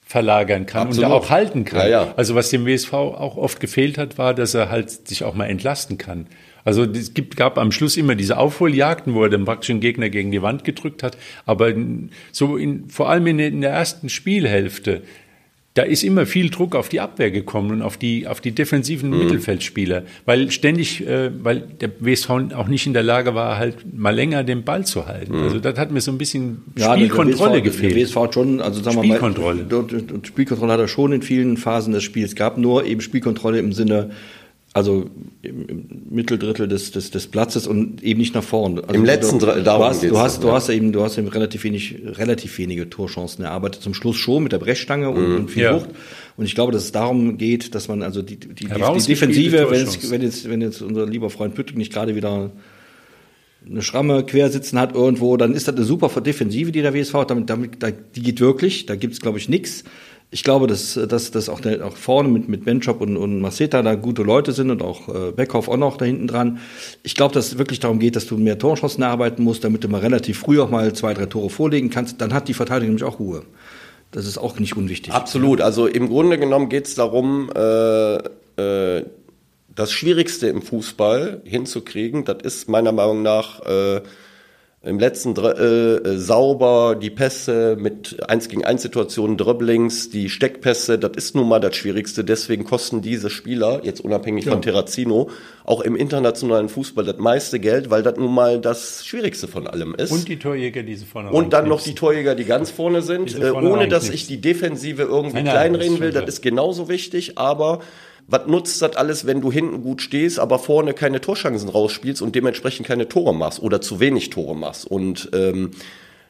verlagern 0.06 0.66
kann 0.66 0.88
Absolut. 0.88 1.10
und 1.10 1.16
auch 1.16 1.30
halten 1.30 1.64
kann. 1.64 1.80
Ja, 1.80 2.04
ja. 2.04 2.14
Also 2.16 2.34
was 2.34 2.50
dem 2.50 2.66
WSV 2.66 2.92
auch 2.92 3.36
oft 3.36 3.58
gefehlt 3.58 3.96
hat, 3.96 4.18
war, 4.18 4.34
dass 4.34 4.54
er 4.54 4.70
halt 4.70 5.08
sich 5.08 5.24
auch 5.24 5.34
mal 5.34 5.46
entlasten 5.46 5.96
kann. 5.98 6.26
Also 6.64 6.84
es 6.84 7.14
gibt, 7.14 7.36
gab 7.36 7.58
am 7.58 7.72
Schluss 7.72 7.96
immer 7.96 8.14
diese 8.14 8.38
Aufholjagden, 8.38 9.14
wo 9.14 9.22
er 9.22 9.28
den 9.28 9.44
praktischen 9.44 9.80
Gegner 9.80 10.08
gegen 10.08 10.30
die 10.30 10.42
Wand 10.42 10.64
gedrückt 10.64 11.02
hat. 11.02 11.16
Aber 11.46 11.72
so 12.32 12.56
in, 12.56 12.88
vor 12.88 13.08
allem 13.10 13.26
in, 13.26 13.38
in 13.38 13.60
der 13.60 13.70
ersten 13.70 14.08
Spielhälfte 14.08 15.02
da 15.74 15.82
ist 15.82 16.04
immer 16.04 16.24
viel 16.24 16.50
Druck 16.50 16.76
auf 16.76 16.88
die 16.88 17.00
Abwehr 17.00 17.32
gekommen 17.32 17.72
und 17.72 17.82
auf 17.82 17.96
die, 17.96 18.28
auf 18.28 18.40
die 18.40 18.52
defensiven 18.52 19.10
mhm. 19.10 19.18
Mittelfeldspieler, 19.18 20.04
weil 20.24 20.52
ständig, 20.52 21.04
äh, 21.04 21.32
weil 21.42 21.60
der 21.80 21.90
WSV 21.98 22.30
auch 22.54 22.68
nicht 22.68 22.86
in 22.86 22.92
der 22.92 23.02
Lage 23.02 23.34
war, 23.34 23.58
halt 23.58 23.78
mal 23.92 24.14
länger 24.14 24.44
den 24.44 24.62
Ball 24.62 24.86
zu 24.86 25.06
halten. 25.06 25.36
Mhm. 25.36 25.42
Also 25.42 25.58
das 25.58 25.76
hat 25.76 25.90
mir 25.90 26.00
so 26.00 26.12
ein 26.12 26.18
bisschen 26.18 26.62
ja, 26.78 26.94
Spielkontrolle 26.94 27.60
der 27.60 27.64
WSV, 27.64 27.76
gefehlt. 27.76 27.96
Der 27.96 28.02
WSV 28.02 28.16
hat 28.16 28.34
schon, 28.34 28.60
also 28.60 28.82
sagen 28.82 28.98
Spielkontrolle. 28.98 29.68
wir 29.68 29.76
mal, 29.76 29.88
Spielkontrolle. 29.88 30.26
Spielkontrolle 30.26 30.72
hat 30.72 30.80
er 30.80 30.88
schon 30.88 31.12
in 31.12 31.22
vielen 31.22 31.56
Phasen 31.56 31.92
des 31.92 32.04
Spiels. 32.04 32.30
Es 32.30 32.36
gab 32.36 32.56
nur 32.56 32.84
eben 32.84 33.00
Spielkontrolle 33.00 33.58
im 33.58 33.72
Sinne, 33.72 34.10
also 34.74 35.08
im, 35.42 35.68
im 35.68 35.86
Mitteldrittel 36.10 36.66
des, 36.66 36.90
des, 36.90 37.12
des 37.12 37.28
Platzes 37.28 37.68
und 37.68 38.02
eben 38.02 38.18
nicht 38.18 38.34
nach 38.34 38.42
vorne. 38.42 38.82
Also 38.82 38.94
Im 38.94 39.04
letzten 39.04 39.38
Drittel, 39.38 39.62
du, 39.62 39.70
hast, 39.70 40.02
du 40.02 40.18
hast, 40.18 40.42
du 40.42 40.50
hast 40.50 40.68
eben, 40.68 40.90
du 40.90 41.02
hast 41.02 41.16
eben 41.16 41.28
relativ 41.28 41.62
wenig, 41.62 41.94
relativ 42.04 42.58
wenige 42.58 42.90
Torchancen 42.90 43.44
erarbeitet. 43.44 43.82
Zum 43.82 43.94
Schluss 43.94 44.16
schon 44.16 44.42
mit 44.42 44.50
der 44.50 44.58
Brechstange 44.58 45.10
und, 45.10 45.28
mhm. 45.28 45.36
und 45.36 45.50
viel 45.50 45.62
ja. 45.62 45.76
Wucht. 45.76 45.90
Und 46.36 46.44
ich 46.44 46.56
glaube, 46.56 46.72
dass 46.72 46.82
es 46.82 46.92
darum 46.92 47.38
geht, 47.38 47.76
dass 47.76 47.86
man 47.86 48.02
also 48.02 48.20
die, 48.20 48.36
die, 48.36 48.48
die, 48.48 48.66
die 48.66 49.06
Defensive, 49.06 49.70
wenn 49.70 49.78
jetzt, 49.78 50.10
wenn 50.10 50.22
jetzt, 50.22 50.50
wenn 50.50 50.60
jetzt 50.60 50.82
unser 50.82 51.06
lieber 51.06 51.30
Freund 51.30 51.54
Püttek 51.54 51.76
nicht 51.76 51.92
gerade 51.92 52.16
wieder 52.16 52.50
eine 53.70 53.80
Schramme 53.80 54.24
quersitzen 54.24 54.78
hat 54.78 54.92
irgendwo, 54.92 55.36
dann 55.36 55.54
ist 55.54 55.68
das 55.68 55.76
eine 55.76 55.84
super 55.84 56.08
Defensive, 56.20 56.72
die 56.72 56.82
der 56.82 56.92
WSV 56.92 57.14
hat. 57.14 57.30
Damit, 57.30 57.48
damit, 57.48 57.78
die 58.16 58.22
geht 58.22 58.40
wirklich, 58.40 58.86
da 58.86 58.96
gibt's 58.96 59.20
glaube 59.20 59.38
ich 59.38 59.48
nichts 59.48 59.84
ich 60.30 60.42
glaube, 60.42 60.66
dass, 60.66 60.94
dass, 60.94 61.30
dass 61.30 61.48
auch, 61.48 61.60
der, 61.60 61.86
auch 61.86 61.96
vorne 61.96 62.28
mit, 62.28 62.48
mit 62.48 62.64
Benchop 62.64 63.00
und, 63.00 63.16
und 63.16 63.40
Maceta 63.40 63.82
da 63.82 63.94
gute 63.94 64.22
Leute 64.22 64.52
sind 64.52 64.70
und 64.70 64.82
auch 64.82 65.08
äh, 65.08 65.32
Beckhoff 65.32 65.68
auch 65.68 65.76
noch 65.76 65.96
da 65.96 66.04
hinten 66.04 66.26
dran. 66.26 66.58
Ich 67.02 67.14
glaube, 67.14 67.34
dass 67.34 67.48
es 67.48 67.58
wirklich 67.58 67.78
darum 67.78 68.00
geht, 68.00 68.16
dass 68.16 68.26
du 68.26 68.36
mehr 68.36 68.58
Torchancen 68.58 69.02
erarbeiten 69.02 69.44
musst, 69.44 69.62
damit 69.62 69.84
du 69.84 69.88
mal 69.88 70.00
relativ 70.00 70.40
früh 70.40 70.60
auch 70.60 70.70
mal 70.70 70.92
zwei, 70.92 71.14
drei 71.14 71.26
Tore 71.26 71.50
vorlegen 71.50 71.90
kannst. 71.90 72.20
Dann 72.20 72.34
hat 72.34 72.48
die 72.48 72.54
Verteidigung 72.54 72.96
nämlich 72.96 73.04
auch 73.04 73.20
Ruhe. 73.20 73.42
Das 74.10 74.26
ist 74.26 74.38
auch 74.38 74.58
nicht 74.58 74.76
unwichtig. 74.76 75.12
Absolut. 75.12 75.60
Also 75.60 75.86
im 75.86 76.08
Grunde 76.08 76.38
genommen 76.38 76.68
geht 76.68 76.86
es 76.86 76.94
darum, 76.94 77.50
äh, 77.54 78.16
äh, 78.56 79.04
das 79.74 79.92
Schwierigste 79.92 80.46
im 80.46 80.62
Fußball 80.62 81.42
hinzukriegen. 81.44 82.24
Das 82.24 82.38
ist 82.42 82.68
meiner 82.68 82.92
Meinung 82.92 83.22
nach 83.22 83.60
äh, 83.66 84.02
im 84.84 84.98
letzten 84.98 85.34
äh, 85.36 85.48
äh, 85.48 86.18
sauber 86.18 86.94
die 86.94 87.10
Pässe 87.10 87.76
mit 87.78 88.28
1 88.28 88.48
gegen 88.48 88.64
1 88.64 88.82
Situationen, 88.82 89.36
Dribblings, 89.36 90.10
die 90.10 90.28
Steckpässe, 90.28 90.98
das 90.98 91.12
ist 91.16 91.34
nun 91.34 91.48
mal 91.48 91.58
das 91.58 91.74
Schwierigste. 91.74 92.22
Deswegen 92.22 92.64
kosten 92.64 93.00
diese 93.00 93.30
Spieler, 93.30 93.80
jetzt 93.82 94.00
unabhängig 94.00 94.44
ja. 94.44 94.52
von 94.52 94.60
Terrazino, 94.60 95.30
auch 95.64 95.80
im 95.80 95.96
internationalen 95.96 96.68
Fußball 96.68 97.04
das 97.04 97.16
meiste 97.16 97.60
Geld, 97.60 97.90
weil 97.90 98.02
das 98.02 98.16
nun 98.16 98.34
mal 98.34 98.60
das 98.60 99.06
Schwierigste 99.06 99.48
von 99.48 99.66
allem 99.66 99.94
ist. 99.94 100.12
Und 100.12 100.28
die 100.28 100.38
Torjäger, 100.38 100.82
die 100.82 100.96
sie 100.96 101.06
vorne 101.06 101.30
Und 101.30 101.54
dann 101.54 101.66
noch 101.68 101.80
die 101.80 101.94
Torjäger, 101.94 102.34
die 102.34 102.44
ganz 102.44 102.70
vorne 102.70 103.00
sind, 103.00 103.38
äh, 103.38 103.50
ohne 103.50 103.88
dass 103.88 104.10
ich 104.10 104.26
die 104.26 104.40
Defensive 104.40 105.02
irgendwie 105.02 105.36
nein, 105.36 105.44
nein, 105.44 105.54
kleinreden 105.54 106.00
will. 106.00 106.12
Das 106.12 106.26
ist 106.26 106.42
genauso 106.42 106.88
wichtig, 106.88 107.38
aber 107.38 107.80
was 108.26 108.46
nutzt 108.46 108.80
das 108.82 108.96
alles, 108.96 109.26
wenn 109.26 109.40
du 109.40 109.52
hinten 109.52 109.82
gut 109.82 110.02
stehst, 110.02 110.38
aber 110.38 110.58
vorne 110.58 110.94
keine 110.94 111.20
Torschancen 111.20 111.68
rausspielst 111.68 112.22
und 112.22 112.34
dementsprechend 112.34 112.86
keine 112.86 113.08
Tore 113.08 113.34
machst 113.34 113.60
oder 113.60 113.80
zu 113.80 114.00
wenig 114.00 114.30
Tore 114.30 114.56
machst? 114.56 114.86
Und 114.86 115.30
ähm, 115.34 115.72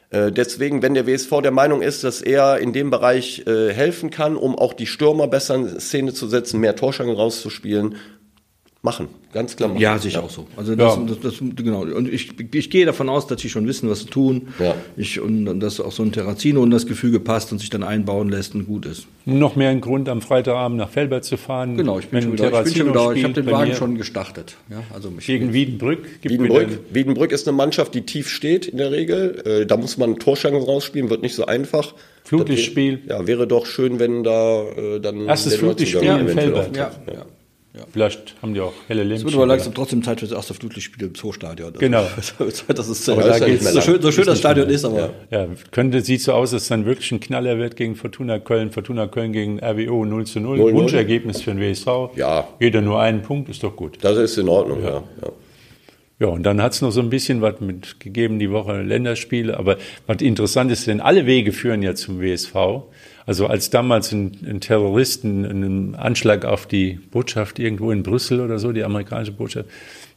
äh, 0.09 0.31
deswegen, 0.31 0.81
wenn 0.81 0.93
der 0.93 1.07
WSV 1.07 1.41
der 1.41 1.51
Meinung 1.51 1.81
ist, 1.81 2.03
dass 2.03 2.21
er 2.21 2.59
in 2.59 2.73
dem 2.73 2.89
Bereich 2.89 3.45
äh, 3.47 3.73
helfen 3.73 4.09
kann, 4.09 4.35
um 4.35 4.57
auch 4.57 4.73
die 4.73 4.87
Stürmer 4.87 5.27
besser 5.27 5.55
in 5.55 5.79
Szene 5.79 6.13
zu 6.13 6.27
setzen, 6.27 6.59
mehr 6.59 6.75
Torschancen 6.75 7.15
rauszuspielen, 7.15 7.95
machen. 8.85 9.09
Ganz 9.33 9.57
klar 9.57 9.67
machen. 9.67 9.81
Ja, 9.81 9.97
sehe 9.97 10.07
ich 10.07 10.13
ja. 10.13 10.21
auch 10.21 10.29
so. 10.29 10.47
Also 10.55 10.75
das, 10.75 10.95
ja. 10.95 11.03
das, 11.05 11.19
das, 11.19 11.33
genau. 11.39 11.81
Und 11.81 12.07
ich, 12.07 12.31
ich 12.53 12.69
gehe 12.69 12.85
davon 12.85 13.09
aus, 13.09 13.27
dass 13.27 13.41
sie 13.41 13.49
schon 13.49 13.67
wissen, 13.67 13.89
was 13.89 14.01
sie 14.01 14.05
tun. 14.05 14.47
Ja. 14.59 14.75
Ich, 14.95 15.19
und, 15.19 15.49
und 15.49 15.59
dass 15.59 15.81
auch 15.81 15.91
so 15.91 16.03
ein 16.03 16.13
Terrazino 16.13 16.61
und 16.61 16.71
das 16.71 16.85
Gefüge 16.85 17.19
passt 17.19 17.51
und 17.51 17.59
sich 17.59 17.69
dann 17.69 17.83
einbauen 17.83 18.29
lässt 18.29 18.55
und 18.55 18.65
gut 18.65 18.85
ist. 18.85 19.07
Noch 19.25 19.57
mehr 19.57 19.69
ein 19.71 19.81
Grund, 19.81 20.07
am 20.07 20.21
Freitagabend 20.21 20.77
nach 20.77 20.89
Felbert 20.89 21.25
zu 21.25 21.35
fahren. 21.35 21.75
Genau, 21.75 21.99
ich 21.99 22.07
bin 22.07 22.21
schon 22.21 22.33
wieder, 22.33 22.45
ich, 22.45 22.73
bin 22.73 22.75
schon 22.75 22.89
wieder, 22.89 23.11
ich 23.11 23.23
habe 23.25 23.33
den 23.33 23.47
Wagen 23.47 23.73
schon 23.73 23.97
gestartet. 23.97 24.55
Ja, 24.69 24.83
also 24.93 25.11
gegen 25.11 25.51
Wiedenbrück. 25.51 26.21
Gibt 26.21 26.33
Wiedenbrück, 26.33 26.79
Wiedenbrück 26.91 27.31
ist 27.33 27.47
eine 27.47 27.57
Mannschaft, 27.57 27.93
die 27.95 28.03
tief 28.03 28.29
steht 28.29 28.67
in 28.67 28.77
der 28.77 28.91
Regel. 28.91 29.41
Äh, 29.45 29.65
da 29.65 29.75
muss 29.75 29.97
man 29.97 30.17
Torschancen 30.19 30.61
rausspielen, 30.61 31.09
wird 31.09 31.23
nicht 31.23 31.35
so 31.35 31.45
einfach. 31.45 31.93
Flutlichtspiel. 32.23 33.01
Ja, 33.07 33.27
wäre 33.27 33.47
doch 33.47 33.65
schön, 33.65 33.99
wenn 33.99 34.23
da 34.23 34.63
äh, 34.63 34.99
dann 34.99 35.27
erstes 35.27 35.55
Flutlichtspiel 35.55 36.09
in 36.09 36.29
Felbert. 36.29 36.77
Ja, 36.77 36.91
ja. 37.75 37.81
Ja. 37.81 37.85
Vielleicht 37.91 38.35
haben 38.41 38.53
die 38.53 38.61
auch 38.61 38.73
helle 38.87 39.03
Lämpchen. 39.03 39.27
Es 39.27 39.33
wird 39.33 39.35
aber 39.35 39.47
langsam 39.47 39.73
trotzdem 39.73 40.01
Zeit 40.01 40.19
für 40.19 40.27
das 40.27 40.35
erste 40.35 40.53
Flutlichtspiel 40.53 41.07
im 41.07 41.15
Zoostadion. 41.15 41.73
Genau. 41.73 42.05
das 42.15 42.89
ist, 42.89 43.09
aber 43.09 43.23
da 43.23 43.39
geht's 43.39 43.71
so, 43.71 43.81
schön, 43.81 44.01
so 44.01 44.11
schön 44.11 44.25
das 44.25 44.39
Stadion 44.39 44.69
ist, 44.69 44.85
aber. 44.85 45.13
Ja. 45.29 45.41
ja, 45.41 45.47
könnte, 45.71 46.01
sieht 46.01 46.21
so 46.21 46.33
aus, 46.33 46.51
dass 46.51 46.63
es 46.63 46.67
dann 46.69 46.85
wirklich 46.85 47.11
ein 47.11 47.19
Knaller 47.19 47.57
wird 47.57 47.75
gegen 47.75 47.95
Fortuna 47.95 48.39
Köln. 48.39 48.71
Fortuna 48.71 49.07
Köln 49.07 49.33
gegen 49.33 49.59
RWO 49.59 50.05
0 50.05 50.25
zu 50.25 50.39
0. 50.39 50.57
0 50.57 50.73
Wunschergebnis 50.73 51.41
für 51.41 51.53
den 51.53 51.59
WSV. 51.59 52.15
Ja. 52.15 52.47
Jeder 52.59 52.81
nur 52.81 53.01
einen 53.01 53.21
Punkt, 53.21 53.49
ist 53.49 53.63
doch 53.63 53.75
gut. 53.75 53.97
Das 54.01 54.17
ist 54.17 54.37
in 54.37 54.47
Ordnung, 54.47 54.81
ja. 54.81 55.03
ja. 55.21 55.31
Ja, 56.17 56.27
und 56.27 56.43
dann 56.43 56.61
hat's 56.61 56.81
noch 56.81 56.91
so 56.91 57.01
ein 57.01 57.09
bisschen 57.09 57.41
was 57.41 57.59
mit 57.59 57.99
gegeben, 57.99 58.39
die 58.39 58.49
Woche 58.49 58.81
Länderspiele. 58.81 59.57
Aber 59.57 59.77
was 60.07 60.21
interessant 60.21 60.71
ist, 60.71 60.87
denn 60.87 61.01
alle 61.01 61.25
Wege 61.25 61.51
führen 61.51 61.81
ja 61.81 61.93
zum 61.93 62.21
WSV. 62.21 62.53
Also 63.25 63.47
als 63.47 63.69
damals 63.69 64.11
ein, 64.11 64.37
ein 64.47 64.61
Terroristen 64.61 65.45
einen 65.45 65.95
Anschlag 65.95 66.45
auf 66.45 66.67
die 66.67 66.99
Botschaft 67.11 67.57
irgendwo 67.57 67.91
in 67.91 68.03
Brüssel 68.03 68.39
oder 68.39 68.59
so, 68.59 68.71
die 68.71 68.83
amerikanische 68.83 69.31
Botschaft, 69.31 69.69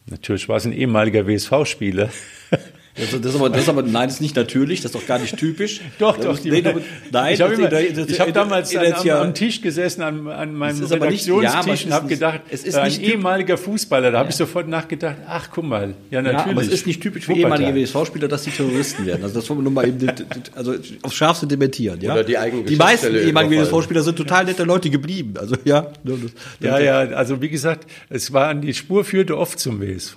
natürlich 0.06 0.48
war 0.48 0.56
es 0.56 0.66
ein 0.66 0.72
ehemaliger 0.72 1.26
WSV-Spieler, 1.26 2.10
Das, 2.98 3.20
das, 3.20 3.34
ist 3.34 3.36
aber, 3.40 3.50
das 3.50 3.62
ist 3.62 3.68
aber, 3.68 3.82
nein, 3.82 4.08
das 4.08 4.14
ist 4.14 4.20
nicht 4.20 4.36
natürlich, 4.36 4.80
das 4.80 4.92
ist 4.94 5.00
doch 5.00 5.06
gar 5.06 5.18
nicht 5.18 5.36
typisch. 5.36 5.80
Doch, 5.98 6.16
doch. 6.18 6.38
Nee, 6.44 6.62
du- 6.62 6.80
nein, 7.12 7.34
ich 7.34 7.40
habe 7.40 7.56
das- 7.68 8.06
das- 8.08 8.20
hab 8.20 8.32
damals 8.34 8.70
das- 8.70 8.82
an, 8.82 8.90
das- 8.90 9.00
am, 9.00 9.06
ja- 9.06 9.20
am 9.22 9.34
Tisch 9.34 9.60
gesessen, 9.60 10.02
an, 10.02 10.26
an 10.28 10.54
meinem 10.54 10.82
ist 10.82 10.92
aber 10.92 11.10
nicht- 11.10 11.26
ja, 11.26 11.34
Redaktionstisch 11.36 11.86
und 11.86 11.92
habe 11.92 12.08
gedacht, 12.08 12.40
es 12.50 12.64
ist 12.64 12.74
äh, 12.74 12.78
ein 12.80 13.00
ehemaliger 13.00 13.56
Fußballer, 13.56 14.10
da 14.10 14.18
habe 14.18 14.30
ich 14.30 14.36
sofort 14.36 14.68
nachgedacht, 14.68 15.16
ach 15.28 15.48
guck 15.52 15.64
mal, 15.64 15.94
ja 16.10 16.22
natürlich. 16.22 16.46
Ja, 16.46 16.52
aber 16.52 16.62
es 16.62 16.68
ist 16.68 16.86
nicht 16.86 17.00
typisch 17.02 17.24
für 17.24 17.32
Wuppertal. 17.32 17.60
ehemalige 17.60 17.86
WSV-Spieler, 17.86 18.28
dass 18.28 18.44
sie 18.44 18.50
Terroristen 18.50 19.06
werden. 19.06 19.22
Also 19.22 19.36
das 19.40 19.48
wollen 19.50 19.60
wir 19.60 19.64
nur 19.64 19.72
mal 19.72 19.86
eben, 19.88 20.06
also 20.54 20.74
aufs 21.02 21.14
Schärfste 21.16 21.46
dementieren. 21.46 22.00
Ja? 22.00 22.12
Oder 22.14 22.24
die 22.24 22.38
eigene 22.38 22.62
Die 22.64 22.76
meisten 22.76 23.14
ehemaligen. 23.14 23.62
WSV-Spieler 23.62 24.02
sind 24.02 24.16
total 24.16 24.44
nette 24.44 24.64
Leute 24.64 24.90
geblieben. 24.90 25.34
Also 25.38 25.56
ja. 25.64 25.86
das- 26.04 26.18
Ja, 26.60 26.78
ja, 26.78 26.98
also 27.16 27.40
wie 27.42 27.48
gesagt, 27.48 27.86
es 28.08 28.32
war 28.32 28.54
die 28.54 28.74
Spur 28.74 29.04
führte 29.04 29.36
oft 29.36 29.58
zum 29.58 29.80
WSV. 29.80 30.16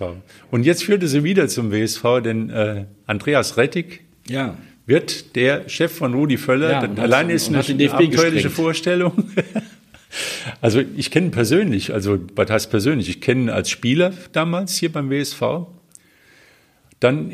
Und 0.51 0.63
jetzt 0.63 0.83
führte 0.83 1.07
sie 1.07 1.23
wieder 1.23 1.47
zum 1.47 1.71
WSV, 1.71 2.21
denn 2.23 2.49
äh, 2.49 2.70
Andreas 3.07 3.57
Rettig 3.57 4.01
Ja. 4.27 4.57
wird 4.85 5.35
der 5.35 5.67
Chef 5.69 5.91
von 5.91 6.13
Rudi 6.13 6.37
Völler. 6.37 6.71
Ja, 6.71 6.79
allein 7.03 7.29
ist 7.29 7.49
eine 7.49 7.59
abenteuerliche. 7.59 8.49
Vorstellung. 8.49 9.31
Also 10.59 10.81
ich 10.97 11.09
kenne 11.09 11.27
ihn 11.27 11.31
persönlich, 11.31 11.93
also 11.93 12.19
was 12.35 12.49
heißt 12.49 12.69
persönlich? 12.69 13.07
Ich 13.07 13.21
kenne 13.21 13.43
ihn 13.43 13.49
als 13.49 13.69
Spieler 13.69 14.11
damals 14.33 14.75
hier 14.75 14.91
beim 14.91 15.09
WSV. 15.09 15.41
Dann 17.01 17.31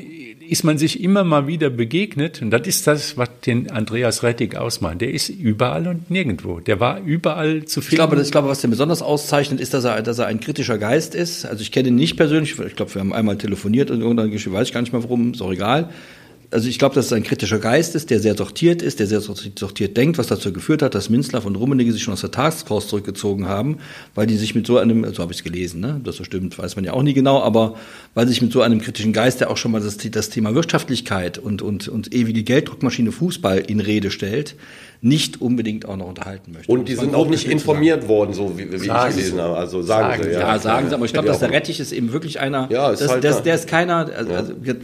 ist 0.49 0.63
man 0.63 0.77
sich 0.77 1.03
immer 1.03 1.25
mal 1.25 1.45
wieder 1.45 1.69
begegnet 1.69 2.41
und 2.41 2.51
das 2.51 2.65
ist 2.65 2.87
das, 2.87 3.17
was 3.17 3.27
den 3.45 3.69
Andreas 3.69 4.23
Rettig 4.23 4.55
ausmacht. 4.55 5.01
Der 5.01 5.11
ist 5.11 5.27
überall 5.27 5.87
und 5.89 6.09
nirgendwo. 6.09 6.61
Der 6.61 6.79
war 6.79 7.01
überall 7.01 7.65
zu 7.65 7.81
Ich 7.81 7.87
finden. 7.87 7.97
glaube, 7.97 8.15
das- 8.15 8.27
ich 8.27 8.31
glaube, 8.31 8.47
was 8.47 8.61
den 8.61 8.69
besonders 8.71 9.01
auszeichnet, 9.01 9.59
ist, 9.59 9.73
dass 9.73 9.83
er, 9.83 10.01
dass 10.01 10.19
er 10.19 10.27
ein 10.27 10.39
kritischer 10.39 10.77
Geist 10.77 11.15
ist. 11.15 11.45
Also 11.45 11.61
ich 11.61 11.73
kenne 11.73 11.89
ihn 11.89 11.95
nicht 11.95 12.15
persönlich. 12.15 12.57
Ich 12.57 12.75
glaube, 12.77 12.95
wir 12.95 13.01
haben 13.01 13.11
einmal 13.11 13.37
telefoniert 13.37 13.91
und 13.91 13.99
Geschichte, 14.31 14.53
weiß 14.53 14.69
ich 14.69 14.73
gar 14.73 14.79
nicht 14.81 14.93
mehr 14.93 15.03
warum, 15.03 15.33
ist 15.33 15.41
auch 15.41 15.51
egal. 15.51 15.89
Also 16.49 16.69
ich 16.69 16.79
glaube, 16.79 16.95
dass 16.95 17.07
es 17.07 17.13
ein 17.13 17.23
kritischer 17.23 17.59
Geist 17.59 17.93
ist, 17.93 18.09
der 18.09 18.21
sehr 18.21 18.35
sortiert 18.37 18.81
ist, 18.81 18.99
der 19.01 19.07
sehr 19.07 19.19
sortiert 19.19 19.97
denkt, 19.97 20.17
was 20.17 20.27
dazu 20.27 20.53
geführt 20.53 20.81
hat, 20.81 20.95
dass 20.95 21.09
Minzlaff 21.09 21.45
und 21.45 21.57
Rummenigge 21.57 21.91
sich 21.91 22.03
schon 22.03 22.13
aus 22.13 22.21
der 22.21 22.31
Taskforce 22.31 22.87
zurückgezogen 22.87 23.49
haben, 23.49 23.79
weil 24.15 24.27
die 24.27 24.37
sich 24.37 24.55
mit 24.55 24.65
so 24.65 24.77
einem, 24.77 25.13
so 25.13 25.21
habe 25.21 25.33
ich 25.33 25.39
es 25.39 25.43
gelesen, 25.43 25.81
ne? 25.81 25.99
das 26.05 26.15
so 26.15 26.23
stimmt, 26.23 26.57
weiß 26.57 26.77
man 26.77 26.85
ja 26.85 26.93
auch 26.93 27.03
nie 27.03 27.13
genau, 27.13 27.41
aber 27.41 27.75
weil 28.13 28.27
sie 28.27 28.33
sich 28.33 28.41
mit 28.41 28.53
so 28.53 28.61
einem 28.61 28.79
kritischen 28.79 29.11
Geist, 29.11 29.41
der 29.41 29.51
auch 29.51 29.57
schon 29.57 29.71
mal 29.73 29.81
das, 29.81 29.97
das 29.97 30.29
Thema 30.29 30.55
Wirtschaftlichkeit 30.55 31.37
und, 31.37 31.61
und, 31.61 31.89
und 31.89 32.13
ewige 32.13 32.43
Gelddruckmaschine 32.43 33.11
Fußball 33.11 33.57
in 33.67 33.81
Rede 33.81 34.09
stellt, 34.09 34.55
nicht 35.01 35.41
unbedingt 35.41 35.85
auch 35.85 35.97
noch 35.97 36.07
unterhalten 36.07 36.53
möchte. 36.53 36.71
Und 36.71 36.87
die 36.87 36.93
Das 36.95 37.03
sind 37.03 37.13
auch 37.13 37.27
nicht 37.27 37.39
zu 37.41 37.47
sagen. 37.47 37.59
informiert 37.59 38.07
worden, 38.07 38.33
so 38.33 38.57
wie, 38.57 38.71
wie 38.71 38.75
ich 38.77 38.81
gelesen 38.83 39.41
habe. 39.41 39.57
Also 39.57 39.81
sagen, 39.81 40.11
Sagen 40.11 40.23
sie, 40.23 40.29
ja. 40.31 40.39
Ja, 40.39 40.59
sagen 40.59 40.87
sie, 40.87 40.95
aber 40.95 41.03
ich 41.05 41.11
glaube, 41.11 41.27
Ja, 41.27 41.33
dass 41.33 41.41
der. 41.41 41.51
Rettich 41.51 41.81
ist 41.81 41.91
eben 41.91 42.13
wirklich 42.13 42.39
einer, 42.39 42.69
Ja, 42.71 42.89
ist 42.91 43.01
das, 43.01 43.11
halt 43.11 43.23
der, 43.25 43.33
da. 43.33 43.39
der 43.41 43.55
ist 43.55 43.67
keiner, 43.67 44.09
also, 44.15 44.31
also 44.33 44.53
wir- 44.61 44.77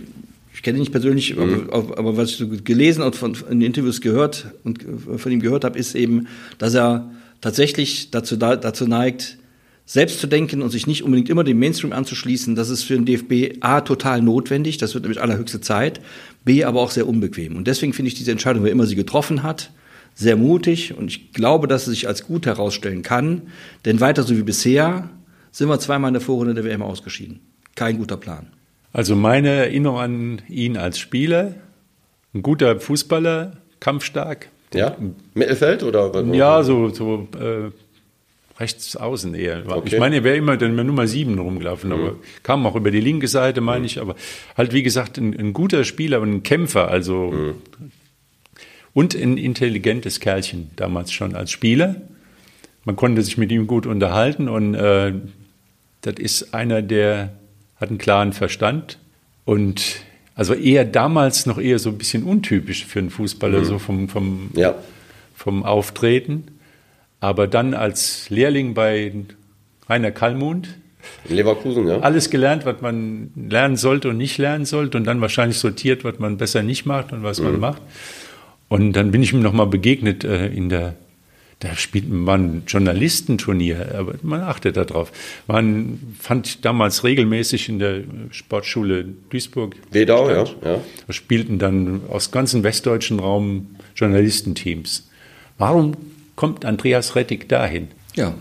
ich 0.63 0.65
kenne 0.65 0.77
ihn 0.77 0.83
nicht 0.83 0.93
persönlich, 0.93 1.35
Mhm. 1.35 1.69
aber, 1.73 1.97
aber 1.97 2.15
was 2.15 2.29
ich 2.31 2.37
so 2.37 2.47
gelesen 2.47 3.01
und 3.03 3.17
von, 3.17 3.35
in 3.49 3.59
den 3.59 3.63
Interviews 3.67 3.99
gehört 3.99 4.45
und 4.63 4.79
von 5.17 5.29
ihm 5.29 5.41
gehört 5.41 5.65
habe, 5.65 5.77
ist 5.77 5.93
eben, 5.93 6.27
dass 6.57 6.73
er 6.73 7.11
tatsächlich 7.41 8.11
dazu, 8.11 8.37
da- 8.37 8.55
dazu 8.55 8.87
neigt, 8.87 9.37
selbst 9.85 10.21
zu 10.21 10.27
denken 10.27 10.61
und 10.61 10.69
sich 10.69 10.87
nicht 10.87 11.03
unbedingt 11.03 11.27
immer 11.27 11.43
dem 11.43 11.59
Mainstream 11.59 11.91
anzuschließen, 11.91 12.55
das 12.55 12.69
ist 12.69 12.83
für 12.83 12.93
den 12.93 13.03
DFB 13.05 13.57
A 13.59 13.81
total 13.81 14.21
notwendig, 14.21 14.77
das 14.77 14.93
wird 14.93 15.03
nämlich 15.03 15.21
allerhöchste 15.21 15.59
Zeit, 15.59 15.99
B 16.45 16.63
aber 16.63 16.79
auch 16.79 16.91
sehr 16.91 17.09
unbequem. 17.09 17.57
Und 17.57 17.67
deswegen 17.67 17.91
finde 17.91 18.07
ich 18.07 18.15
diese 18.15 18.31
Entscheidung, 18.31 18.63
wer 18.63 18.71
immer 18.71 18.85
sie 18.85 18.95
getroffen 18.95 19.43
hat, 19.43 19.69
sehr 20.15 20.37
mutig 20.37 20.95
und 20.97 21.07
ich 21.11 21.33
glaube, 21.33 21.67
dass 21.67 21.87
es 21.87 21.89
sich 21.89 22.07
als 22.07 22.23
gut 22.23 22.45
herausstellen 22.45 23.01
kann, 23.01 23.41
denn 23.83 23.99
weiter 23.99 24.23
so 24.23 24.37
wie 24.37 24.43
bisher 24.43 25.09
sind 25.51 25.67
wir 25.67 25.77
zweimal 25.79 26.07
in 26.07 26.13
der 26.13 26.21
Vorrunde 26.21 26.53
der 26.53 26.63
WM 26.63 26.81
ausgeschieden. 26.81 27.41
Kein 27.75 27.97
guter 27.97 28.15
Plan. 28.15 28.47
Also 28.93 29.15
meine 29.15 29.49
Erinnerung 29.49 29.99
an 29.99 30.41
ihn 30.47 30.77
als 30.77 30.99
Spieler, 30.99 31.55
ein 32.33 32.43
guter 32.43 32.79
Fußballer, 32.79 33.57
kampfstark. 33.79 34.49
Ja? 34.73 34.95
Mittelfeld 35.33 35.83
oder? 35.83 36.13
was? 36.13 36.25
Ja, 36.35 36.63
so, 36.63 36.89
so 36.89 37.27
äh, 37.39 37.71
rechts 38.59 38.95
außen 38.95 39.33
eher. 39.33 39.63
Okay. 39.67 39.95
Ich 39.95 39.99
meine, 39.99 40.17
er 40.17 40.23
wäre 40.23 40.37
immer 40.37 40.57
dann 40.57 40.75
mit 40.75 40.85
Nummer 40.85 41.07
sieben 41.07 41.39
rumgelaufen, 41.39 41.91
aber 41.91 42.15
kam 42.43 42.65
auch 42.67 42.75
über 42.75 42.91
die 42.91 43.01
linke 43.01 43.27
Seite, 43.27 43.61
meine 43.61 43.85
ich. 43.85 43.99
Aber 43.99 44.15
halt, 44.55 44.73
wie 44.73 44.83
gesagt, 44.83 45.17
ein, 45.17 45.37
ein 45.37 45.53
guter 45.53 45.83
Spieler 45.83 46.21
und 46.21 46.31
ein 46.31 46.43
Kämpfer, 46.43 46.89
also 46.89 47.55
und 48.93 49.15
ein 49.15 49.37
intelligentes 49.37 50.19
Kerlchen 50.19 50.69
damals 50.75 51.11
schon 51.11 51.35
als 51.35 51.49
Spieler. 51.49 51.95
Man 52.85 52.95
konnte 52.95 53.23
sich 53.23 53.37
mit 53.37 53.51
ihm 53.51 53.65
gut 53.65 53.87
unterhalten 53.87 54.47
und 54.49 54.75
äh, 54.75 55.13
das 56.01 56.15
ist 56.19 56.53
einer, 56.53 56.81
der 56.81 57.33
hat 57.83 57.89
einen 57.89 57.97
klaren 57.99 58.33
Verstand 58.33 58.97
und 59.45 59.97
also 60.35 60.53
eher 60.55 60.85
damals 60.85 61.45
noch 61.45 61.59
eher 61.59 61.77
so 61.77 61.89
ein 61.89 61.97
bisschen 61.97 62.23
untypisch 62.23 62.85
für 62.85 62.99
einen 62.99 63.11
Fußballer, 63.11 63.65
so 63.65 63.77
vom, 63.77 64.09
vom, 64.09 64.49
Ja. 64.55 64.73
vom 65.35 65.63
Auftreten. 65.63 66.45
Aber 67.19 67.45
dann 67.47 67.73
als 67.75 68.29
Lehrling 68.29 68.73
bei 68.73 69.11
Rainer 69.87 70.11
Kallmund 70.11 70.69
In 71.29 71.35
Leverkusen, 71.35 71.87
ja. 71.87 71.99
alles 71.99 72.29
gelernt, 72.29 72.65
was 72.65 72.81
man 72.81 73.31
lernen 73.35 73.75
sollte 73.75 74.09
und 74.09 74.17
nicht 74.17 74.37
lernen 74.37 74.65
sollte 74.65 74.97
und 74.97 75.03
dann 75.05 75.21
wahrscheinlich 75.21 75.59
sortiert, 75.59 76.03
was 76.03 76.17
man 76.19 76.37
besser 76.37 76.63
nicht 76.63 76.85
macht 76.85 77.11
und 77.11 77.21
was 77.23 77.39
man 77.41 77.59
macht. 77.59 77.81
Und 78.69 78.93
dann 78.93 79.11
bin 79.11 79.21
ich 79.21 79.33
ihm 79.33 79.41
nochmal 79.41 79.67
begegnet 79.67 80.23
äh, 80.23 80.47
in 80.47 80.69
der, 80.69 80.95
da 81.63 81.75
spielt 81.77 82.09
man 82.09 82.43
ein 82.43 82.63
Journalistenturnier, 82.67 83.95
aber 83.97 84.15
man 84.21 84.41
achtet 84.41 84.75
darauf. 84.75 85.13
Man 85.47 85.97
fand 86.19 86.65
damals 86.65 87.05
regelmäßig 87.05 87.69
in 87.69 87.79
der 87.79 88.01
Sportschule 88.31 89.05
Duisburg 89.29 89.77
Wedau, 89.89 90.29
ja. 90.29 90.43
ja. 90.43 90.81
Da 91.07 91.13
spielten 91.13 91.59
dann 91.59 92.01
aus 92.09 92.31
ganzen 92.31 92.63
westdeutschen 92.63 93.21
Raum 93.21 93.77
Journalistenteams. 93.95 95.09
Warum 95.57 95.95
kommt 96.35 96.65
Andreas 96.65 97.15
Rettig 97.15 97.47
dahin? 97.47 97.87
Ja, 98.15 98.33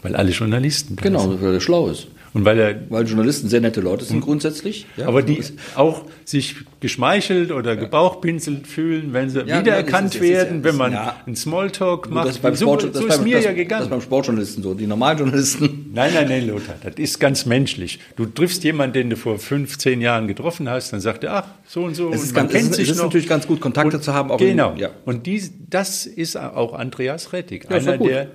Weil 0.00 0.16
alle 0.16 0.30
Journalisten 0.30 0.96
genau, 0.96 1.38
weil 1.42 1.52
er 1.52 1.60
schlau 1.60 1.88
ist. 1.88 2.06
Und 2.32 2.44
weil 2.44 2.58
er 2.60 2.76
Weil 2.90 3.06
Journalisten 3.06 3.48
sehr 3.48 3.60
nette 3.60 3.80
Leute 3.80 4.04
sind 4.04 4.20
grundsätzlich. 4.20 4.86
Ja, 4.96 5.08
aber 5.08 5.22
die 5.22 5.42
auch 5.74 6.04
sich 6.24 6.56
geschmeichelt 6.78 7.50
oder 7.50 7.74
gebauchpinselt 7.76 8.68
fühlen, 8.68 9.12
wenn 9.12 9.30
sie 9.30 9.40
Ja, 9.40 9.60
wiedererkannt 9.60 10.14
ist- 10.14 10.20
werden, 10.22 10.62
wenn 10.62 10.76
man 10.76 10.92
ja. 10.92 11.16
einen 11.26 11.34
Smalltalk 11.34 12.04
das 12.04 12.12
macht. 12.14 12.28
ist 12.28 12.38
beim 12.42 12.54
so 12.54 12.66
Sport, 12.66 12.82
so 12.82 12.88
das 12.88 13.02
ist 13.02 13.08
beim, 13.08 13.24
mir 13.24 13.34
das, 13.36 13.44
ja 13.44 13.50
Das 13.50 13.58
gegangen. 13.58 13.82
ist 13.82 13.90
beim 13.90 14.00
Sportjournalisten 14.00 14.62
so. 14.62 14.74
Die 14.74 14.86
Normaljournalisten. 14.86 15.90
Nein, 15.94 16.12
nein, 16.14 16.28
nein, 16.28 16.46
Lothar, 16.46 16.76
das 16.84 16.94
ist 16.98 17.18
ganz 17.18 17.46
menschlich. 17.46 17.98
Du 18.16 18.26
triffst 18.26 18.62
jemanden, 18.62 18.92
den 18.94 19.10
du 19.10 19.16
vor 19.16 19.38
fünf, 19.38 19.76
zehn 19.78 20.00
Jahren 20.00 20.28
getroffen 20.28 20.68
hast, 20.70 20.92
dann 20.92 21.00
sagt 21.00 21.24
er, 21.24 21.34
ach, 21.34 21.46
so 21.66 21.82
und 21.82 21.96
so. 21.96 22.10
Es 22.12 22.20
und 22.20 22.24
ist, 22.26 22.34
man 22.36 22.44
ganz, 22.44 22.52
kennt 22.52 22.72
es 22.74 22.78
es 22.78 22.88
ist 22.90 23.02
natürlich 23.02 23.28
ganz 23.28 23.46
gut, 23.48 23.60
Kontakte 23.60 24.00
zu 24.00 24.14
haben. 24.14 24.30
Auch 24.30 24.40
in- 24.40 24.48
genau. 24.50 24.74
ja. 24.76 24.90
Und 25.04 25.26
dies, 25.26 25.52
das 25.68 26.06
ist 26.06 26.36
auch 26.36 26.74
Andreas 26.74 27.32
Rettig, 27.32 27.64
Ja, 27.68 27.76
einer, 27.76 27.98
der 27.98 28.28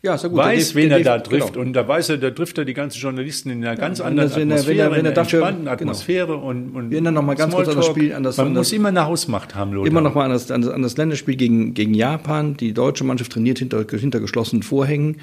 Ja, 0.00 0.14
ist 0.14 0.22
ja 0.22 0.28
gut. 0.28 0.38
weiß, 0.38 0.68
Der- 0.68 0.74
wen 0.82 0.88
der- 0.90 0.98
er 0.98 1.04
da 1.04 1.16
genau. 1.16 1.28
trifft. 1.28 1.56
Und 1.56 1.72
da 1.72 1.86
weiß 1.88 2.10
er, 2.10 2.18
da 2.18 2.30
trifft 2.30 2.56
er 2.56 2.64
die 2.64 2.72
ganzen 2.72 3.00
Journalisten 3.00 3.50
in 3.50 3.64
einer 3.64 3.74
ganz 3.74 3.98
und 3.98 4.06
anderen 4.06 4.30
wenn 4.36 4.48
er- 4.50 4.54
Atmosphäre, 4.58 4.76
wenn 4.76 4.78
er- 4.78 4.90
wenn 4.92 4.92
er 4.92 4.98
einer 5.08 5.10
dafür- 5.12 5.38
entspannten 5.40 5.64
genau. 5.64 5.72
Atmosphäre 5.72 6.36
und, 6.36 6.70
und 6.76 6.90
Wir 6.90 6.96
erinnern 6.98 7.14
noch 7.14 7.22
mal 7.22 7.34
ganz 7.34 7.52
kurz 7.52 7.68
an 7.68 7.76
das. 7.76 7.86
Spiel, 7.86 8.12
an 8.14 8.22
das- 8.22 8.36
Man 8.36 8.46
an 8.46 8.52
muss 8.52 8.68
das- 8.68 8.72
immer 8.74 8.88
eine 8.90 9.06
Hausmacht 9.06 9.56
haben, 9.56 9.72
Lothar. 9.72 9.88
Immer 9.90 10.00
noch 10.02 10.14
mal 10.14 10.26
an 10.26 10.30
das, 10.30 10.50
an 10.52 10.62
das, 10.62 10.70
an 10.70 10.82
das 10.82 10.96
Länderspiel 10.96 11.34
gegen, 11.34 11.74
gegen 11.74 11.94
Japan. 11.94 12.56
Die 12.56 12.72
deutsche 12.74 13.02
Mannschaft 13.02 13.32
trainiert 13.32 13.58
hinter, 13.58 13.84
hinter 13.90 14.20
geschlossenen 14.20 14.62
Vorhängen 14.62 15.16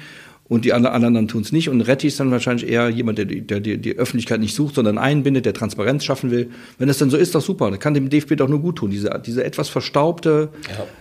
und 0.48 0.64
die 0.64 0.72
anderen 0.72 1.28
tun 1.28 1.42
es 1.42 1.50
nicht. 1.52 1.68
Und 1.68 1.80
Retti 1.80 2.06
ist 2.06 2.20
dann 2.20 2.30
wahrscheinlich 2.30 2.68
eher 2.68 2.88
jemand, 2.88 3.18
der, 3.18 3.24
die- 3.24 3.40
der 3.40 3.60
die, 3.60 3.78
die 3.78 3.96
Öffentlichkeit 3.96 4.40
nicht 4.40 4.54
sucht, 4.54 4.74
sondern 4.76 4.98
einbindet, 4.98 5.44
der 5.46 5.54
Transparenz 5.54 6.04
schaffen 6.04 6.30
will. 6.30 6.50
Wenn 6.78 6.88
das 6.88 6.98
dann 6.98 7.10
so 7.10 7.16
ist, 7.16 7.34
doch 7.34 7.40
super. 7.40 7.70
Das 7.70 7.80
kann 7.80 7.94
dem 7.94 8.08
DFB 8.10 8.36
doch 8.36 8.48
nur 8.48 8.60
gut 8.60 8.76
tun. 8.76 8.90
Diese, 8.90 9.20
diese 9.26 9.42
etwas 9.44 9.68
verstaubte, 9.68 10.50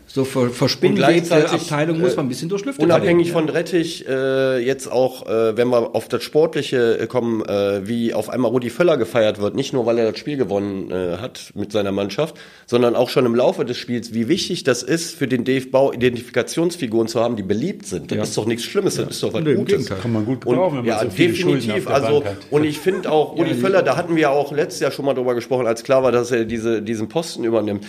so 0.08 0.24
ver, 0.24 0.50
verspinnwebte 0.50 1.30
Abteilung 1.52 2.00
muss 2.00 2.14
äh, 2.14 2.16
man 2.18 2.26
ein 2.26 2.30
bisschen 2.30 2.50
durchlüftet 2.50 2.84
Unabhängig 2.84 3.32
von 3.32 3.50
Rettich, 3.50 4.08
äh, 4.08 4.58
jetzt 4.66 4.92
auch, 4.92 5.28
äh, 5.28 5.56
wenn 5.58 5.68
wir 5.70 5.96
auf 5.96 6.08
das 6.08 6.24
Sportliche 6.24 7.00
äh, 7.00 7.08
kommen, 7.08 7.44
äh, 7.46 7.88
wie 7.88 8.14
auf 8.14 8.30
einmal 8.30 8.50
Rudi 8.52 8.70
Völler 8.70 8.98
gefeiert 8.98 9.40
wird, 9.42 9.56
nicht 9.56 9.74
nur, 9.74 9.86
weil 9.86 9.98
er 10.00 10.12
das 10.12 10.20
Spiel 10.20 10.38
gewonnen 10.38 10.90
äh, 10.92 11.18
hat 11.18 11.52
mit 11.54 11.72
seiner 11.72 11.92
Mannschaft, 11.92 12.36
sondern 12.66 12.96
auch 12.96 13.10
schon 13.10 13.26
im 13.26 13.36
Laufe 13.36 13.66
des 13.66 13.78
Spiels, 13.78 14.14
wie 14.14 14.28
wichtig 14.28 14.64
das 14.64 14.82
ist, 14.84 15.14
für 15.16 15.28
den 15.28 15.44
DFB 15.44 15.76
Identifikationsfiguren 15.94 17.08
zu 17.08 17.20
haben, 17.20 17.36
die 17.36 17.44
beliebt 17.44 17.86
sind. 17.86 18.12
Das 18.12 18.30
ist 18.30 18.38
doch 18.38 18.46
nichts 18.46 18.64
Schlimmes, 18.64 18.96
das 18.96 19.10
ist 19.10 19.24
doch 19.24 19.35
was 19.36 19.44
Nee, 19.44 19.56
Gutes. 19.56 19.90
Kann 19.90 20.14
man 20.14 20.26
gut 20.26 20.46
Und, 20.46 20.58
wenn 20.58 20.76
man 20.76 20.86
ja, 20.86 21.00
so 21.00 21.08
definitiv. 21.08 21.88
Also, 21.88 22.24
und 22.50 22.64
ich 22.64 22.80
finde 22.80 23.12
auch, 23.12 23.38
Rudi 23.38 23.54
Völler, 23.54 23.84
da 23.84 23.96
hatten 23.98 24.16
wir 24.16 24.24
ja 24.24 24.30
auch 24.30 24.52
letztes 24.52 24.82
Jahr 24.82 24.92
schon 24.92 25.06
mal 25.06 25.14
drüber 25.14 25.36
gesprochen, 25.36 25.68
als 25.68 25.84
klar 25.84 26.04
war, 26.04 26.12
dass 26.12 26.32
er 26.32 26.46
diese, 26.46 26.82
diesen 26.82 27.08
Posten 27.08 27.44
übernimmt. 27.44 27.86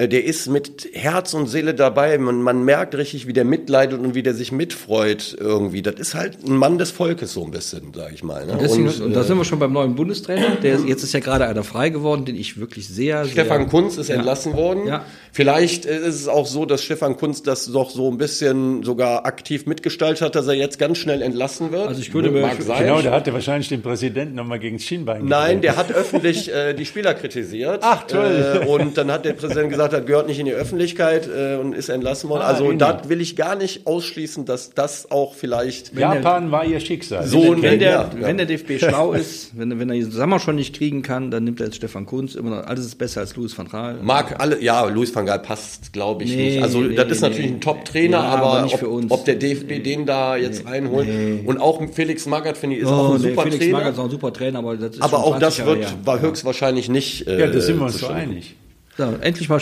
Äh, 0.00 0.08
der 0.08 0.24
ist 0.24 0.48
mit 0.48 0.88
Herz 0.92 1.34
und 1.34 1.46
Seele 1.46 1.74
dabei. 1.74 2.16
Man, 2.16 2.40
man 2.42 2.64
merkt 2.64 2.94
richtig, 2.94 3.26
wie 3.26 3.32
der 3.32 3.44
mitleidet 3.44 4.00
und 4.00 4.14
wie 4.14 4.22
der 4.22 4.34
sich 4.34 4.50
mitfreut 4.50 5.36
irgendwie. 5.38 5.82
Das 5.82 5.96
ist 5.96 6.14
halt 6.14 6.38
ein 6.46 6.56
Mann 6.56 6.78
des 6.78 6.90
Volkes 6.90 7.34
so 7.34 7.44
ein 7.44 7.50
bisschen, 7.50 7.92
sag 7.94 8.12
ich 8.12 8.22
mal. 8.22 8.46
Ne? 8.46 8.52
Und, 8.52 8.62
deswegen, 8.62 8.88
und, 8.88 9.00
und 9.00 9.12
da 9.12 9.22
sind 9.24 9.36
wir 9.36 9.44
schon 9.44 9.58
beim 9.58 9.72
neuen 9.72 9.94
Bundestrainer. 9.94 10.56
Der, 10.62 10.78
jetzt 10.80 11.02
ist 11.02 11.12
ja 11.12 11.20
gerade 11.20 11.46
einer 11.46 11.64
frei 11.64 11.90
geworden, 11.90 12.24
den 12.24 12.36
ich 12.36 12.58
wirklich 12.58 12.88
sehr, 12.88 13.26
Stefan 13.26 13.62
sehr, 13.62 13.68
Kunz 13.68 13.98
ist 13.98 14.08
entlassen 14.08 14.54
worden. 14.54 14.86
Ja. 14.86 15.04
Vielleicht 15.32 15.84
ist 15.84 16.14
es 16.14 16.28
auch 16.28 16.46
so, 16.46 16.64
dass 16.64 16.82
Stefan 16.82 17.16
Kunz 17.16 17.42
das 17.42 17.66
doch 17.66 17.90
so 17.90 18.10
ein 18.10 18.16
bisschen 18.16 18.82
sogar 18.82 19.26
aktiv 19.26 19.66
mitgestaltet 19.66 20.22
hat, 20.22 20.34
dass 20.34 20.46
er 20.46 20.54
jetzt 20.54 20.78
ganz 20.78 20.98
schnell 20.98 21.20
entlassen 21.20 21.72
wird. 21.72 21.88
Also 21.88 22.00
ich 22.00 22.12
würde 22.14 22.30
mir-. 22.30 22.48
Genau, 22.78 23.02
der 23.02 23.12
hatte 23.12 23.32
wahrscheinlich 23.32 23.68
den 23.68 23.82
Präsidenten 23.82 24.34
nochmal 24.34 24.58
gegen 24.58 24.78
das 24.78 24.86
Schienbein 24.86 25.26
Nein, 25.26 25.60
gedrängt. 25.60 25.64
der 25.64 25.76
hat 25.76 25.92
öffentlich 25.92 26.52
äh, 26.52 26.72
die 26.72 26.86
Spieler 26.86 27.14
kritisiert. 27.14 27.80
Ach, 27.82 28.04
toll. 28.06 28.60
Äh, 28.62 28.66
und 28.66 28.96
dann 28.96 29.10
hat 29.10 29.24
der 29.24 29.34
Präsident 29.34 29.70
gesagt, 29.70 29.89
das 29.90 30.06
gehört 30.06 30.26
nicht 30.28 30.38
in 30.38 30.46
die 30.46 30.52
Öffentlichkeit 30.52 31.28
äh, 31.28 31.56
und 31.56 31.74
ist 31.74 31.88
entlassen 31.88 32.30
worden. 32.30 32.42
Ah, 32.42 32.48
also 32.48 32.72
da 32.72 33.02
will 33.08 33.20
ich 33.20 33.36
gar 33.36 33.56
nicht 33.56 33.86
ausschließen, 33.86 34.44
dass 34.44 34.70
das 34.70 35.10
auch 35.10 35.34
vielleicht 35.34 35.96
Japan 35.96 36.50
war 36.50 36.64
ihr 36.64 36.80
Schicksal. 36.80 37.26
So 37.26 37.52
ein- 37.52 37.62
wenn 37.62 37.78
der, 37.78 37.90
Ja, 37.90 38.10
wenn 38.18 38.36
der 38.36 38.46
DFB 38.46 38.78
schlau 38.78 39.12
ist, 39.14 39.56
wenn, 39.58 39.78
wenn 39.78 39.90
er 39.90 39.96
den 39.96 40.10
Sommer 40.10 40.38
schon 40.40 40.56
nicht 40.56 40.74
kriegen 40.76 41.02
kann, 41.02 41.30
dann 41.30 41.44
nimmt 41.44 41.60
er 41.60 41.66
jetzt 41.66 41.76
Stefan 41.76 42.06
Kunz. 42.06 42.34
Immer 42.34 42.50
noch, 42.50 42.66
alles 42.66 42.86
ist 42.86 42.96
besser 42.98 43.20
als 43.20 43.36
Louis 43.36 43.56
van 43.56 43.68
Gaal. 43.68 43.98
mag 44.02 44.40
alle. 44.40 44.62
Ja, 44.62 44.84
Luis 44.86 45.14
van 45.14 45.26
Gaal 45.26 45.40
passt, 45.40 45.92
glaube 45.92 46.24
ich 46.24 46.30
Nee, 46.34 46.50
nicht. 46.50 46.62
Also 46.62 46.80
nee, 46.80 46.94
das 46.94 47.10
ist 47.10 47.20
nee, 47.22 47.28
natürlich 47.28 47.50
nee. 47.50 47.56
ein 47.56 47.60
Top-Trainer, 47.60 48.16
Ja, 48.18 48.22
aber 48.24 48.46
aber, 48.52 48.62
nicht 48.62 48.74
ob, 48.74 48.80
für 48.80 48.88
uns. 48.88 49.10
ob 49.10 49.24
der 49.24 49.34
DFB 49.36 49.82
den 49.82 50.06
da 50.06 50.36
jetzt 50.36 50.66
reinholt 50.66 51.08
und 51.44 51.58
auch 51.60 51.80
Felix 51.92 52.26
Magath 52.26 52.56
finde 52.56 52.76
ich 52.76 52.82
ist 52.82 52.88
auch 52.88 53.10
Oh, 53.10 53.14
ein 53.14 53.20
nee, 53.20 53.28
super 53.30 53.42
Felix 53.42 53.58
Trainer. 53.58 53.78
Magath 53.78 53.92
ist 53.94 53.98
auch 53.98 54.04
ein 54.04 54.10
super 54.10 54.32
Trainer, 54.32 54.58
aber 54.58 54.76
das 54.76 54.94
ist 54.96 55.02
aber 55.02 55.16
schon 55.18 55.20
auch 55.24 55.38
20 55.38 55.40
das 55.40 55.58
Jahre 55.58 55.78
wird 55.78 56.06
war 56.06 56.20
höchstwahrscheinlich 56.20 56.88
nicht. 56.88 57.26
Äh, 57.26 57.40
ja, 57.40 57.46
da 57.48 57.60
sind 57.60 57.78
wir 57.78 57.86
uns 57.86 57.98
so 57.98 58.06
einig. 58.08 58.56
So, 59.00 59.16
endlich 59.22 59.48
mal, 59.48 59.58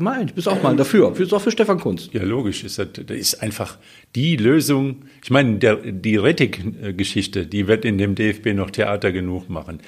mal, 0.00 0.24
du 0.24 0.32
bist 0.32 0.48
auch 0.48 0.62
mal 0.62 0.74
dafür. 0.74 1.10
Bist 1.10 1.34
auch 1.34 1.42
für 1.42 1.50
Stefan 1.50 1.78
Kunz. 1.78 2.08
Ja, 2.12 2.22
logisch. 2.22 2.64
Ist 2.64 2.78
das, 2.78 2.88
das 2.94 3.18
ist 3.18 3.42
einfach 3.42 3.76
die 4.14 4.36
Lösung. 4.36 5.02
Ich 5.22 5.30
meine, 5.30 5.58
der, 5.58 5.76
die 5.76 6.16
Rettig-Geschichte, 6.16 7.44
die 7.44 7.68
wird 7.68 7.84
in 7.84 7.98
dem 7.98 8.14
DFB 8.14 8.54
noch 8.54 8.70
Theater 8.70 9.12
genug 9.12 9.50
machen. 9.50 9.80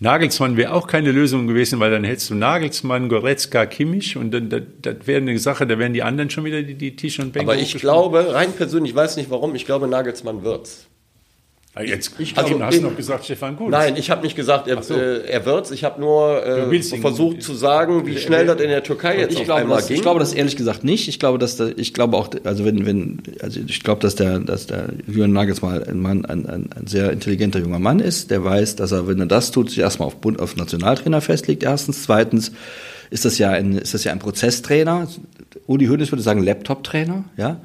Nagelsmann 0.00 0.56
wäre 0.56 0.72
auch 0.72 0.86
keine 0.86 1.12
Lösung 1.12 1.46
gewesen, 1.46 1.78
weil 1.78 1.90
dann 1.90 2.04
hättest 2.04 2.30
du 2.30 2.34
Nagelsmann, 2.34 3.10
Goretzka, 3.10 3.66
Kimmich 3.66 4.16
und 4.16 4.30
dann 4.30 4.48
das, 4.48 4.62
das 4.80 4.96
wäre 5.04 5.20
eine 5.20 5.38
Sache, 5.38 5.66
da 5.66 5.78
wären 5.78 5.92
die 5.92 6.02
anderen 6.02 6.30
schon 6.30 6.46
wieder 6.46 6.62
die, 6.62 6.74
die 6.74 6.96
Tisch 6.96 7.18
und 7.18 7.34
Bänke 7.34 7.52
Aber 7.52 7.60
ich 7.60 7.74
glaube, 7.74 8.32
rein 8.32 8.52
persönlich, 8.52 8.92
ich 8.92 8.96
weiß 8.96 9.18
nicht 9.18 9.28
warum, 9.28 9.54
ich 9.54 9.66
glaube, 9.66 9.88
Nagelsmann 9.88 10.42
wird's. 10.42 10.88
Ah, 11.74 11.82
Jetzt, 11.82 12.12
Ich 12.18 12.36
also, 12.36 12.50
glaube, 12.50 12.66
hast 12.66 12.76
du 12.78 12.82
noch 12.82 12.96
gesagt, 12.96 13.24
Stefan 13.24 13.56
Kunz. 13.56 13.70
Nein, 13.70 13.96
ich 13.96 14.10
habe 14.10 14.22
nicht 14.22 14.36
gesagt, 14.36 14.68
er, 14.68 14.82
so. 14.82 14.94
äh, 14.94 15.24
er 15.26 15.46
wird's. 15.46 15.70
Ich 15.70 15.84
habe 15.84 15.98
nur 16.02 16.44
äh, 16.44 16.70
willst 16.70 16.92
ihn- 16.92 17.00
versucht 17.00 17.42
zu 17.42 17.54
sagen, 17.54 18.04
wie 18.04 18.18
schnell 18.18 18.44
das 18.46 18.60
in 18.60 18.68
der 18.68 18.82
Türkei 18.82 19.18
jetzt 19.18 19.32
Ich 19.32 19.38
auf 19.38 19.44
glaube, 19.46 19.60
einmal 19.62 19.78
das, 19.78 19.86
ging. 19.88 19.96
ich 19.96 20.02
glaube 20.02 20.20
das 20.20 20.34
ehrlich 20.34 20.56
gesagt 20.56 20.84
nicht. 20.84 21.08
Ich 21.08 21.18
glaube, 21.18 21.38
dass 21.38 21.56
da, 21.56 21.68
ich 21.74 21.94
glaube 21.94 22.18
auch, 22.18 22.28
also 22.44 22.66
wenn, 22.66 22.84
wenn, 22.84 23.22
also 23.40 23.58
ich 23.66 23.82
glaube, 23.82 24.02
dass 24.02 24.14
der, 24.16 24.40
dass 24.40 24.66
der 24.66 24.90
Julian 25.06 25.32
Nagelsmann 25.32 25.82
ein 25.82 25.98
Mann, 25.98 26.26
ein, 26.26 26.44
ein, 26.44 26.68
ein 26.78 26.86
sehr 26.86 27.10
intelligenter 27.10 27.60
junger 27.60 27.78
Mann 27.78 28.00
ist, 28.00 28.30
der 28.30 28.44
weiß, 28.44 28.76
dass 28.76 28.92
er, 28.92 29.06
wenn 29.08 29.20
er 29.20 29.26
das 29.26 29.50
tut, 29.50 29.70
sich 29.70 29.78
erstmal 29.78 30.08
auf 30.08 30.16
Bund, 30.16 30.40
auf 30.40 30.56
Nationaltrainer 30.56 31.22
festlegt. 31.22 31.62
Erstens, 31.62 32.02
zweitens 32.02 32.52
ist 33.08 33.24
das 33.24 33.38
ja 33.38 33.48
ein, 33.50 33.78
ist 33.78 33.94
das 33.94 34.04
ja 34.04 34.12
ein 34.12 34.18
Prozesstrainer. 34.18 35.08
Uli 35.66 35.86
Hoeneß 35.86 36.12
würde 36.12 36.22
sagen 36.22 36.42
Laptop-Trainer, 36.42 37.24
ja. 37.38 37.60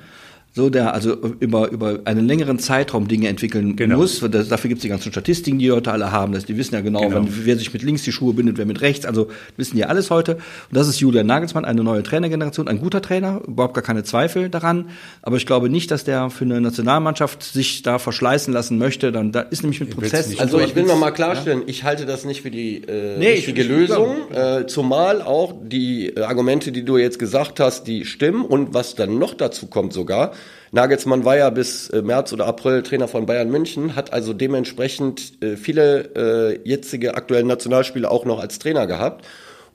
So, 0.57 0.71
der 0.71 0.91
also 0.95 1.13
über, 1.39 1.69
über 1.69 1.99
einen 2.05 2.25
längeren 2.27 2.57
Zeitraum 2.57 3.07
Dinge 3.07 3.27
entwickeln 3.27 3.75
Genau. 3.75 3.97
muss. 3.97 4.21
Das, 4.31 4.47
dafür 4.49 4.69
gibt 4.69 4.79
es 4.79 4.81
die 4.81 4.89
ganzen 4.89 5.11
Statistiken, 5.11 5.59
die 5.59 5.71
heute 5.71 5.91
alle 5.91 6.11
haben. 6.11 6.33
Das, 6.33 6.45
die 6.45 6.57
wissen 6.57 6.73
ja 6.73 6.81
genau, 6.81 7.01
Genau. 7.01 7.15
wann, 7.17 7.27
wer 7.29 7.55
sich 7.57 7.71
mit 7.73 7.83
links 7.83 8.01
die 8.01 8.11
Schuhe 8.11 8.33
bindet, 8.33 8.57
wer 8.57 8.65
mit 8.65 8.81
rechts. 8.81 9.05
Also 9.05 9.27
wissen 9.55 9.75
die 9.75 9.85
alles 9.85 10.09
heute. 10.09 10.33
Und 10.37 10.41
das 10.71 10.87
ist 10.87 10.99
Julian 10.99 11.27
Nagelsmann, 11.27 11.63
eine 11.63 11.83
neue 11.83 12.01
Trainergeneration, 12.01 12.67
ein 12.67 12.79
guter 12.79 13.03
Trainer, 13.03 13.39
überhaupt 13.47 13.75
gar 13.75 13.83
keine 13.83 14.03
Zweifel 14.03 14.49
daran. 14.49 14.89
Aber 15.21 15.37
ich 15.37 15.45
glaube 15.45 15.69
nicht, 15.69 15.91
dass 15.91 16.03
der 16.05 16.31
für 16.31 16.45
eine 16.45 16.59
Nationalmannschaft 16.59 17.43
sich 17.43 17.83
da 17.83 17.99
verschleißen 17.99 18.51
lassen 18.51 18.79
möchte. 18.79 19.11
Dann 19.11 19.31
da 19.31 19.41
ist 19.41 19.61
nämlich 19.61 19.79
mit 19.79 19.91
Prozess. 19.91 20.39
Also 20.39 20.57
so 20.57 20.63
ich 20.65 20.75
will 20.75 20.85
noch 20.85 20.97
mal 20.97 21.11
klarstellen, 21.11 21.61
ich 21.67 21.83
halte 21.83 22.07
das 22.07 22.25
nicht 22.25 22.41
für 22.41 22.49
die 22.49 22.77
äh, 22.83 23.19
Nee, 23.19 23.27
richtige 23.33 23.61
ich- 23.61 23.67
ich- 23.69 23.75
Lösung, 23.75 24.15
äh, 24.33 24.65
zumal 24.65 25.21
auch 25.21 25.53
die 25.63 26.07
äh, 26.15 26.21
Argumente, 26.23 26.71
die 26.71 26.83
du 26.83 26.97
jetzt 26.97 27.19
gesagt 27.19 27.59
hast, 27.59 27.85
die 27.85 28.05
stimmen 28.05 28.41
und 28.43 28.73
was 28.73 28.95
dann 28.95 29.19
noch 29.19 29.35
dazu 29.35 29.67
kommt 29.67 29.93
sogar. 29.93 30.31
Nagelsmann 30.71 31.25
war 31.25 31.37
ja 31.37 31.49
bis 31.49 31.89
äh, 31.89 32.01
März 32.01 32.33
oder 32.33 32.45
April 32.45 32.83
Trainer 32.83 33.07
von 33.07 33.25
Bayern 33.25 33.49
München, 33.49 33.95
hat 33.95 34.13
also 34.13 34.33
dementsprechend 34.33 35.41
äh, 35.41 35.55
viele 35.55 36.15
äh, 36.15 36.59
jetzige 36.67 37.15
aktuellen 37.15 37.47
Nationalspieler 37.47 38.11
auch 38.11 38.25
noch 38.25 38.39
als 38.39 38.59
Trainer 38.59 38.87
gehabt. 38.87 39.25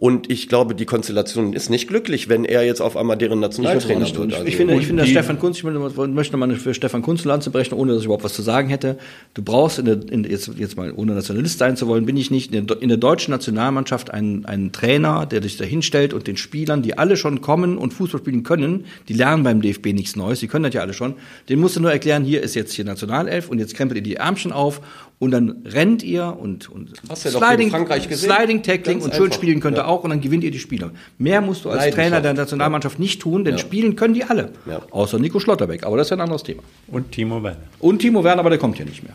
Und 0.03 0.33
ich 0.33 0.49
glaube, 0.49 0.75
die 0.75 0.85
Konstellation 0.85 1.53
ist 1.53 1.71
nicht 1.71 1.87
glücklich, 1.87 2.29
wenn 2.29 2.45
er 2.45 2.67
jetzt 2.67 2.81
auf 2.81 2.97
einmal 2.97 3.17
deren 3.17 3.39
Nationaltrainer 3.39 4.01
Nein, 4.01 4.17
wird. 4.17 4.31
ich, 4.31 4.35
Also- 4.35 4.49
ich 4.49 4.57
finde, 4.57 4.75
ich 4.75 4.87
finde, 4.89 5.03
dass 5.05 5.11
Stefan 5.11 5.39
Kunz, 5.39 5.59
ich 5.59 5.63
möchte 5.63 6.09
möchte 6.09 6.37
mal 6.37 6.53
für 6.57 6.75
Stefan 6.75 7.03
Kunz 7.03 7.25
Lanze 7.25 7.51
brechen, 7.51 7.75
ohne 7.75 7.93
dass 7.93 8.01
ich 8.01 8.07
überhaupt 8.07 8.25
was 8.25 8.35
zu 8.35 8.43
sagen 8.43 8.69
hätte. 8.69 8.99
Du 9.35 9.45
brauchst 9.45 9.79
in 9.79 9.85
der, 9.85 10.01
in, 10.11 10.25
jetzt, 10.25 10.51
jetzt 10.57 10.77
mal, 10.77 10.93
ohne 10.97 11.15
Nationalist 11.15 11.57
sein 11.61 11.77
zu 11.77 11.87
wollen, 11.87 12.05
bin 12.05 12.17
ich 12.17 12.33
nicht, 12.33 12.53
in 12.53 12.67
der, 12.67 12.83
in 12.83 12.89
der 12.89 12.99
deutschen 12.99 13.31
Nationalmannschaft 13.31 14.11
einen, 14.11 14.45
einen 14.45 14.73
Trainer, 14.73 15.25
der 15.25 15.41
sich 15.41 15.57
da 15.57 15.65
hinstellt 15.65 16.15
und 16.15 16.27
den 16.27 16.37
Spielern, 16.37 16.83
die 16.83 16.99
alle 16.99 17.17
schon 17.17 17.41
kommen 17.41 17.79
und 17.79 17.95
Fußball 17.95 18.23
spielen 18.23 18.43
können, 18.43 18.87
die 19.09 19.13
lernen 19.13 19.45
beim 19.45 19.63
DFB 19.63 19.93
nichts 19.93 20.17
Neues, 20.17 20.41
die 20.41 20.49
können 20.49 20.65
das 20.65 20.75
ja 20.75 20.81
alle 20.81 20.95
schon, 20.95 21.15
den 21.49 21.61
musst 21.61 21.77
du 21.77 21.81
nur 21.81 21.93
erklären, 21.93 22.25
hier 22.25 22.43
ist 22.43 22.57
jetzt 22.57 22.73
hier 22.73 22.85
Nationalelf 22.85 23.49
und 23.49 23.61
jetzt 23.61 23.77
krempelt 23.77 23.99
ihr 23.99 24.03
die 24.03 24.17
Ärmchen 24.17 24.51
auf 24.51 24.81
und 25.23 25.31
dann 25.31 25.62
rennt 25.64 26.03
ihr 26.03 26.37
und, 26.37 26.68
und 26.68 26.95
Hast 27.09 27.25
du 27.25 27.29
ja. 27.29 27.39
Sliding, 27.39 27.70
Tackling 27.70 28.99
Ganz 28.99 29.05
und 29.05 29.14
schön 29.14 29.27
einfach, 29.27 29.37
spielen 29.37 29.61
könnt 29.61 29.79
ihr 29.79 29.83
ja. 29.83 29.87
auch 29.87 30.03
und 30.03 30.11
dann 30.11 30.20
gewinnt 30.20 30.43
ihr 30.43 30.51
die 30.51 30.59
Spiele. 30.59 30.91
Mehr 31.16 31.41
musst 31.41 31.64
du 31.64 31.70
als. 31.70 31.95
Trainer 31.95 32.20
der 32.20 32.35
Nationalmannschaft 32.35 32.99
nicht 32.99 33.23
tun, 33.23 33.45
denn 33.45 33.55
Ja. 33.55 33.59
spielen 33.61 33.95
können 33.95 34.14
die 34.14 34.25
alle. 34.25 34.51
Ja. 34.66 34.83
Außer 34.91 35.20
Nico 35.20 35.39
Schlotterbeck, 35.39 35.87
aber 35.87 35.97
das 35.97 36.09
ist 36.09 36.11
ja 36.11 36.16
ein 36.16 36.23
anderes 36.23 36.43
Thema. 36.43 36.64
Und 36.89 37.12
Timo 37.12 37.41
Werner. 37.41 37.61
Und 37.79 38.01
Timo 38.01 38.25
Werner, 38.25 38.41
aber 38.41 38.51
der 38.51 38.59
kommt 38.59 38.81
ja 38.81 38.85
nicht 38.85 39.05
mehr. 39.05 39.12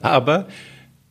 Aber 0.00 0.46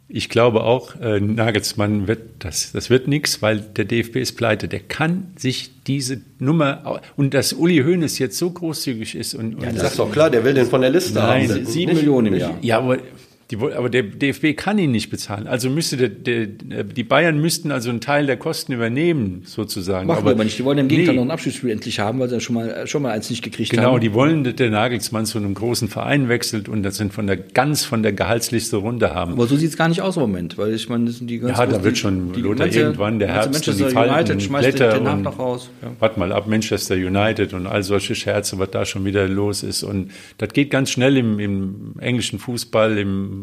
ich 0.08 0.30
glaube 0.30 0.64
auch, 0.64 0.95
äh, 1.02 1.20
Nagelsmann 1.20 2.08
wird 2.08 2.22
das, 2.39 2.72
das 2.72 2.89
wird 2.89 3.10
nichts, 3.10 3.41
weil 3.41 3.60
der 3.60 3.84
DFB 3.84 4.16
ist 4.16 4.38
pleite. 4.38 4.70
Der 4.70 4.80
kann 4.80 5.34
sich 5.36 5.72
diese 5.88 6.22
Nummer 6.39 7.02
und 7.18 7.34
dass 7.34 7.52
Uli 7.52 7.80
Hoeneß 7.80 8.18
jetzt 8.20 8.38
so 8.38 8.50
großzügig 8.50 9.14
ist 9.16 9.34
und, 9.34 9.56
und 9.56 9.66
Das 9.76 9.91
ist 9.91 10.00
doch 10.00 10.10
klar, 10.10 10.30
der 10.30 10.45
will 10.45 10.54
den 10.54 10.68
von 10.68 10.80
der 10.80 10.89
Liste 10.91 11.16
Nein, 11.16 11.50
haben. 11.52 11.66
Sieben 11.66 11.95
Millionen 11.95 12.28
im 12.28 12.39
Jahr. 12.39 12.58
ja, 12.62 12.78
aber 12.78 13.00
die, 13.50 13.56
aber 13.58 13.89
der 13.89 14.04
DFB 14.04 14.58
kann 14.58 14.78
ihn 14.78 14.91
nicht 14.91 15.10
bezahlen. 15.10 15.48
Also 15.48 15.70
müsste 15.70 15.95
der, 15.95 16.10
der, 16.10 16.84
die 16.84 17.04
Bayern 17.06 17.39
müssten 17.39 17.72
also 17.72 17.89
einen 17.89 18.02
Teil 18.02 18.26
der 18.26 18.36
Kosten 18.36 18.74
übernehmen, 18.74 19.43
sozusagen. 19.45 20.06
Machen 20.06 20.26
wir 20.26 20.32
aber 20.32 20.43
nicht. 20.43 20.60
Die 20.60 20.66
wollen 20.66 20.80
im 20.80 20.89
Gegenteil 20.89 21.16
Nee. 21.16 21.22
noch 21.22 21.28
ein 21.28 21.32
Abschiedsspiel 21.32 21.70
endlich 21.70 22.00
haben, 22.00 22.20
weil 22.20 22.28
sie 22.28 22.36
ja 22.36 22.41
schon 22.41 22.56
mal, 22.56 22.86
schon 22.88 23.02
mal 23.02 23.12
eins 23.12 23.30
nicht 23.30 23.41
gekriegt 23.43 23.72
Genau, 23.72 23.93
haben. 23.93 24.02
die 24.02 24.14
wollen, 24.14 24.43
dass 24.43 24.56
der 24.56 24.70
Nagelsmann 24.70 25.26
zu 25.26 25.38
einem 25.38 25.54
großen 25.54 25.88
Verein 25.88 26.28
wechselt 26.28 26.68
und 26.68 26.84
das 26.84 26.98
sind 26.98 27.14
von 27.14 27.26
der 27.26 27.38
ganz 27.38 27.86
von 27.86 28.04
der 28.04 28.12
Gehaltsliste 28.12 28.76
runter 28.78 29.16
haben. 29.16 29.32
aber 29.34 29.48
so 29.48 29.56
sieht's 29.56 29.78
gar 29.78 29.88
nicht 29.88 30.02
aus 30.02 30.18
im 30.18 30.24
Moment, 30.24 30.58
weil 30.58 30.74
ich 30.74 30.89
meine, 30.89 31.06
das 31.06 31.20
sind 31.20 31.30
die 31.30 31.39
ganz 31.39 31.58
Ja, 31.58 31.66
da 31.66 31.82
wird 31.86 31.98
schon 31.98 32.34
die, 32.34 32.41
Lothar 32.41 32.66
ganze- 32.66 32.80
irgendwann 32.82 33.20
der 33.20 33.30
Herbst 33.30 33.66
und 33.68 33.78
die 33.78 33.82
Manchester 33.84 34.14
United 34.14 34.41
schmeißt 34.43 34.66
den, 34.68 34.72
Blätter 34.76 35.00
den 35.00 35.08
und 35.08 35.22
noch 35.22 35.39
raus. 35.39 35.70
Ja. 35.82 35.91
warte 36.00 36.20
mal 36.20 36.34
ab 36.34 36.48
Manchester 36.48 36.95
United 36.95 37.54
und 37.54 37.66
all 37.66 37.84
solche 37.84 38.14
Scherze, 38.14 38.60
was 38.60 38.72
da 38.72 38.86
schon 38.86 39.06
wieder 39.06 39.26
los 39.30 39.64
ist 39.64 39.84
und 39.84 40.12
das 40.38 40.50
geht 40.52 40.70
ganz 40.70 40.89
schnell 40.89 41.16
im, 41.16 41.39
im 41.39 41.93
englischen 42.00 42.39
Fußball, 42.39 42.98
im 42.98 43.37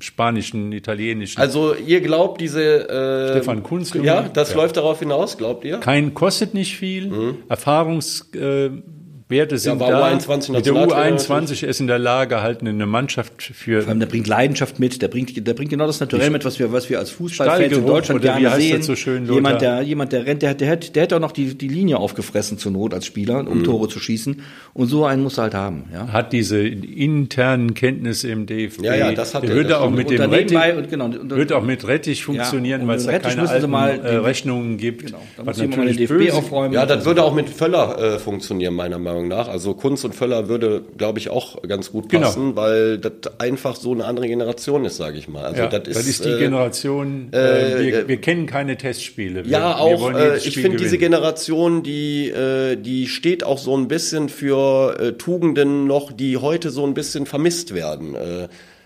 spanischen, 0.00 0.72
italienischen. 0.72 1.40
Also 1.40 1.74
ihr 1.74 2.00
glaubt 2.00 2.40
diese 2.40 2.88
äh, 2.88 3.30
Stefan 3.32 3.62
Kunz, 3.62 3.92
Ja, 3.94 4.22
das 4.22 4.50
ja. 4.50 4.56
läuft 4.56 4.76
darauf 4.76 4.98
hinaus, 4.98 5.36
glaubt 5.36 5.64
ihr? 5.64 5.78
Kein 5.78 6.14
kostet 6.14 6.54
nicht 6.54 6.76
viel, 6.76 7.36
Erfahrungswerte 7.48 8.72
äh, 8.76 8.99
Werte 9.30 9.56
sind 9.58 9.80
war 9.80 9.90
da. 9.90 10.08
U21 10.08 10.52
Mit 10.52 10.66
der 10.66 10.72
Nationaltrainer 10.74 11.16
U21 11.18 11.64
ist 11.66 11.80
in 11.80 11.86
der 11.86 11.98
Lage, 11.98 12.42
halt 12.42 12.60
eine 12.60 12.86
Mannschaft 12.86 13.42
für 13.42 13.82
Vor 13.82 13.90
allem, 13.90 14.00
der 14.00 14.06
bringt 14.06 14.26
Leidenschaft 14.26 14.78
mit, 14.78 15.00
der 15.00 15.08
bringt, 15.08 15.46
der 15.46 15.54
bringt 15.54 15.70
genau 15.70 15.86
das 15.86 16.00
Naturell 16.00 16.30
mit, 16.30 16.44
was 16.44 16.58
wir, 16.58 16.72
was 16.72 16.90
wir 16.90 16.98
als 16.98 17.10
Fußballfans 17.10 17.76
in 17.76 17.86
Deutschland 17.86 18.20
oder 18.20 18.32
gerne 18.34 18.50
heißt 18.50 18.56
das 18.60 18.64
sehen. 18.68 18.82
so 18.82 18.96
schön, 18.96 19.32
jemand, 19.32 19.62
der, 19.62 19.82
jemand, 19.82 20.12
der 20.12 20.26
rennt, 20.26 20.42
der, 20.42 20.54
der, 20.54 20.70
hat- 20.70 20.94
der 20.94 21.02
hätte 21.04 21.16
auch 21.16 21.20
noch 21.20 21.32
die, 21.32 21.54
die 21.56 21.68
Linie 21.68 21.98
aufgefressen 21.98 22.58
zur 22.58 22.72
Not 22.72 22.92
als 22.94 23.06
Spieler, 23.06 23.42
Mhm. 23.42 23.48
um 23.48 23.64
Tore 23.64 23.88
zu 23.88 23.98
schießen. 24.00 24.42
Und 24.74 24.86
so 24.88 25.04
einen 25.06 25.22
muss 25.22 25.38
er 25.38 25.44
halt 25.44 25.54
haben, 25.54 25.84
ja. 25.92 26.08
hat 26.08 26.32
diese 26.32 26.58
internen 26.66 27.74
Kenntnisse 27.74 28.28
im 28.30 28.46
DFB. 28.46 28.82
Ja, 28.84 28.94
ja, 28.94 29.12
das 29.12 29.34
hat 29.34 29.42
der 29.44 29.50
er, 29.50 29.56
würde 29.56 29.80
auch 29.80 29.90
mit 29.90 30.10
dem 30.10 30.20
Rettich, 30.30 30.58
und 30.76 30.90
genau, 30.90 31.04
und- 31.06 31.30
wird 31.30 31.52
auch 31.52 31.62
mit 31.62 31.86
Rettich 31.86 32.24
funktionieren, 32.24 32.82
und 32.82 32.88
weil 32.88 32.96
es 32.96 33.04
da 33.04 33.12
Rettich 33.12 33.34
keine 33.36 33.48
alten 33.48 33.70
mal 33.70 33.90
äh, 33.90 34.02
den- 34.12 34.20
Rechnungen 34.20 34.76
gibt. 34.76 35.06
Genau, 35.06 35.22
da 35.36 35.46
was 35.46 35.58
muss 35.58 35.66
mal 35.68 35.70
den 35.70 35.80
natürlich 35.86 35.96
DFB 36.08 36.12
böse- 36.28 36.32
aufräumen. 36.36 36.74
Ja, 36.74 36.86
das 36.86 37.04
würde 37.04 37.22
auch 37.22 37.34
mit 37.34 37.48
Völler 37.48 37.98
äh, 37.98 38.18
funktionieren, 38.18 38.74
meiner 38.74 38.98
Meinung 38.98 39.10
nach. 39.18 39.19
Also 39.30 39.74
Kunz 39.74 40.04
und 40.04 40.14
Völler 40.14 40.48
würde, 40.48 40.82
glaube 40.96 41.18
ich, 41.18 41.28
auch 41.30 41.60
ganz 41.62 41.90
gut 41.92 42.08
Genau. 42.08 42.26
passen, 42.26 42.56
weil 42.56 42.98
das 42.98 43.12
einfach 43.38 43.76
so 43.76 43.92
eine 43.92 44.04
andere 44.04 44.26
Generation 44.28 44.84
ist, 44.84 44.96
sage 44.96 45.18
ich 45.18 45.28
mal. 45.28 45.44
Also 45.44 45.62
Ja, 45.62 45.66
das 45.68 45.82
das 45.82 45.96
ist, 45.98 46.08
ist 46.08 46.24
die 46.24 46.30
äh, 46.30 46.38
Generation, 46.38 47.28
äh, 47.32 47.78
wir, 47.84 48.08
wir 48.08 48.16
kennen 48.20 48.46
keine 48.46 48.76
Testspiele. 48.76 49.44
Wir, 49.44 49.50
Ja, 49.52 49.76
auch, 49.76 50.12
äh, 50.12 50.38
ich 50.38 50.54
finde 50.58 50.78
diese. 50.78 50.98
Generation, 50.98 51.82
die, 51.82 52.28
äh, 52.30 52.76
die 52.76 53.06
steht 53.06 53.44
auch 53.44 53.58
so 53.58 53.76
ein 53.76 53.88
bisschen 53.88 54.28
für 54.28 54.98
äh, 54.98 55.12
Tugenden 55.12 55.86
noch, 55.86 56.12
die 56.12 56.36
heute 56.36 56.70
so 56.70 56.84
ein 56.86 56.94
bisschen 56.94 57.26
vermisst 57.26 57.74
werden. 57.74 58.16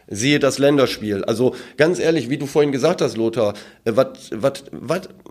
Äh, 0.07 0.15
Siehe 0.15 0.39
das 0.39 0.59
Länderspiel. 0.59 1.25
Also 1.25 1.55
ganz 1.77 1.99
ehrlich, 1.99 2.29
wie 2.31 2.37
du 2.39 2.47
vorhin 2.47 2.73
gesagt 2.73 3.01
hast, 3.01 3.17
Lothar, 3.17 3.55
was 3.85 4.09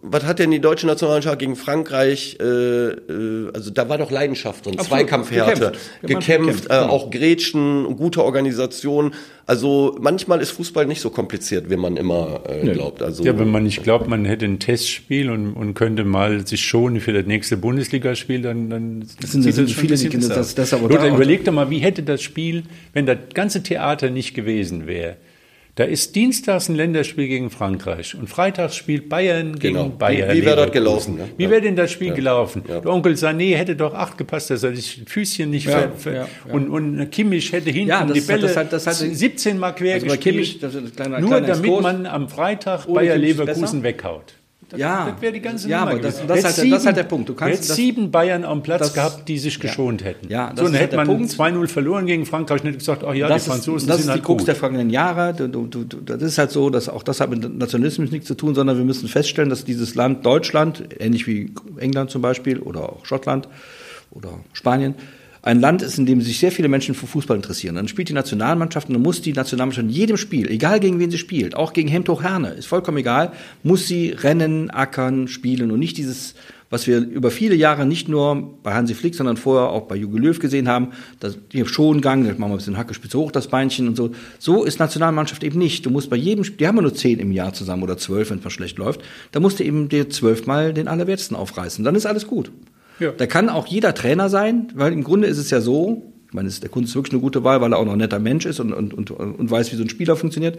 was 0.05 0.24
hat 0.26 0.39
denn 0.39 0.51
die 0.51 0.59
deutsche 0.59 0.86
Nationalmannschaft 0.88 1.39
gegen 1.39 1.55
Frankreich? 1.55 2.38
Äh, 2.41 2.43
äh, 2.45 3.51
also 3.53 3.71
da 3.71 3.88
war 3.89 3.97
doch 3.97 4.11
Leidenschaft 4.11 4.65
drin, 4.65 4.74
Absolut. 4.78 4.89
Zweikampfhärte, 4.99 5.53
Gekämpft. 5.71 6.01
gekämpft, 6.01 6.28
Gekämpft, 6.28 6.65
äh, 6.65 6.67
genau. 6.80 6.89
auch 6.89 7.09
Grätschen, 7.11 7.95
gute 7.95 8.24
Organisation. 8.24 9.13
Also 9.45 9.97
manchmal 9.99 10.39
ist 10.41 10.51
Fußball 10.51 10.86
nicht 10.86 11.01
so 11.01 11.09
kompliziert, 11.09 11.69
wie 11.69 11.76
man 11.76 11.97
immer 11.97 12.41
äh, 12.47 12.65
glaubt. 12.69 13.01
Also 13.01 13.24
Ja, 13.26 13.38
wenn 13.38 13.51
man 13.51 13.63
nicht 13.63 13.84
glaubt, 13.84 14.07
man 14.07 14.24
hätte 14.24 14.45
ein 14.45 14.59
Testspiel 14.59 15.30
und, 15.30 15.53
und 15.53 15.74
könnte 15.74 16.05
mal 16.05 16.47
sich 16.47 16.61
schonen 16.61 17.01
für 17.01 17.11
das 17.11 17.26
nächste 17.26 17.57
Bundesligaspiel, 17.57 18.41
dann, 18.41 18.69
dann 18.69 19.05
Das 19.21 19.32
sind- 19.34 19.45
das 19.45 19.55
sind 19.55 19.69
viele, 19.71 19.97
die- 19.97 20.09
das- 20.28 20.55
das 20.55 20.74
aber 20.74 20.88
Lothar, 20.88 21.07
da 21.09 21.13
überleg 21.15 21.43
doch 21.43 21.51
mal, 21.51 21.69
wie 21.69 21.80
hätte 21.80 22.03
das 22.03 22.21
Spiel, 22.21 22.63
wenn 22.93 23.05
das 23.05 23.17
ganze 23.34 23.63
Theater 23.63 24.09
nicht 24.09 24.34
gewesen 24.34 24.62
wäre. 24.88 25.18
Da 25.76 25.86
ist 25.86 26.16
dienstags 26.16 26.70
ein 26.70 26.76
Länderspiel 26.76 27.28
gegen 27.28 27.49
Frankreich 27.49 28.14
und 28.14 28.30
freitags 28.30 28.76
spielt 28.76 29.09
Bayern 29.09 29.57
gegen 29.57 29.74
Genau. 29.74 29.89
Bayern. 29.89 30.30
Wie- 30.32 30.41
wie 30.41 30.45
wär 30.45 30.55
das 30.55 30.72
gelaufen, 30.72 31.16
ne? 31.16 31.30
Wie 31.36 31.45
Ja. 31.45 31.49
wäre 31.49 31.61
denn 31.61 31.76
das 31.76 31.91
Spiel 31.91 32.14
gelaufen? 32.14 32.64
Ja. 32.68 32.80
Der 32.80 32.91
Onkel 32.91 33.14
Sané 33.14 33.55
hätte 33.55 33.76
doch 33.76 33.95
acht 33.95 34.16
gepasst, 34.20 34.51
dass 34.51 34.61
er 34.61 34.76
sich 34.76 35.01
Füßchen 35.07 35.49
nicht 35.49 35.66
Ja, 35.66 35.89
ja, 36.05 36.11
ja. 36.14 36.28
Und, 36.51 36.70
und 36.70 37.09
Kimmich 37.09 37.51
hätte 37.51 37.72
hinten 37.72 37.89
Ja, 37.89 38.03
das 38.05 38.14
die 38.14 38.22
Bälle 38.22 38.41
das 38.41 38.55
halt- 38.55 38.72
das 38.72 38.86
halt- 38.86 38.97
17 39.18 39.57
Mal 39.57 39.72
quer 39.72 39.95
Also 39.95 40.05
gespielt. 40.05 40.22
Kimmich, 40.36 40.59
das 40.59 40.76
ist 40.76 40.84
ein 40.84 40.95
kleiner- 40.95 41.20
nur 41.20 41.30
kleiner 41.32 41.47
damit 41.47 41.64
Exkurs. 41.66 41.82
man 41.82 42.05
am 42.05 42.30
Freitag 42.30 42.86
Bayer 42.86 43.18
Leverkusen 43.18 43.61
besser. 43.82 43.84
weghaut. 43.84 44.34
Ja, 44.76 45.11
Das 45.11 45.22
wäre 45.22 45.34
die 45.34 45.39
ganze 45.39 45.70
ja, 45.70 45.80
Nummer 45.80 45.91
aber 45.91 45.99
das, 46.01 46.16
das, 46.16 46.22
ist 46.22 46.30
Hätte 46.30 46.34
halt, 46.34 46.43
das 46.43 46.57
ist 46.57 46.57
halt 46.72 46.82
sieben- 46.82 46.95
der 46.95 47.03
Punkt. 47.03 47.30
Du 47.30 47.34
kannst 47.36 47.53
hättest 47.53 47.70
das, 47.72 47.76
sieben 47.78 48.11
Bayern 48.11 48.43
am 48.43 48.64
Platz 48.64 48.80
das- 48.80 48.93
gehabt, 48.93 49.28
die 49.30 49.38
sich 49.38 49.59
geschont 49.59 50.03
hätten. 50.03 50.30
Ja, 50.30 50.49
das 50.49 50.57
so, 50.59 50.64
dann 50.64 50.66
ist 50.66 50.72
halt 50.74 50.82
hätte 50.82 50.89
der 50.97 51.05
man 51.05 51.18
Punkt. 51.18 51.32
2-0 51.32 51.68
verloren 51.68 52.05
gegen 52.05 52.26
Frankreich 52.26 52.61
und 52.61 52.68
hätte 52.68 52.78
gesagt, 52.80 53.03
ach 53.07 53.14
ja, 53.14 53.28
das 53.28 53.43
die 53.43 53.49
Franzosen 53.49 53.78
ist, 53.78 53.89
das 53.89 53.97
sind 53.97 54.05
ist 54.05 54.09
halt 54.11 54.20
die 54.22 54.26
Krux 54.26 54.45
der 54.45 54.55
vergangenen 54.55 54.89
Jahre. 54.89 55.34
Du, 55.34 55.47
du, 55.47 55.68
du, 55.68 55.97
das 56.01 56.22
ist 56.22 56.38
halt 56.38 56.51
so, 56.51 56.70
dass 56.70 56.89
auch 56.89 57.03
das 57.03 57.20
hat 57.20 57.30
mit 57.30 57.57
Nationalismus 57.57 58.11
nichts 58.11 58.28
zu 58.28 58.36
tun, 58.36 58.55
sondern 58.55 58.78
wir 58.78 58.86
müssen 58.86 59.07
feststellen, 59.07 59.49
dass 59.49 59.66
dieses 59.66 59.95
Land 59.95 60.26
Deutschland, 60.26 60.84
ähnlich 60.99 61.28
wie 61.28 61.53
England 61.78 62.09
zum 62.09 62.22
Beispiel 62.22 62.59
oder 62.59 62.89
auch 62.93 63.05
Schottland 63.05 63.47
oder 64.11 64.30
Spanien, 64.53 64.95
ein 65.43 65.59
Land 65.59 65.81
ist, 65.81 65.97
in 65.97 66.05
dem 66.05 66.21
sich 66.21 66.39
sehr 66.39 66.53
viele 66.53 66.69
Menschen 66.69 66.95
für 66.95 67.05
Fußball 67.05 67.35
interessieren. 67.35 67.75
Dann 67.75 67.89
spielt 67.89 68.07
die 68.07 68.13
Nationalmannschaft 68.13 68.87
und 68.87 68.93
dann 68.93 69.03
muss 69.03 69.21
die 69.21 69.33
Nationalmannschaft 69.33 69.85
in 69.85 69.93
jedem 69.93 70.15
Spiel, 70.15 70.49
egal 70.49 70.79
gegen 70.79 70.99
wen 70.99 71.11
sie 71.11 71.17
spielt, 71.17 71.55
auch 71.55 71.73
gegen 71.73 71.89
Hemdhoch 71.89 72.23
Herne, 72.23 72.51
ist 72.51 72.65
vollkommen 72.65 72.97
egal, 72.97 73.33
muss 73.61 73.85
sie 73.85 74.09
rennen, 74.11 74.71
ackern, 74.71 75.27
spielen 75.27 75.71
und 75.71 75.79
nicht 75.79 75.97
dieses, 75.97 76.35
was 76.69 76.87
wir 76.87 76.99
über 76.99 77.29
viele 77.29 77.55
Jahre 77.55 77.85
nicht 77.85 78.07
nur 78.07 78.57
bei 78.63 78.73
Hansi 78.73 78.93
Flick, 78.93 79.15
sondern 79.15 79.35
vorher 79.35 79.67
auch 79.69 79.81
bei 79.81 79.97
Jogi 79.97 80.17
Löw 80.17 80.39
gesehen 80.39 80.69
haben, 80.69 80.91
dass 81.19 81.37
die 81.51 81.65
Schongang, 81.65 82.23
machen 82.23 82.39
wir 82.39 82.47
ein 82.47 82.55
bisschen 82.55 82.77
Hackespitze 82.77 83.17
hoch, 83.17 83.29
das 83.29 83.49
Beinchen 83.49 83.89
und 83.89 83.97
so. 83.97 84.11
So 84.39 84.63
ist 84.63 84.79
Nationalmannschaft 84.79 85.43
eben 85.43 85.59
nicht. 85.59 85.85
Du 85.85 85.89
musst 85.89 86.09
bei 86.09 86.15
jedem, 86.15 86.45
Spiel- 86.45 86.57
die 86.59 86.67
haben 86.67 86.77
ja 86.77 86.83
nur 86.83 86.95
zehn 86.95 87.19
im 87.19 87.33
Jahr 87.33 87.51
zusammen 87.53 87.83
oder 87.83 87.97
zwölf, 87.97 88.29
wenn 88.29 88.37
es 88.37 88.43
mal 88.45 88.49
schlecht 88.49 88.77
läuft, 88.77 89.01
da 89.33 89.41
musst 89.41 89.59
du 89.59 89.65
eben 89.65 89.89
dir 89.89 90.09
zwölfmal 90.09 90.73
den 90.73 90.87
Allerwertesten 90.87 91.35
aufreißen. 91.35 91.83
Dann 91.83 91.95
ist 91.95 92.05
alles 92.05 92.27
gut. 92.27 92.49
Ja. 92.99 93.11
Da 93.11 93.27
kann 93.27 93.49
auch 93.49 93.67
jeder 93.67 93.93
Trainer 93.93 94.29
sein, 94.29 94.67
weil 94.75 94.93
im 94.93 95.03
Grunde 95.03 95.27
ist 95.27 95.37
es 95.37 95.49
ja 95.49 95.61
so, 95.61 96.13
ich 96.27 96.33
meine, 96.33 96.49
der 96.49 96.69
Kunst 96.69 96.89
ist 96.89 96.95
wirklich 96.95 97.13
eine 97.13 97.21
gute 97.21 97.43
Wahl, 97.43 97.61
weil 97.61 97.73
er 97.73 97.77
auch 97.79 97.85
noch 97.85 97.93
ein 97.93 97.99
netter 97.99 98.19
Mensch 98.19 98.45
ist 98.45 98.59
und, 98.59 98.73
und, 98.73 98.93
und, 98.93 99.11
und 99.11 99.51
weiß, 99.51 99.71
wie 99.71 99.75
so 99.75 99.83
ein 99.83 99.89
Spieler 99.89 100.15
funktioniert. 100.15 100.57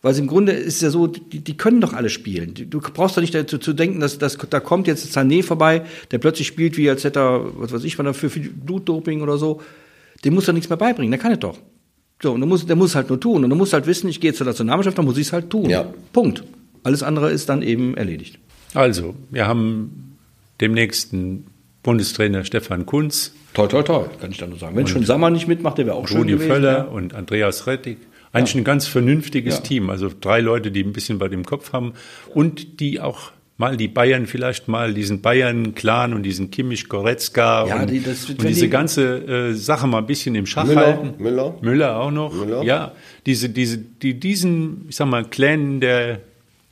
Weil 0.00 0.12
es 0.12 0.18
im 0.18 0.28
Grunde 0.28 0.52
ist 0.52 0.76
es 0.76 0.80
ja 0.80 0.90
so, 0.90 1.08
die, 1.08 1.40
die 1.40 1.56
können 1.56 1.80
doch 1.80 1.92
alle 1.92 2.08
spielen. 2.08 2.54
Du 2.54 2.80
brauchst 2.80 3.16
doch 3.16 3.20
nicht 3.20 3.34
dazu 3.34 3.58
zu 3.58 3.72
denken, 3.72 3.98
dass, 3.98 4.18
dass 4.18 4.38
da 4.38 4.60
kommt 4.60 4.86
jetzt 4.86 5.16
Sané 5.16 5.42
vorbei, 5.42 5.82
der 6.12 6.18
plötzlich 6.18 6.46
spielt, 6.46 6.76
wie 6.76 6.88
als 6.88 7.02
hätte 7.02 7.18
er, 7.18 7.46
was 7.54 7.72
weiß 7.72 7.82
ich, 7.82 7.98
was 7.98 8.06
er 8.06 8.14
für, 8.14 8.30
für 8.30 8.40
Blutdoping 8.40 9.22
oder 9.22 9.38
so. 9.38 9.60
Dem 10.24 10.34
muss 10.34 10.46
doch 10.46 10.52
nichts 10.52 10.68
mehr 10.68 10.76
beibringen, 10.76 11.10
der 11.10 11.18
kann 11.18 11.32
es 11.32 11.40
doch. 11.40 11.58
So, 12.22 12.32
und 12.32 12.40
der 12.40 12.48
muss, 12.48 12.66
der 12.66 12.76
muss 12.76 12.94
halt 12.94 13.08
nur 13.08 13.18
tun. 13.18 13.42
Und 13.42 13.50
du 13.50 13.56
musst 13.56 13.72
halt 13.72 13.86
wissen, 13.86 14.08
ich 14.08 14.20
gehe 14.20 14.32
zur 14.32 14.46
Nationalmannschaft, 14.46 14.98
dann 14.98 15.04
muss 15.04 15.18
ich 15.18 15.28
es 15.28 15.32
halt 15.32 15.50
tun. 15.50 15.68
Ja. 15.68 15.92
Punkt. 16.12 16.44
Alles 16.84 17.02
andere 17.02 17.30
ist 17.30 17.48
dann 17.48 17.62
eben 17.62 17.96
erledigt. 17.96 18.38
Also, 18.74 19.14
wir 19.30 19.46
haben 19.46 20.16
demnächst 20.60 21.12
einen 21.12 21.46
Bundestrainer 21.88 22.44
Stefan 22.44 22.84
Kunz, 22.84 23.32
Toll, 23.54 23.68
toll, 23.68 23.82
toll, 23.82 24.10
kann 24.20 24.30
ich 24.30 24.36
da 24.36 24.46
nur 24.46 24.58
sagen. 24.58 24.76
Wenn 24.76 24.86
schon 24.86 25.04
Sammer 25.06 25.30
nicht 25.30 25.48
mitmacht, 25.48 25.78
der 25.78 25.86
wäre 25.86 25.96
auch 25.96 26.06
schön 26.06 26.18
Rudi 26.18 26.32
gewesen. 26.32 26.50
Völler 26.50 26.76
ja. 26.78 26.84
und 26.84 27.14
Andreas 27.14 27.66
Rettig. 27.66 27.96
Eigentlich 28.30 28.54
ein 28.56 28.62
ganz 28.64 28.86
vernünftiges 28.86 29.54
Ja. 29.56 29.60
Team. 29.62 29.88
Also 29.88 30.10
drei 30.20 30.40
Leute, 30.42 30.70
die 30.70 30.84
ein 30.84 30.92
bisschen 30.92 31.18
bei 31.18 31.28
dem 31.28 31.46
Kopf 31.46 31.72
haben 31.72 31.94
und 32.34 32.80
die 32.80 33.00
auch 33.00 33.32
mal 33.56 33.78
die 33.78 33.88
Bayern 33.88 34.26
vielleicht 34.26 34.68
mal 34.68 34.92
diesen 34.92 35.22
Bayern-Clan 35.22 36.12
und 36.12 36.24
diesen 36.24 36.50
Kimmich, 36.50 36.90
Goretzka 36.90 37.66
Ja, 37.66 37.80
und, 37.80 37.90
die- 37.90 38.02
das- 38.02 38.26
und 38.28 38.42
diese 38.46 38.66
die- 38.66 38.70
ganze 38.70 39.16
äh, 39.48 39.54
Sache 39.54 39.86
mal 39.86 39.98
ein 39.98 40.06
bisschen 40.06 40.34
im 40.34 40.44
Schach 40.44 40.66
Müller, 40.66 40.86
halten. 40.86 41.14
Müller. 41.22 41.56
Müller 41.62 41.96
auch 41.98 42.10
noch. 42.10 42.34
Müller. 42.34 42.62
Ja, 42.64 42.92
diese, 43.24 43.48
diese, 43.48 43.78
die, 43.78 44.12
diesen, 44.20 44.84
ich 44.90 44.96
sag 44.96 45.06
mal, 45.08 45.24
Clan 45.24 45.80
der 45.80 46.20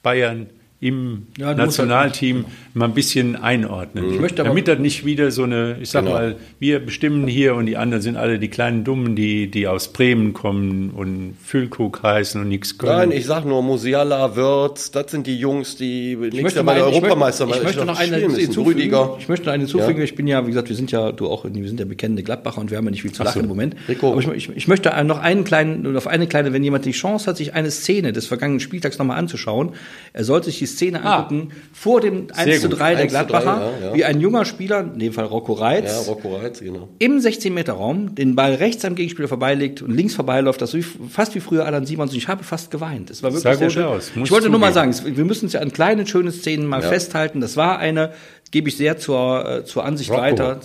Bayern 0.03 0.47
im 0.79 1.29
Ja, 1.39 1.47
musst 1.49 1.59
Nationalteam 1.59 2.45
mal 2.75 2.85
ein 2.85 2.93
bisschen 2.95 3.35
einordnen. 3.35 4.13
Ich 4.13 4.21
möchte 4.21 4.43
aber- 4.43 4.51
Damit 4.51 4.69
das 4.69 4.79
nicht 4.79 5.07
wieder 5.07 5.31
so 5.31 5.45
eine, 5.45 5.77
ich 5.81 5.89
sag 5.89 6.03
Genau. 6.05 6.15
mal, 6.15 6.37
wir 6.59 6.81
bestimmen 6.81 7.27
hier 7.27 7.55
und 7.55 7.65
die 7.65 7.79
anderen 7.79 8.03
sind 8.03 8.17
alle 8.19 8.39
die 8.39 8.49
kleinen 8.49 8.85
Dummen, 8.85 9.17
die, 9.17 9.51
die 9.51 9.67
aus 9.69 9.89
Bremen 9.89 10.35
kommen 10.35 10.91
und 10.91 11.35
Füllkrug 11.43 12.03
heißen 12.03 12.39
und 12.41 12.49
nichts 12.49 12.77
können. 12.77 12.93
Nein, 12.93 13.13
ich 13.13 13.25
sag 13.25 13.47
nur 13.47 13.63
Musiala, 13.63 14.37
Wirtz, 14.37 14.91
das 14.91 15.11
sind 15.11 15.27
die 15.27 15.39
Jungs, 15.39 15.77
die 15.77 16.13
Ich 16.13 16.19
nächstes 16.19 16.43
möchte, 16.43 16.57
Jahr 16.59 16.65
bei 16.67 16.73
mal, 16.75 16.79
der 16.79 16.87
ich, 16.89 16.93
möchte, 16.93 17.07
Europameister 17.07 17.49
ich 17.57 17.63
möchte 17.63 17.85
noch 17.87 17.99
eine 17.99 18.17
hinzufügen. 18.17 18.79
Ich 19.19 19.29
möchte 19.29 19.47
noch 19.47 19.53
eine 19.55 19.63
hinzufügen. 19.63 19.99
Ja. 19.99 20.05
Ich 20.05 20.15
bin 20.15 20.27
ja, 20.27 20.43
wie 20.45 20.51
gesagt, 20.51 20.69
wir 20.69 20.77
sind 20.77 20.93
ja, 20.93 21.11
du 21.13 21.29
auch, 21.29 21.47
wir 21.51 21.69
sind 21.69 21.81
ja 21.81 21.87
bekennende 21.87 22.23
Gladbacher 22.23 22.61
und 22.61 22.71
wir 22.71 22.77
haben 22.77 22.85
ja 22.85 22.91
nicht 22.91 23.01
viel 23.03 23.13
zu 23.13 23.23
Ach 23.23 23.29
so. 23.29 23.31
lachen 23.31 23.43
im 23.45 23.49
Moment. 23.49 23.77
Rico. 23.89 24.13
Aber 24.13 24.21
ich, 24.21 24.29
ich, 24.51 24.55
ich 24.55 24.69
möchte 24.69 24.91
noch 25.05 25.21
einen 25.21 25.45
kleinen, 25.45 25.97
auf 25.97 26.07
eine 26.07 26.27
kleine, 26.27 26.53
wenn 26.53 26.63
jemand 26.63 26.85
die 26.85 26.93
Chance 26.93 27.29
hat, 27.31 27.39
sich 27.39 27.55
eine 27.55 27.71
Szene 27.71 28.13
des 28.13 28.27
vergangenen 28.27 28.61
Spieltags 28.61 28.99
nochmal 28.99 29.19
anzuschauen, 29.19 29.71
er 30.13 30.25
sollte 30.25 30.47
sich 30.51 30.59
die 30.59 30.66
Szene 30.67 31.03
Ah. 31.05 31.17
angucken, 31.21 31.51
vor 31.73 32.01
dem 32.01 32.27
1 32.35 32.61
zu 32.61 32.69
gut. 32.69 32.79
3 32.79 32.95
der 32.95 33.05
1 33.05 33.13
zu 33.13 33.19
3, 33.19 33.25
Gladbacher, 33.27 33.73
ja, 33.81 33.87
ja. 33.89 33.95
wie 33.95 34.05
ein 34.05 34.21
junger 34.21 34.45
Spieler, 34.45 34.81
in 34.81 34.99
dem 34.99 35.13
Fall 35.13 35.25
Rocco 35.27 35.53
Reitz, 35.55 35.91
Ja, 36.07 36.13
Rocco 36.13 36.37
Reitz, 36.37 36.61
genau. 36.61 36.89
im 36.99 37.19
16-Meter-Raum 37.19 38.15
den 38.15 38.35
Ball 38.37 38.55
rechts 38.55 38.85
am 38.85 38.95
Gegenspieler 38.95 39.29
vorbeilegt 39.29 39.83
und 39.83 39.91
links 39.95 40.15
vorbeiläuft, 40.15 40.61
das 40.63 40.77
fast 41.11 41.35
wie 41.35 41.41
früher 41.41 41.65
Alan 41.67 41.87
Simons. 41.87 42.13
Ich 42.15 42.29
habe 42.29 42.45
fast 42.45 42.71
geweint. 42.71 43.11
Es 43.11 43.23
war 43.23 43.31
wirklich 43.33 43.43
Sah 43.45 43.55
sehr 43.55 43.67
gut 43.69 43.73
schön. 43.75 43.85
aus, 43.85 44.11
Ich 44.23 44.31
wollte 44.31 44.51
nur 44.51 44.59
mal 44.61 44.73
sagen, 44.73 44.95
wir 45.05 45.25
müssen 45.25 45.47
es 45.47 45.53
ja 45.53 45.61
an 45.61 45.73
kleinen, 45.73 46.07
schönen 46.07 46.33
Szenen 46.33 46.67
mal 46.67 46.83
festhalten. 46.83 47.41
Das 47.41 47.57
war 47.57 47.79
eine, 47.79 48.13
gebe 48.51 48.69
ich 48.69 48.77
sehr 48.77 48.99
zur, 48.99 49.49
äh, 49.61 49.65
zur 49.65 49.85
Ansicht 49.85 50.11
Rocco. 50.11 50.21
weiter. 50.23 50.61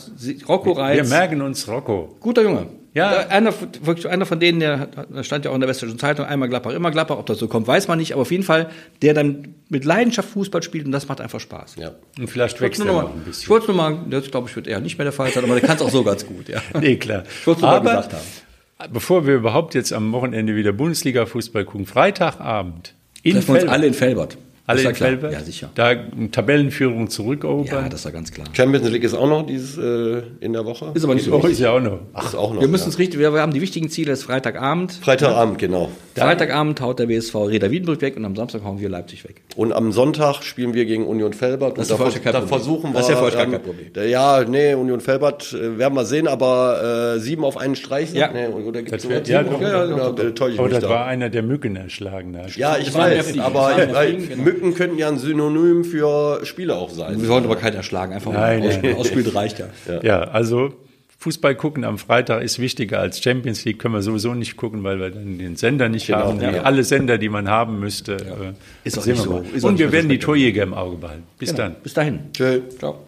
Rocco 0.48 0.76
wir 0.76 0.82
Reitz, 0.84 1.10
merken 1.10 1.42
uns 1.42 1.68
Rocco. 1.68 2.16
guter 2.20 2.42
Junge. 2.44 2.68
Ja. 2.94 3.28
Einer, 3.30 3.52
von- 3.54 3.70
wirklich 3.84 4.08
einer 4.10 4.26
von 4.26 4.40
denen, 4.40 4.60
der 4.60 4.90
stand 5.22 5.46
ja 5.46 5.52
auch 5.52 5.56
in 5.56 5.62
der 5.62 5.70
Westdeutschen 5.70 5.98
Zeitung, 5.98 6.26
einmal 6.26 6.50
Gladbach, 6.50 6.72
immer 6.74 6.92
Gladbach. 6.92 7.18
Ob 7.18 7.26
das 7.26 7.40
so 7.40 7.48
kommt, 7.48 7.66
weiß 7.68 7.88
man 7.88 7.98
nicht. 8.00 8.12
Aber 8.14 8.24
auf 8.24 8.32
jeden 8.32 8.44
Fall, 8.44 8.70
der 9.02 9.14
dann 9.14 9.56
mit 9.70 9.86
Leidenschaft 9.86 10.28
Fußball 10.30 10.62
spielt 10.62 10.86
und 10.86 10.92
das 10.92 11.08
macht 11.08 11.22
einfach 11.22 11.40
Spaß. 11.40 11.76
Ja. 11.78 11.92
Und 12.20 12.28
vielleicht 12.30 12.56
Ich 12.58 12.62
wächst 12.62 12.80
nur 12.84 12.90
er 12.90 12.94
noch 12.94 13.04
mal, 13.04 13.10
ein 13.12 13.20
ich 13.22 13.26
bisschen. 13.26 13.50
wollte 13.50 13.68
nur 13.68 13.76
mal, 13.78 13.98
das 14.10 14.30
glaube 14.30 14.50
ich 14.50 14.56
wird 14.58 14.68
eher 14.68 14.82
nicht 14.82 14.98
mehr 14.98 15.06
der 15.06 15.14
Fall 15.14 15.32
sein, 15.32 15.44
aber 15.44 15.54
der 15.58 15.66
kann 15.68 15.78
es 15.78 15.82
auch 15.82 15.90
so 15.90 16.04
ganz 16.04 16.26
gut. 16.26 16.50
Ja. 16.50 16.62
Nee, 16.82 16.98
klar. 16.98 17.24
Ich 17.40 17.48
wollte 17.48 17.62
nur 17.62 17.70
mal 17.70 17.78
Aber 17.78 17.90
gesagt 17.90 18.14
haben. 18.14 18.92
bevor 18.94 19.26
wir 19.26 19.36
überhaupt 19.36 19.74
jetzt 19.74 19.94
am 19.94 20.12
Wochenende 20.12 20.56
wieder 20.56 20.74
Bundesliga-Fußball 20.74 21.64
gucken, 21.66 21.86
Freitagabend 21.86 22.94
in 23.24 23.34
Treffen 23.34 23.48
wir 23.48 23.52
uns 23.54 23.60
Felbert. 23.62 23.74
alle 23.74 23.88
in 23.88 23.94
Felbert. 23.94 24.38
Alle 24.68 24.82
in. 24.84 24.96
Felbert. 24.96 25.34
Ja, 25.34 25.40
sicher. 25.42 25.70
Da 25.76 25.88
eine 25.88 26.32
Tabellenführung 26.32 27.10
zurückerobern. 27.10 27.66
Ja, 27.84 27.90
das 27.90 28.06
war 28.06 28.12
ganz 28.12 28.32
klar. 28.32 28.48
Champions 28.54 28.90
League 28.90 29.04
ist 29.04 29.14
auch 29.14 29.28
noch 29.28 29.46
dieses 29.46 29.78
äh, 29.78 30.22
in 30.40 30.54
der 30.54 30.66
Woche. 30.66 30.92
Ist 30.94 31.04
aber 31.04 31.16
nicht 31.16 31.26
so 31.26 31.34
wichtig. 31.34 31.52
ist 31.54 31.60
ja 31.60 31.72
auch 31.72 31.80
noch. 31.80 32.00
ist 32.24 32.36
auch 32.36 32.54
noch. 32.54 32.62
Wir 32.62 32.68
müssen 32.68 32.92
ja. 32.92 32.98
richtig, 32.98 33.20
wir, 33.20 33.34
wir 33.34 33.42
haben 33.42 33.54
die 33.54 33.62
wichtigen 33.62 33.90
Ziele, 33.90 34.12
es 34.14 34.20
ist 34.20 34.26
Freitagabend. 34.26 34.94
Freitagabend, 35.02 35.58
genau. 35.58 35.90
Freitagabend 36.16 36.80
haut 36.82 37.00
der 37.00 37.10
WSV 37.10 37.36
Reda 37.36 37.72
Wiedenbrück 37.72 38.02
weg 38.02 38.16
und 38.18 38.26
am 38.26 38.36
Samstag 38.36 38.64
hauen 38.64 38.80
wir 38.80 38.90
Leipzig 38.90 39.24
weg. 39.24 39.42
Und 39.56 39.74
am 39.74 39.92
Sonntag 39.92 40.44
spielen 40.44 40.74
wir 40.74 40.86
gegen 40.86 41.06
Union 41.08 41.34
Felbert. 41.34 41.78
Das 41.78 41.90
ist 41.90 42.00
und 42.00 42.12
für 42.12 42.20
da, 42.20 42.26
ja 42.26 42.32
da 42.32 42.40
Problem. 42.40 42.48
versuchen 42.48 42.94
wir. 42.94 43.00
Das 43.00 43.10
ist 43.10 43.16
ja 43.16 43.30
gar 43.30 43.44
ähm, 43.44 43.52
kein 43.52 43.62
Problem. 43.64 43.88
da- 43.94 44.04
Ja, 44.04 44.44
nee, 44.48 44.74
Union 44.74 45.02
Felbert 45.02 45.54
äh, 45.54 45.78
werden 45.78 45.94
wir 45.96 46.06
sehen, 46.06 46.28
aber 46.28 47.16
äh, 47.16 47.20
sieben 47.20 47.44
auf 47.44 47.58
einen 47.58 47.76
Streich. 47.76 48.14
Ja. 48.14 48.30
Nee, 48.32 48.48
oder 48.48 48.82
gibt's 48.84 49.04
Das 49.04 49.10
wird- 49.10 49.28
ja, 49.28 49.40
sieben? 49.44 49.54
doch, 49.54 49.60
Oder- 49.60 49.88
doch, 49.88 49.96
oder, 49.96 50.14
doch, 50.14 50.24
äh, 50.24 50.32
täusche 50.34 50.54
ich 50.56 50.60
Oh, 50.60 50.64
mich 50.64 50.74
das 50.74 50.84
da? 50.84 50.90
war 50.90 51.06
einer 51.06 51.30
der 51.30 51.44
Mücken 51.44 51.76
erschlagen. 51.76 52.34
Da. 52.34 52.46
Ja, 52.56 52.78
ich 52.78 52.86
Das 52.88 52.94
waren 52.96 53.10
mehr 53.10 53.20
weiß, 53.20 53.26
Fliegen. 53.28 53.42
aber 53.42 53.54
Das 53.54 53.78
waren 53.78 53.92
mehr 53.92 54.02
äh, 54.02 54.08
Fliegen, 54.20 54.30
genau. 54.30 54.44
Mücken 54.54 54.74
könnten 54.74 54.98
ja 54.98 55.08
ein 55.08 55.18
Synonym 55.18 55.84
für 55.84 56.46
Spieler 56.46 56.78
auch 56.78 56.90
sein. 56.90 57.22
Wir 57.22 57.30
wollen 57.30 57.44
aber 57.46 57.56
keinen 57.56 57.76
erschlagen, 57.76 58.14
einfach 58.14 58.32
Nein, 58.34 58.60
mal 58.60 58.68
nein. 58.82 58.94
aus, 58.94 59.00
ausspielen 59.02 59.32
reicht 59.32 59.60
ja. 59.60 59.68
Ja, 60.02 60.20
also 60.22 60.74
Fußball 61.20 61.54
gucken 61.56 61.84
am 61.84 62.00
Freitag 62.00 62.42
ist 62.42 62.58
wichtiger 62.58 63.00
als 63.00 63.22
Champions 63.22 63.64
League. 63.64 63.78
Können 63.78 63.94
wir 63.94 64.02
sowieso 64.02 64.34
nicht 64.34 64.58
gucken, 64.58 64.84
weil 64.84 65.00
wir 65.00 65.12
dann 65.12 65.38
den 65.38 65.56
Sender 65.56 65.88
nicht 65.88 66.08
Genau, 66.08 66.20
haben. 66.20 66.42
ja. 66.42 66.64
Alle 66.64 66.84
Sender, 66.84 67.20
die 67.20 67.30
man 67.30 67.48
haben 67.48 67.80
müsste. 67.80 68.14
äh, 68.16 68.54
Ist 68.84 68.98
auch 68.98 69.06
nicht 69.06 69.18
wir 69.18 69.24
so- 69.24 69.30
mal. 69.34 69.44
ist 69.54 69.64
Und 69.64 69.78
wir 69.78 69.92
werden 69.92 70.10
die. 70.10 70.18
Torjäger 70.18 70.64
im 70.64 70.74
Auge 70.74 70.98
behalten. 70.98 71.24
Bis 71.38 71.54
dann. 71.54 71.76
Bis 71.84 71.94
dahin. 71.94 72.20
Tschö. 72.34 72.62
Ciao. 72.80 73.06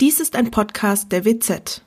Dies 0.00 0.20
ist 0.20 0.36
ein 0.36 0.50
Podcast 0.50 1.10
der 1.12 1.24
WZ. 1.24 1.82